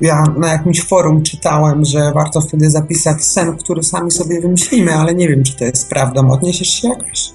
ja 0.00 0.24
na 0.38 0.48
jakimś 0.48 0.84
forum 0.84 1.22
czytałem, 1.22 1.84
że 1.84 2.12
warto 2.14 2.40
wtedy 2.40 2.70
zapisać 2.70 3.24
sen, 3.24 3.56
który 3.56 3.82
sami 3.82 4.10
sobie 4.10 4.40
wymyślimy, 4.40 4.94
ale 4.94 5.14
nie 5.14 5.28
wiem, 5.28 5.42
czy 5.44 5.56
to 5.56 5.64
jest 5.64 5.90
prawdą. 5.90 6.30
Odniesiesz 6.30 6.68
się 6.68 6.88
jakoś? 6.88 7.30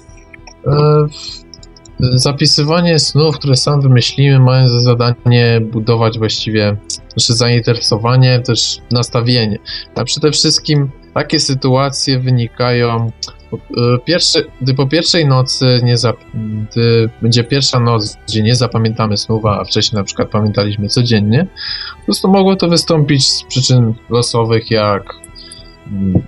E 0.66 1.06
Zapisywanie 2.02 2.98
snów, 2.98 3.38
które 3.38 3.56
sam 3.56 3.80
wymyślimy, 3.80 4.38
mają 4.38 4.68
za 4.68 4.80
zadanie 4.80 5.60
budować 5.60 6.18
właściwie 6.18 6.76
nasze 7.16 7.34
zainteresowanie, 7.34 8.40
też 8.40 8.78
nastawienie. 8.90 9.58
A 9.94 10.04
przede 10.04 10.30
wszystkim 10.30 10.90
takie 11.14 11.38
sytuacje 11.38 12.18
wynikają 12.18 13.10
e, 13.52 13.58
Pierwszy, 14.04 14.46
gdy 14.60 14.74
po 14.74 14.86
pierwszej 14.86 15.26
nocy 15.26 15.80
nie 15.82 15.96
zap, 15.96 16.16
gdy 16.34 17.10
będzie 17.22 17.44
pierwsza 17.44 17.80
noc, 17.80 18.16
gdzie 18.28 18.42
nie 18.42 18.54
zapamiętamy 18.54 19.16
snów, 19.16 19.46
a 19.46 19.64
wcześniej 19.64 19.98
na 19.98 20.04
przykład 20.04 20.28
pamiętaliśmy 20.28 20.88
codziennie, 20.88 21.46
po 22.00 22.04
prostu 22.04 22.28
mogło 22.28 22.56
to 22.56 22.68
wystąpić 22.68 23.30
z 23.30 23.44
przyczyn 23.44 23.94
losowych, 24.10 24.70
jak 24.70 25.21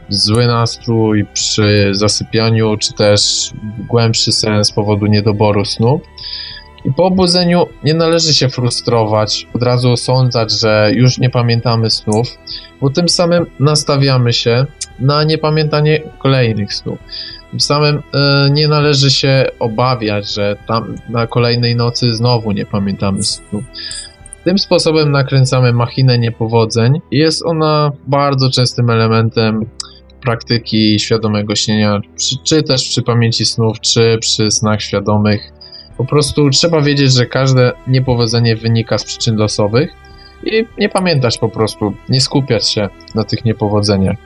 zły 0.09 0.47
nastrój 0.47 1.27
przy 1.35 1.89
zasypianiu, 1.93 2.77
czy 2.77 2.93
też 2.93 3.51
głębszy 3.89 4.33
sen 4.33 4.65
z 4.65 4.73
powodu 4.73 5.07
niedoboru 5.07 5.65
snu. 5.65 6.01
I 6.85 6.93
po 6.93 7.05
obudzeniu 7.05 7.67
nie 7.85 7.95
należy 7.95 8.35
się 8.35 8.49
frustrować, 8.49 9.47
od 9.55 9.63
razu 9.63 9.93
osądzać, 9.93 10.53
że 10.61 10.91
już 10.95 11.19
nie 11.19 11.31
pamiętamy 11.31 11.91
snów, 11.91 12.39
bo 12.81 12.91
tym 12.91 13.09
samym 13.09 13.47
nastawiamy 13.61 14.33
się 14.33 14.67
na 14.99 15.25
niepamiętanie 15.25 16.03
kolejnych 16.19 16.75
snów. 16.75 16.99
Tym 17.51 17.61
samym 17.61 18.03
e, 18.15 18.51
nie 18.51 18.69
należy 18.69 19.11
się 19.11 19.47
obawiać, 19.59 20.35
że 20.35 20.57
tam 20.67 20.97
na 21.09 21.27
kolejnej 21.27 21.77
nocy 21.77 22.15
znowu 22.15 22.53
nie 22.53 22.67
pamiętamy 22.67 23.23
snów. 23.23 23.65
Tym 24.45 24.59
sposobem 24.59 25.11
nakręcamy 25.11 25.73
machinę 25.73 26.19
niepowodzeń 26.19 27.01
i 27.11 27.19
jest 27.19 27.47
ona 27.47 27.93
bardzo 28.07 28.51
częstym 28.51 28.91
elementem 28.91 29.67
praktyki 30.23 30.99
świadomego 30.99 31.55
śnienia, 31.55 32.01
czy, 32.21 32.37
czy 32.45 32.63
też 32.63 32.89
przy 32.89 33.03
pamięci 33.03 33.45
snów, 33.45 33.81
czy 33.81 34.19
przy 34.21 34.51
snach 34.51 34.83
świadomych. 34.83 35.53
Po 35.97 36.05
prostu 36.05 36.51
trzeba 36.51 36.81
wiedzieć, 36.81 37.13
że 37.13 37.27
każde 37.27 37.73
niepowodzenie 37.87 38.57
wynika 38.57 38.99
z 38.99 39.05
przyczyn 39.05 39.37
losowych 39.37 39.91
i 40.45 40.67
nie 40.79 40.89
pamiętać 40.89 41.39
po 41.39 41.49
prostu, 41.49 41.95
nie 42.09 42.21
skupiać 42.21 42.71
się 42.71 42.89
na 43.15 43.25
tych 43.25 43.45
niepowodzeniach. 43.45 44.17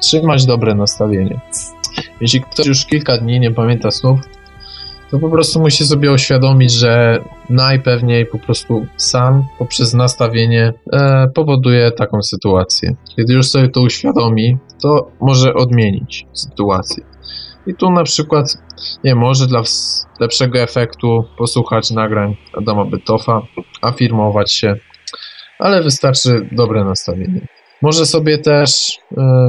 Trzymać 0.00 0.46
dobre 0.46 0.74
nastawienie. 0.74 1.40
Jeśli 2.20 2.40
ktoś 2.40 2.66
już 2.66 2.86
kilka 2.86 3.18
dni 3.18 3.40
nie 3.40 3.50
pamięta 3.50 3.90
snów, 3.90 4.20
to 5.10 5.18
po 5.18 5.30
prostu 5.30 5.60
musi 5.60 5.84
sobie 5.84 6.12
uświadomić, 6.12 6.72
że 6.72 7.24
najpewniej 7.50 8.26
po 8.26 8.38
prostu 8.38 8.86
sam 8.96 9.44
poprzez 9.58 9.94
nastawienie 9.94 10.72
e, 10.92 11.26
powoduje 11.34 11.90
taką 11.90 12.22
sytuację. 12.22 12.96
Kiedy 13.16 13.34
już 13.34 13.48
sobie 13.48 13.68
to 13.68 13.80
uświadomi, 13.80 14.58
to 14.82 15.10
może 15.20 15.54
odmienić 15.54 16.26
sytuację. 16.32 17.04
I 17.66 17.74
tu 17.74 17.90
na 17.90 18.04
przykład, 18.04 18.56
nie 19.04 19.14
może 19.14 19.46
dla 19.46 19.62
lepszego 20.20 20.58
efektu 20.58 21.24
posłuchać 21.38 21.90
nagrań 21.90 22.36
Adama 22.58 22.84
Bytofa, 22.84 23.42
afirmować 23.82 24.52
się, 24.52 24.74
ale 25.58 25.82
wystarczy 25.82 26.48
dobre 26.52 26.84
nastawienie. 26.84 27.46
Może 27.82 28.06
sobie 28.06 28.38
też 28.38 28.98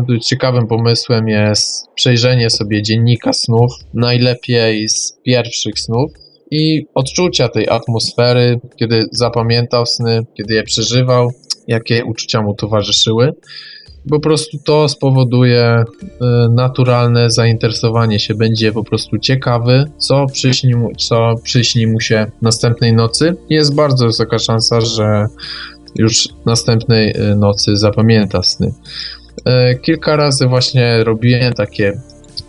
y, 0.10 0.20
ciekawym 0.20 0.68
pomysłem 0.68 1.28
jest 1.28 1.88
przejrzenie 1.96 2.50
sobie 2.50 2.82
dziennika 2.82 3.34
snów, 3.34 3.72
najlepiej 3.94 4.90
z 4.90 5.18
pierwszych 5.24 5.80
snów 5.80 6.12
i 6.52 6.86
odczucia 6.94 7.50
tej 7.50 7.70
atmosfery, 7.70 8.60
kiedy 8.76 9.06
zapamiętał 9.12 9.86
sny, 9.86 10.26
kiedy 10.38 10.54
je 10.54 10.64
przeżywał, 10.64 11.32
jakie 11.68 12.06
uczucia 12.06 12.42
mu 12.42 12.54
towarzyszyły. 12.54 13.34
Po 14.10 14.20
prostu 14.20 14.58
to 14.66 14.90
spowoduje 14.90 15.84
y, 16.02 16.16
naturalne 16.50 17.30
zainteresowanie 17.30 18.20
się, 18.20 18.34
będzie 18.36 18.72
po 18.72 18.84
prostu 18.84 19.18
ciekawy, 19.20 19.92
co 19.98 20.26
przyśni 20.26 20.76
mu, 20.76 20.92
co 20.96 21.36
przyśni 21.44 21.88
mu 21.88 22.00
się 22.00 22.26
następnej 22.42 22.94
nocy. 22.94 23.36
Jest 23.50 23.76
bardzo 23.76 24.06
wysoka 24.06 24.40
szansa, 24.40 24.82
że 24.82 25.26
już 25.96 26.28
następnej 26.46 27.12
e, 27.12 27.36
nocy 27.36 27.78
zapamięta 27.78 28.44
sny. 28.44 28.74
E, 29.46 29.76
kilka 29.76 30.16
razy 30.16 30.48
właśnie 30.48 31.04
robiłem 31.04 31.54
takie 31.54 32.02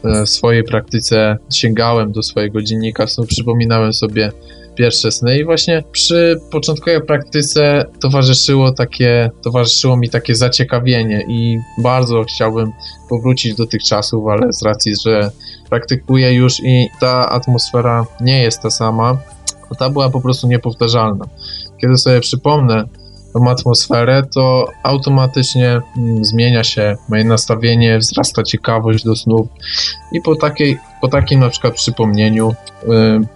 e, 0.05 0.24
w 0.24 0.28
swojej 0.28 0.64
praktyce, 0.64 1.36
sięgałem 1.52 2.12
do 2.12 2.23
swojego 2.23 2.62
dziennika 2.62 3.06
snu, 3.06 3.24
przypominałem 3.27 3.93
sobie 3.93 4.32
pierwsze 4.74 5.12
sny 5.12 5.39
i 5.39 5.44
właśnie 5.44 5.82
przy 5.93 6.40
początkowej 6.51 7.02
praktyce 7.02 7.85
towarzyszyło 8.01 8.73
takie, 8.73 9.31
towarzyszyło 9.43 9.97
mi 9.97 10.10
takie 10.10 10.35
zaciekawienie 10.35 11.24
i 11.28 11.59
bardzo 11.78 12.24
chciałbym 12.24 12.73
powrócić 13.09 13.55
do 13.55 13.66
tych 13.66 13.82
czasów, 13.82 14.27
ale 14.27 14.52
z 14.52 14.62
racji, 14.62 14.93
że 15.06 15.31
praktykuję 15.70 16.32
już 16.32 16.60
i 16.60 16.89
ta 17.01 17.28
atmosfera 17.28 18.06
nie 18.20 18.43
jest 18.43 18.62
ta 18.62 18.70
sama, 18.70 19.19
ta 19.78 19.90
była 19.90 20.10
po 20.10 20.20
prostu 20.20 20.48
niepowtarzalna. 20.48 21.24
Kiedy 21.81 21.97
sobie 21.97 22.20
przypomnę 22.20 22.85
tą 23.32 23.50
atmosferę, 23.50 24.22
to 24.34 24.64
automatycznie 24.82 25.80
mm, 25.96 26.24
zmienia 26.24 26.64
się 26.64 26.96
moje 27.09 27.24
nastawienie, 27.24 27.98
wzrasta 27.98 28.42
ciekawość 28.42 29.04
do 29.04 29.16
snów 29.16 29.46
i 30.12 30.20
po, 30.20 30.36
takiej, 30.36 30.78
po 31.00 31.09
takim 31.09 31.40
na 31.40 31.48
przykład 31.48 31.74
przypomnieniu 31.74 32.50
y, 32.50 32.86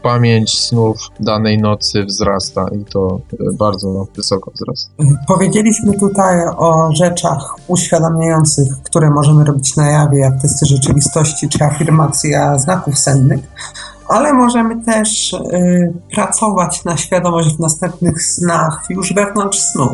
pamięć 0.02 0.58
snów 0.58 0.96
danej 1.20 1.58
nocy 1.58 2.04
wzrasta 2.04 2.66
i 2.80 2.84
to 2.84 3.20
y, 3.32 3.36
bardzo 3.58 4.06
wysoko 4.16 4.50
wzrasta. 4.54 4.90
Powiedzieliśmy 5.28 5.98
tutaj 5.98 6.38
o 6.56 6.90
rzeczach 6.92 7.56
uświadamiających, 7.68 8.68
które 8.84 9.10
możemy 9.10 9.44
robić 9.44 9.76
na 9.76 9.90
jawie, 9.90 10.18
jak 10.18 10.42
testy 10.42 10.66
rzeczywistości 10.66 11.48
czy 11.48 11.64
afirmacja 11.64 12.58
znaków 12.58 12.98
sennych 12.98 13.40
ale 14.08 14.32
możemy 14.32 14.84
też 14.84 15.32
y, 15.32 15.92
pracować 16.14 16.84
na 16.84 16.96
świadomość 16.96 17.56
w 17.56 17.60
następnych 17.60 18.22
snach 18.22 18.84
już 18.90 19.12
wewnątrz 19.12 19.58
snu. 19.58 19.88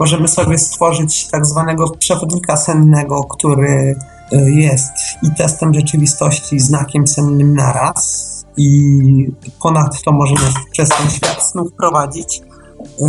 Możemy 0.00 0.28
sobie 0.28 0.58
stworzyć 0.58 1.28
tak 1.30 1.46
zwanego 1.46 1.90
przewodnika 1.90 2.56
sennego, 2.56 3.24
który 3.24 3.96
y, 4.32 4.50
jest 4.50 4.92
i 5.22 5.34
testem 5.34 5.74
rzeczywistości, 5.74 6.56
i 6.56 6.60
znakiem 6.60 7.06
sennym 7.06 7.54
naraz. 7.54 8.32
I 8.56 9.32
ponadto 9.62 10.12
może 10.12 10.34
nas 10.34 10.54
przez 10.70 10.88
ten 10.88 11.10
świat 11.10 11.42
snów 11.42 11.72
prowadzić. 11.72 12.40
Y, 12.40 13.04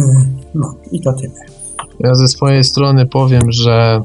no 0.55 0.75
i 0.91 1.01
to 1.01 1.13
tyle. 1.13 1.45
Ja 1.99 2.15
ze 2.15 2.27
swojej 2.27 2.63
strony 2.63 3.05
powiem, 3.05 3.51
że 3.51 4.01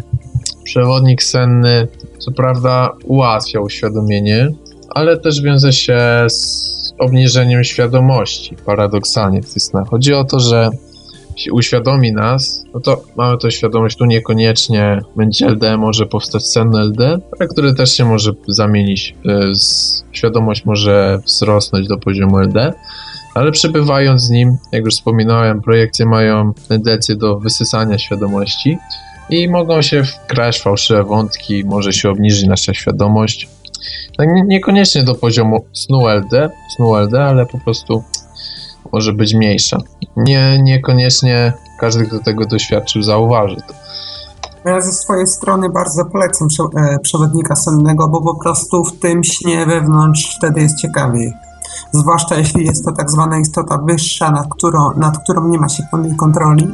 przewodnik 0.65 1.23
senny 1.23 1.89
co 2.19 2.33
prawda 2.33 2.91
ułatwia 3.05 3.61
uświadomienie, 3.61 4.49
ale 4.91 5.17
też 5.17 5.43
wiąże 5.43 5.73
się 5.73 5.99
z 6.29 6.69
obniżeniem 6.99 7.65
świadomości, 7.65 8.57
paradoksalnie 8.67 9.43
w 9.43 9.49
snach. 9.49 9.89
Chodzi 9.89 10.15
o 10.15 10.25
to, 10.25 10.41
że 10.41 10.71
uświadomi 11.53 12.13
nas, 12.13 12.65
no 12.75 12.81
to 12.81 13.03
mamy 13.17 13.39
to 13.39 13.51
świadomość, 13.51 13.97
tu 13.97 14.05
niekoniecznie 14.05 15.01
będzie 15.17 15.47
LD, 15.47 15.77
może 15.77 16.07
powstać 16.07 16.47
sen 16.47 16.77
LD, 16.77 17.19
ale 17.39 17.49
który 17.49 17.75
też 17.75 17.97
się 17.97 18.05
może 18.05 18.33
zamienić, 18.49 19.15
y, 19.27 19.53
świadomość 20.13 20.65
może 20.65 21.19
wzrosnąć 21.27 21.89
do 21.89 21.99
poziomu 21.99 22.39
LD, 22.39 22.73
ale 23.35 23.53
przebywając 23.53 24.23
z 24.23 24.31
nim, 24.31 24.57
jak 24.73 24.85
już 24.85 24.95
wspominałem, 24.95 25.63
projekcje 25.63 26.07
mają 26.07 26.53
tendencję 26.69 27.17
do 27.17 27.39
wysysania 27.39 27.99
świadomości 27.99 28.79
i 29.31 29.49
mogą 29.49 29.83
się 29.83 30.05
wkraść 30.05 30.63
fałszywe 30.63 31.05
wątki, 31.05 31.65
może 31.65 31.93
się 31.93 32.11
obniżyć 32.11 32.47
nasza 32.47 32.75
świadomość, 32.75 33.49
tak 34.17 34.29
nie, 34.29 34.43
niekoniecznie 34.43 35.05
do 35.05 35.15
poziomu 35.15 35.65
snu 35.73 36.09
LD, 36.09 36.51
snu 36.77 36.97
LD, 36.97 37.15
ale 37.15 37.47
po 37.47 37.59
prostu 37.59 38.03
może 38.93 39.13
być 39.13 39.35
mniejsza. 39.35 39.79
Nie, 40.17 40.59
niekoniecznie 40.63 41.53
każdy, 41.81 42.07
kto 42.07 42.19
tego 42.19 42.47
doświadczył, 42.47 43.03
zauważy 43.03 43.57
to. 43.57 43.75
Ja 44.65 44.81
ze 44.81 44.93
swojej 44.93 45.27
strony 45.27 45.69
bardzo 45.69 46.05
polecam 46.05 46.49
e, 46.77 46.99
przewodnika 46.99 47.57
sennego, 47.57 48.09
bo 48.09 48.23
po 48.23 48.35
prostu 48.35 48.85
w 48.85 48.99
tym 48.99 49.25
śnie 49.25 49.67
wewnątrz 49.67 50.37
wtedy 50.37 50.61
jest 50.61 50.79
ciekawiej. 50.79 51.33
Zwłaszcza 51.93 52.35
jeśli 52.35 52.67
jest 52.67 52.85
to 52.85 52.93
tak 52.93 53.11
zwana 53.11 53.39
istota 53.39 53.79
wyższa, 53.79 54.31
nad 54.31 54.47
którą, 54.51 54.95
nad 54.97 55.19
którą 55.19 55.49
nie 55.49 55.59
ma 55.59 55.69
się 55.69 55.83
pełnej 55.91 56.17
kontroli 56.17 56.69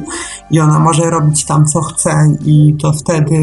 i 0.51 0.59
ona 0.59 0.79
może 0.79 1.09
robić 1.09 1.45
tam 1.45 1.65
co 1.65 1.81
chce 1.81 2.27
i 2.45 2.77
to 2.81 2.93
wtedy 2.93 3.37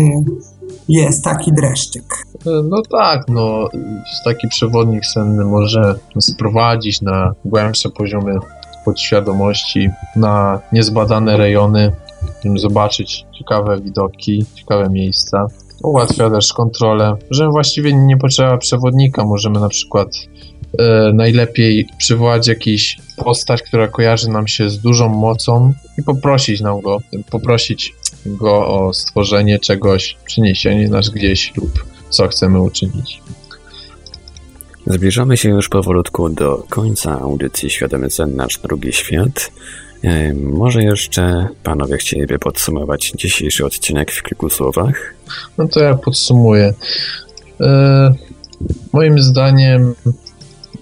jest 1.01 1.25
taki 1.25 1.53
dreszczyk. 1.53 2.05
No 2.45 2.83
tak, 2.91 3.29
no 3.29 3.69
taki 4.25 4.49
przewodnik 4.49 5.07
senny 5.07 5.45
może 5.45 5.95
sprowadzić 6.21 7.03
na 7.03 7.33
głębsze 7.45 7.91
poziomy 7.91 8.39
podświadomości, 8.85 9.89
na 10.17 10.61
niezbadane 10.73 11.37
rejony, 11.37 11.93
zobaczyć 12.57 13.25
ciekawe 13.39 13.81
widoki, 13.81 14.47
ciekawe 14.55 14.91
miejsca. 14.91 15.47
Ułatwia 15.83 16.31
też 16.31 16.53
kontrolę, 16.53 17.17
że 17.31 17.49
właściwie 17.49 17.93
nie 17.93 18.17
potrzeba 18.17 18.59
przewodnika. 18.59 19.25
Możemy 19.25 19.61
na 19.61 19.69
przykład 19.69 20.09
e, 20.79 21.13
najlepiej 21.15 21.89
przywołać 21.99 22.49
jakiś 22.49 22.99
postać, 23.17 23.63
która 23.63 23.89
kojarzy 23.89 24.31
nam 24.31 24.49
się 24.49 24.69
z 24.69 24.79
dużą 24.79 25.09
mocą 25.09 25.73
i 25.99 26.03
poprosić 26.03 26.61
nam 26.61 26.81
go, 26.81 26.99
poprosić 27.31 27.95
go 28.27 28.67
o 28.67 28.95
stworzenie 28.95 29.59
czegoś, 29.59 30.17
przeniesienie 30.25 30.89
nas 30.89 31.09
gdzieś 31.11 31.57
lub 31.57 31.85
co 32.11 32.29
chcemy 32.29 32.61
uczynić. 32.61 33.23
Zbliżamy 34.87 35.37
się 35.37 35.49
już 35.49 35.69
powolutku 35.69 36.29
do 36.29 36.65
końca 36.69 37.21
audycji 37.21 37.71
Świadomy 37.71 38.11
Sen 38.11 38.37
Nasz 38.37 38.59
Drugi 38.59 38.93
Świat. 38.93 39.53
Może 40.35 40.83
jeszcze 40.83 41.49
panowie 41.63 41.97
chcieliby 41.97 42.39
podsumować 42.39 43.13
dzisiejszy 43.17 43.67
odcinek 43.67 44.13
w 44.13 44.23
kilku 44.23 44.51
słowach? 44.51 45.15
No 45.59 45.69
to 45.69 45.81
ja 45.81 45.95
podsumuję. 45.95 46.75
E, 47.61 48.15
moim 48.93 49.23
zdaniem 49.23 49.95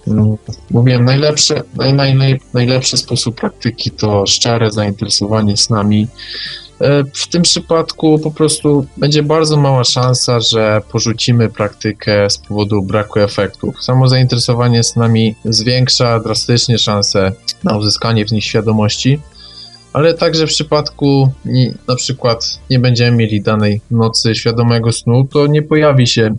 no, 0.07 0.37
mówiłem, 0.71 1.05
najlepszy, 1.05 1.61
naj, 1.75 1.93
naj, 2.15 2.39
najlepszy 2.53 2.97
sposób 2.97 3.35
praktyki 3.35 3.91
to 3.91 4.25
szczere 4.25 4.71
zainteresowanie 4.71 5.57
snami, 5.57 6.07
w 7.13 7.27
tym 7.27 7.41
przypadku 7.41 8.19
po 8.19 8.31
prostu 8.31 8.85
będzie 8.97 9.23
bardzo 9.23 9.57
mała 9.57 9.83
szansa, 9.83 10.39
że 10.39 10.81
porzucimy 10.91 11.49
praktykę 11.49 12.29
z 12.29 12.37
powodu 12.37 12.81
braku 12.81 13.19
efektów. 13.19 13.83
Samo 13.83 14.07
zainteresowanie 14.07 14.83
z 14.83 14.95
nami 14.95 15.35
zwiększa 15.45 16.19
drastycznie 16.19 16.77
szanse 16.77 17.31
na 17.63 17.77
uzyskanie 17.77 18.25
w 18.25 18.31
nich 18.31 18.43
świadomości, 18.43 19.19
ale 19.93 20.13
także 20.13 20.47
w 20.47 20.49
przypadku 20.49 21.31
na 21.87 21.95
przykład 21.95 22.59
nie 22.69 22.79
będziemy 22.79 23.17
mieli 23.17 23.41
danej 23.41 23.81
nocy 23.91 24.35
świadomego 24.35 24.91
snu, 24.91 25.27
to 25.31 25.47
nie 25.47 25.61
pojawi 25.61 26.07
się 26.07 26.35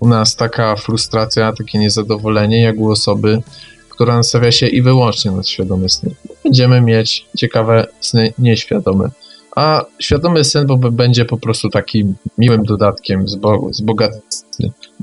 u 0.00 0.08
nas 0.08 0.36
taka 0.36 0.76
frustracja, 0.76 1.52
takie 1.52 1.78
niezadowolenie 1.78 2.60
jak 2.60 2.76
u 2.78 2.90
osoby, 2.90 3.42
która 3.88 4.16
nastawia 4.16 4.52
się 4.52 4.68
i 4.68 4.82
wyłącznie 4.82 5.30
na 5.30 5.42
świadome 5.42 5.88
sny. 5.88 6.14
Będziemy 6.44 6.80
mieć 6.80 7.26
ciekawe 7.36 7.86
sny 8.00 8.32
nieświadome 8.38 9.10
a 9.56 9.84
świadomy 9.98 10.44
sen 10.44 10.66
będzie 10.92 11.24
po 11.24 11.36
prostu 11.36 11.68
takim 11.68 12.14
miłym 12.38 12.64
dodatkiem, 12.64 13.24
wzbogacony. 13.70 14.22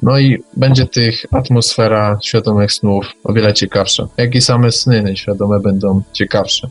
No 0.02 0.20
i 0.20 0.44
będzie 0.58 0.86
tych 0.86 1.26
atmosfera 1.32 2.18
świadomych 2.24 2.72
snów 2.72 3.06
o 3.24 3.34
wiele 3.34 3.54
ciekawsza. 3.54 4.08
Jak 4.18 4.36
i 4.36 4.42
same 4.42 4.72
sny 4.72 5.04
nieświadome 5.04 5.60
będą 5.60 6.02
ciekawsze. 6.14 6.70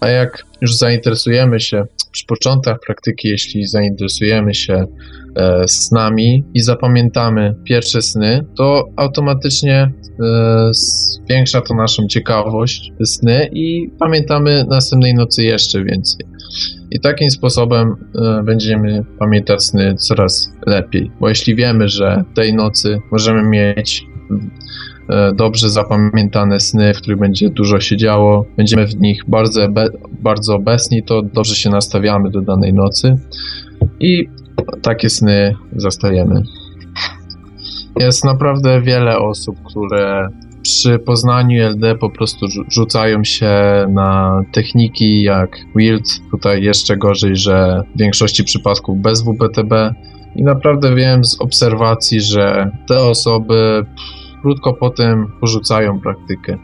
A 0.00 0.08
jak 0.08 0.44
już 0.60 0.76
zainteresujemy 0.76 1.60
się 1.60 1.84
przy 2.12 2.26
początkach 2.26 2.78
praktyki, 2.86 3.28
jeśli 3.28 3.66
zainteresujemy 3.66 4.54
się 4.54 4.86
e, 5.36 5.68
snami 5.68 6.44
i 6.54 6.60
zapamiętamy 6.60 7.54
pierwsze 7.64 8.02
sny, 8.02 8.46
to 8.56 8.84
automatycznie 8.96 9.74
e, 9.74 9.90
zwiększa 10.72 11.60
to 11.60 11.74
naszą 11.74 12.06
ciekawość 12.06 12.92
sny 13.04 13.48
i 13.52 13.90
pamiętamy 13.98 14.64
następnej 14.70 15.14
nocy 15.14 15.44
jeszcze 15.44 15.84
więcej. 15.84 16.26
I 16.90 17.00
takim 17.00 17.30
sposobem 17.30 17.96
e, 18.14 18.42
będziemy 18.42 19.04
pamiętać 19.18 19.64
sny 19.64 19.94
coraz 19.94 20.50
lepiej, 20.66 21.10
bo 21.20 21.28
jeśli 21.28 21.56
wiemy, 21.56 21.88
że 21.88 22.24
tej 22.34 22.54
nocy 22.54 22.98
możemy 23.12 23.42
mieć 23.42 24.06
dobrze 25.34 25.70
zapamiętane 25.70 26.60
sny, 26.60 26.94
w 26.94 26.96
których 26.96 27.18
będzie 27.18 27.50
dużo 27.50 27.80
się 27.80 27.96
działo, 27.96 28.46
będziemy 28.56 28.86
w 28.86 29.00
nich 29.00 29.22
bardzo, 29.28 29.68
bardzo 30.20 30.54
obecni, 30.54 31.02
to 31.02 31.22
dobrze 31.22 31.54
się 31.54 31.70
nastawiamy 31.70 32.30
do 32.30 32.40
danej 32.40 32.72
nocy. 32.72 33.16
I 34.00 34.28
takie 34.82 35.10
sny 35.10 35.54
zastajemy. 35.76 36.42
Jest 38.00 38.24
naprawdę 38.24 38.82
wiele 38.82 39.18
osób, 39.18 39.56
które 39.64 40.28
przy 40.62 40.98
poznaniu 40.98 41.68
LD 41.68 41.94
po 41.94 42.10
prostu 42.10 42.46
rzucają 42.68 43.24
się 43.24 43.52
na 43.88 44.40
techniki 44.52 45.22
jak 45.22 45.56
Wild, 45.76 46.04
tutaj 46.30 46.62
jeszcze 46.62 46.96
gorzej, 46.96 47.36
że 47.36 47.82
w 47.94 47.98
większości 47.98 48.44
przypadków 48.44 48.98
bez 48.98 49.22
WPTB 49.22 49.94
i 50.36 50.42
naprawdę 50.42 50.94
wiem 50.94 51.24
z 51.24 51.40
obserwacji, 51.40 52.20
że 52.20 52.70
te 52.88 53.00
osoby 53.00 53.84
krótko 54.44 54.72
potem 54.72 55.32
porzucają 55.40 56.00
praktykę. 56.00 56.58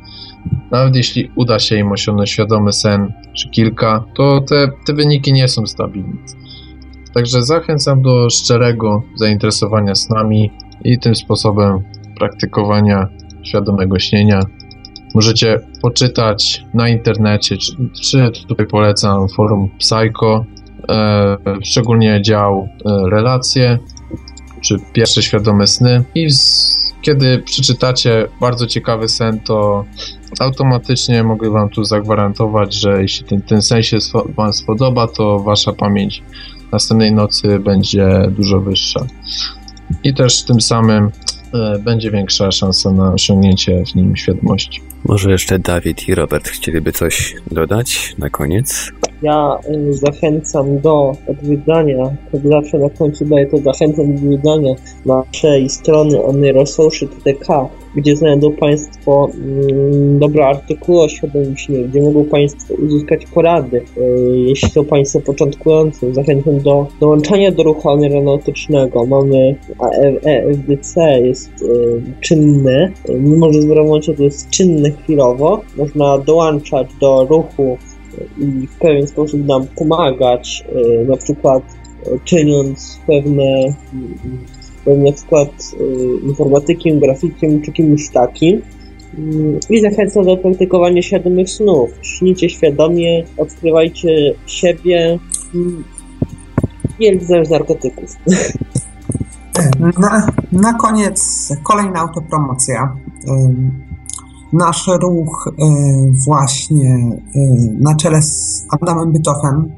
Nawet 0.70 0.96
jeśli 0.96 1.30
uda 1.36 1.58
się 1.58 1.76
im 1.76 1.92
osiągnąć 1.92 2.30
świadomy 2.30 2.72
sen 2.72 3.12
czy 3.36 3.50
kilka, 3.50 4.04
to 4.14 4.40
te, 4.40 4.68
te 4.86 4.92
wyniki 4.92 5.32
nie 5.32 5.48
są 5.48 5.66
stabilne. 5.66 6.16
Także 7.14 7.42
zachęcam 7.42 8.02
do 8.02 8.30
szczerego 8.30 9.02
zainteresowania 9.14 9.94
snami 9.94 10.50
i 10.84 10.98
tym 10.98 11.14
sposobem 11.14 11.78
praktykowania 12.18 13.08
świadomego 13.42 13.98
śnienia. 13.98 14.40
Możecie 15.14 15.60
poczytać 15.82 16.64
na 16.74 16.88
internecie, 16.88 17.56
czy, 17.56 17.72
czy 18.02 18.46
tutaj 18.48 18.66
polecam 18.66 19.28
forum 19.28 19.70
Psycho, 19.78 20.44
e, 20.88 21.36
szczególnie 21.62 22.22
dział 22.22 22.68
e, 22.68 23.10
relacje, 23.10 23.78
czy 24.60 24.76
pierwsze 24.92 25.22
świadome 25.22 25.66
sny 25.66 26.04
i 26.14 26.30
z, 26.30 26.89
kiedy 27.02 27.38
przeczytacie 27.38 28.28
bardzo 28.40 28.66
ciekawy 28.66 29.08
sen, 29.08 29.40
to 29.40 29.84
automatycznie 30.40 31.22
mogę 31.22 31.50
Wam 31.50 31.68
tu 31.68 31.84
zagwarantować, 31.84 32.74
że 32.74 33.02
jeśli 33.02 33.26
ten, 33.26 33.42
ten 33.42 33.62
sen 33.62 33.82
się 33.82 33.98
Wam 34.36 34.52
spodoba, 34.52 35.08
to 35.08 35.38
Wasza 35.38 35.72
pamięć 35.72 36.22
następnej 36.72 37.12
nocy 37.12 37.58
będzie 37.58 38.08
dużo 38.30 38.60
wyższa. 38.60 39.06
I 40.04 40.14
też 40.14 40.44
tym 40.44 40.60
samym 40.60 41.10
będzie 41.84 42.10
większa 42.10 42.50
szansa 42.50 42.90
na 42.90 43.12
osiągnięcie 43.12 43.84
w 43.92 43.94
nim 43.94 44.16
świadomości. 44.16 44.80
Może 45.04 45.30
jeszcze 45.30 45.58
Dawid 45.58 46.08
i 46.08 46.14
Robert 46.14 46.48
chcieliby 46.48 46.92
coś 46.92 47.34
dodać 47.50 48.14
na 48.18 48.30
koniec? 48.30 48.92
Ja 49.22 49.58
y, 49.74 49.92
zachęcam 49.94 50.80
do 50.80 51.16
odwiedzania, 51.26 52.16
jak 52.32 52.42
zawsze 52.42 52.78
na 52.78 52.90
końcu 52.90 53.24
daję 53.24 53.46
to 53.46 53.58
zachęcam 53.58 54.06
do 54.06 54.12
odwiedzania 54.12 54.74
naszej 55.06 55.68
strony 55.68 56.22
onyrosocial.tk, 56.22 57.68
gdzie 57.94 58.16
znajdą 58.16 58.52
Państwo 58.52 59.30
mm, 59.34 60.18
dobre 60.18 60.46
artykuły 60.46 61.02
o 61.02 61.08
gdzie 61.88 62.02
mogą 62.02 62.24
Państwo 62.24 62.74
uzyskać 62.74 63.26
porady, 63.26 63.76
y, 63.76 64.38
jeśli 64.38 64.70
są 64.70 64.84
Państwo 64.84 65.20
początkujący. 65.20 66.14
Zachęcam 66.14 66.60
do 66.60 66.86
dołączania 67.00 67.52
do 67.52 67.62
ruchu 67.62 67.90
aeronautycznego. 67.90 69.06
Mamy 69.06 69.56
EFDC, 70.24 71.00
e 71.00 71.20
jest 71.20 71.50
czynny, 72.20 72.92
mimo 73.08 73.52
że 73.52 73.60
w 73.60 73.70
to 74.14 74.22
jest 74.22 74.50
czynny 74.50 74.92
chwilowo, 74.92 75.60
można 75.76 76.18
dołączać 76.18 76.86
do 77.00 77.26
ruchu 77.30 77.78
i 78.38 78.66
w 78.66 78.78
pewien 78.78 79.06
sposób 79.06 79.46
nam 79.46 79.66
pomagać, 79.76 80.64
e, 80.68 81.04
na 81.04 81.16
przykład 81.16 81.62
e, 81.62 82.10
czyniąc 82.24 83.00
pewne, 83.06 83.74
pewne 84.90 85.12
wkład 85.12 85.48
e, 85.48 86.26
informatykiem, 86.28 87.00
grafikiem 87.00 87.62
czy 87.62 87.72
kimś 87.72 88.08
takim. 88.08 88.62
I 89.70 89.80
zachęcam 89.80 90.24
do 90.24 90.36
praktykowania 90.36 91.02
świadomych 91.02 91.50
snów. 91.50 91.90
Śnijcie 92.02 92.50
świadomie, 92.50 93.24
odkrywajcie 93.36 94.34
siebie 94.46 95.18
i 95.54 95.60
nie 97.00 97.44
z 97.44 97.50
narkotyków. 97.50 98.16
Na, 100.00 100.26
na 100.52 100.74
koniec 100.74 101.48
kolejna 101.62 102.00
autopromocja 102.00 102.96
nasz 104.52 104.86
ruch 105.02 105.48
e, 105.48 105.52
właśnie 106.26 106.94
e, 106.94 107.40
na 107.80 107.94
czele 107.94 108.22
z 108.22 108.66
Adamem 108.70 109.12
Bytofem 109.12 109.72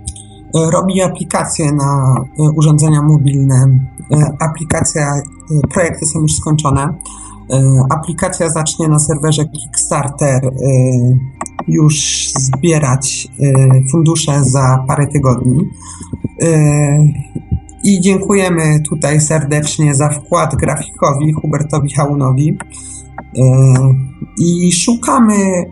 robi 0.54 1.02
aplikacje 1.02 1.72
na 1.72 2.14
urządzenia 2.56 3.02
mobilne. 3.02 3.78
Aplikacja, 4.40 5.12
projekty 5.72 6.06
są 6.06 6.20
już 6.20 6.34
skończone. 6.34 6.94
Aplikacja 7.90 8.50
zacznie 8.50 8.88
na 8.88 8.98
serwerze 8.98 9.44
Kickstarter 9.44 10.52
już 11.68 11.94
zbierać 12.38 13.28
fundusze 13.90 14.44
za 14.44 14.84
parę 14.88 15.06
tygodni. 15.06 15.58
I 17.84 18.00
dziękujemy 18.00 18.80
tutaj 18.80 19.20
serdecznie 19.20 19.94
za 19.94 20.08
wkład 20.08 20.56
grafikowi 20.56 21.32
Hubertowi 21.32 21.90
Haunowi. 21.90 22.58
I 24.38 24.72
szukamy 24.72 25.64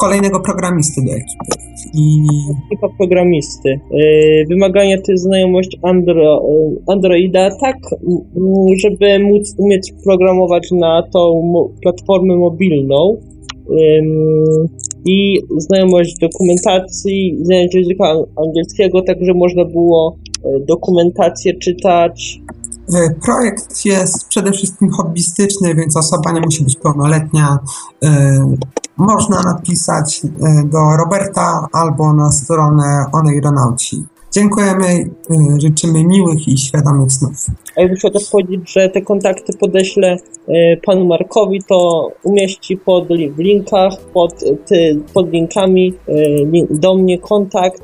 kolejnego 0.00 0.40
programisty 0.40 1.00
do 1.06 1.12
ekipy. 1.12 1.52
I... 1.94 2.24
Ekipa 2.66 2.88
programisty. 2.98 3.80
Wymagania 4.48 4.96
to 4.96 5.12
jest 5.12 5.24
znajomość 5.24 5.78
Andro, 5.82 6.42
Androida, 6.88 7.50
tak, 7.60 7.76
żeby 8.82 9.18
móc 9.18 9.54
umieć 9.58 9.92
programować 10.04 10.68
na 10.72 11.02
tą 11.12 11.52
platformę 11.82 12.36
mobilną 12.36 13.16
i 15.04 15.38
znajomość 15.56 16.18
dokumentacji, 16.20 17.38
znajomość 17.42 17.74
języka 17.74 18.14
angielskiego, 18.46 19.02
tak, 19.02 19.24
że 19.24 19.34
można 19.34 19.64
było 19.64 20.16
e, 20.44 20.60
dokumentację 20.68 21.54
czytać, 21.54 22.40
projekt 23.24 23.84
jest 23.84 24.28
przede 24.28 24.52
wszystkim 24.52 24.90
hobbystyczny, 24.90 25.74
więc 25.74 25.96
osoba 25.96 26.32
nie 26.32 26.40
musi 26.40 26.64
być 26.64 26.76
pełnoletnia. 26.76 27.58
E, 28.04 28.54
można 28.96 29.42
napisać 29.42 30.22
e, 30.24 30.28
do 30.64 30.78
Roberta 30.96 31.66
albo 31.72 32.12
na 32.12 32.32
stronę 32.32 33.04
Oneironauci. 33.12 34.04
Dziękujemy, 34.32 35.10
życzymy 35.58 36.04
miłych 36.04 36.48
i 36.48 36.58
świadomych 36.58 37.12
snów. 37.12 37.46
A 37.76 37.80
jakby 37.80 37.96
chciał 37.96 38.10
też 38.10 38.30
powiedzieć, 38.30 38.72
że 38.72 38.88
te 38.88 39.02
kontakty 39.02 39.52
podeślę 39.58 40.16
panu 40.86 41.06
Markowi, 41.06 41.62
to 41.68 42.08
umieści 42.22 42.76
pod, 42.76 43.08
w 43.08 43.38
linkach, 43.38 43.92
pod, 44.14 44.44
ty, 44.66 45.00
pod 45.14 45.32
linkami 45.32 45.94
do 46.70 46.94
mnie 46.94 47.18
kontakt. 47.18 47.82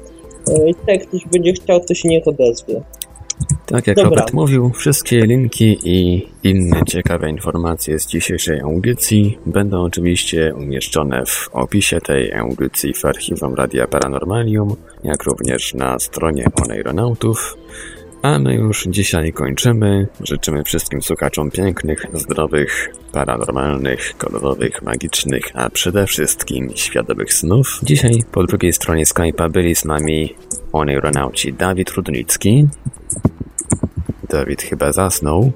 Jak 0.87 1.09
ktoś 1.09 1.27
będzie 1.33 1.53
chciał, 1.53 1.81
to 1.81 1.95
się 1.95 2.09
niech 2.09 2.29
odezwie. 2.29 2.83
Tak 3.67 3.87
jak 3.87 3.97
Dobra. 3.97 4.11
Robert 4.11 4.33
mówił, 4.33 4.71
wszystkie 4.71 5.27
linki 5.27 5.79
i 5.85 6.27
inne 6.43 6.83
ciekawe 6.87 7.31
informacje 7.31 7.99
z 7.99 8.07
dzisiejszej 8.07 8.61
audycji 8.61 9.39
będą 9.47 9.83
oczywiście 9.83 10.55
umieszczone 10.55 11.27
w 11.27 11.49
opisie 11.53 12.01
tej 12.01 12.35
audycji 12.35 12.95
w 12.95 13.05
archiwum 13.05 13.55
Radia 13.55 13.87
Paranormalium, 13.87 14.77
jak 15.05 15.23
również 15.23 15.75
na 15.75 15.99
stronie 15.99 16.45
Oneironautów. 16.65 17.57
A 18.23 18.39
my 18.39 18.55
już 18.55 18.87
dzisiaj 18.89 19.33
kończymy. 19.33 20.07
Życzymy 20.21 20.65
wszystkim 20.65 21.03
słuchaczom 21.03 21.51
pięknych, 21.51 22.07
zdrowych, 22.15 22.93
paranormalnych, 23.13 24.15
kolorowych, 24.19 24.83
magicznych, 24.83 25.45
a 25.55 25.71
przede 25.71 26.07
wszystkim 26.07 26.71
świadomych 26.75 27.35
snów. 27.35 27.81
Dzisiaj 27.83 28.23
po 28.33 28.45
drugiej 28.45 28.73
stronie 28.73 29.05
Skype'a 29.05 29.51
byli 29.51 29.77
z 29.77 29.85
nami 29.85 30.35
oneironauci 30.73 31.53
Dawid 31.53 31.91
Rudnicki. 31.91 32.69
Dawid 34.29 34.63
chyba 34.63 34.93
zasnął. 34.93 35.53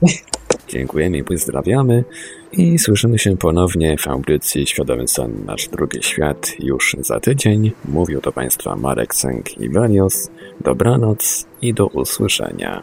Dziękujemy 0.69 1.19
i 1.19 1.25
pozdrawiamy 1.25 2.05
i 2.53 2.79
słyszymy 2.79 3.19
się 3.19 3.37
ponownie 3.37 3.97
w 3.99 4.09
audycji 4.09 4.67
Świadomy 4.67 5.09
Sen 5.09 5.33
Nasz 5.47 5.69
Drugi 5.69 6.03
Świat 6.03 6.53
już 6.59 6.97
za 7.01 7.21
tydzień. 7.21 7.73
Mówił 7.85 8.21
do 8.21 8.33
Państwa 8.33 8.77
Marek 8.77 9.15
Sęk 9.15 9.59
i 9.61 9.69
Valios. 9.69 10.31
Dobranoc 10.61 11.47
i 11.63 11.75
do 11.75 11.87
usłyszenia. 11.87 12.83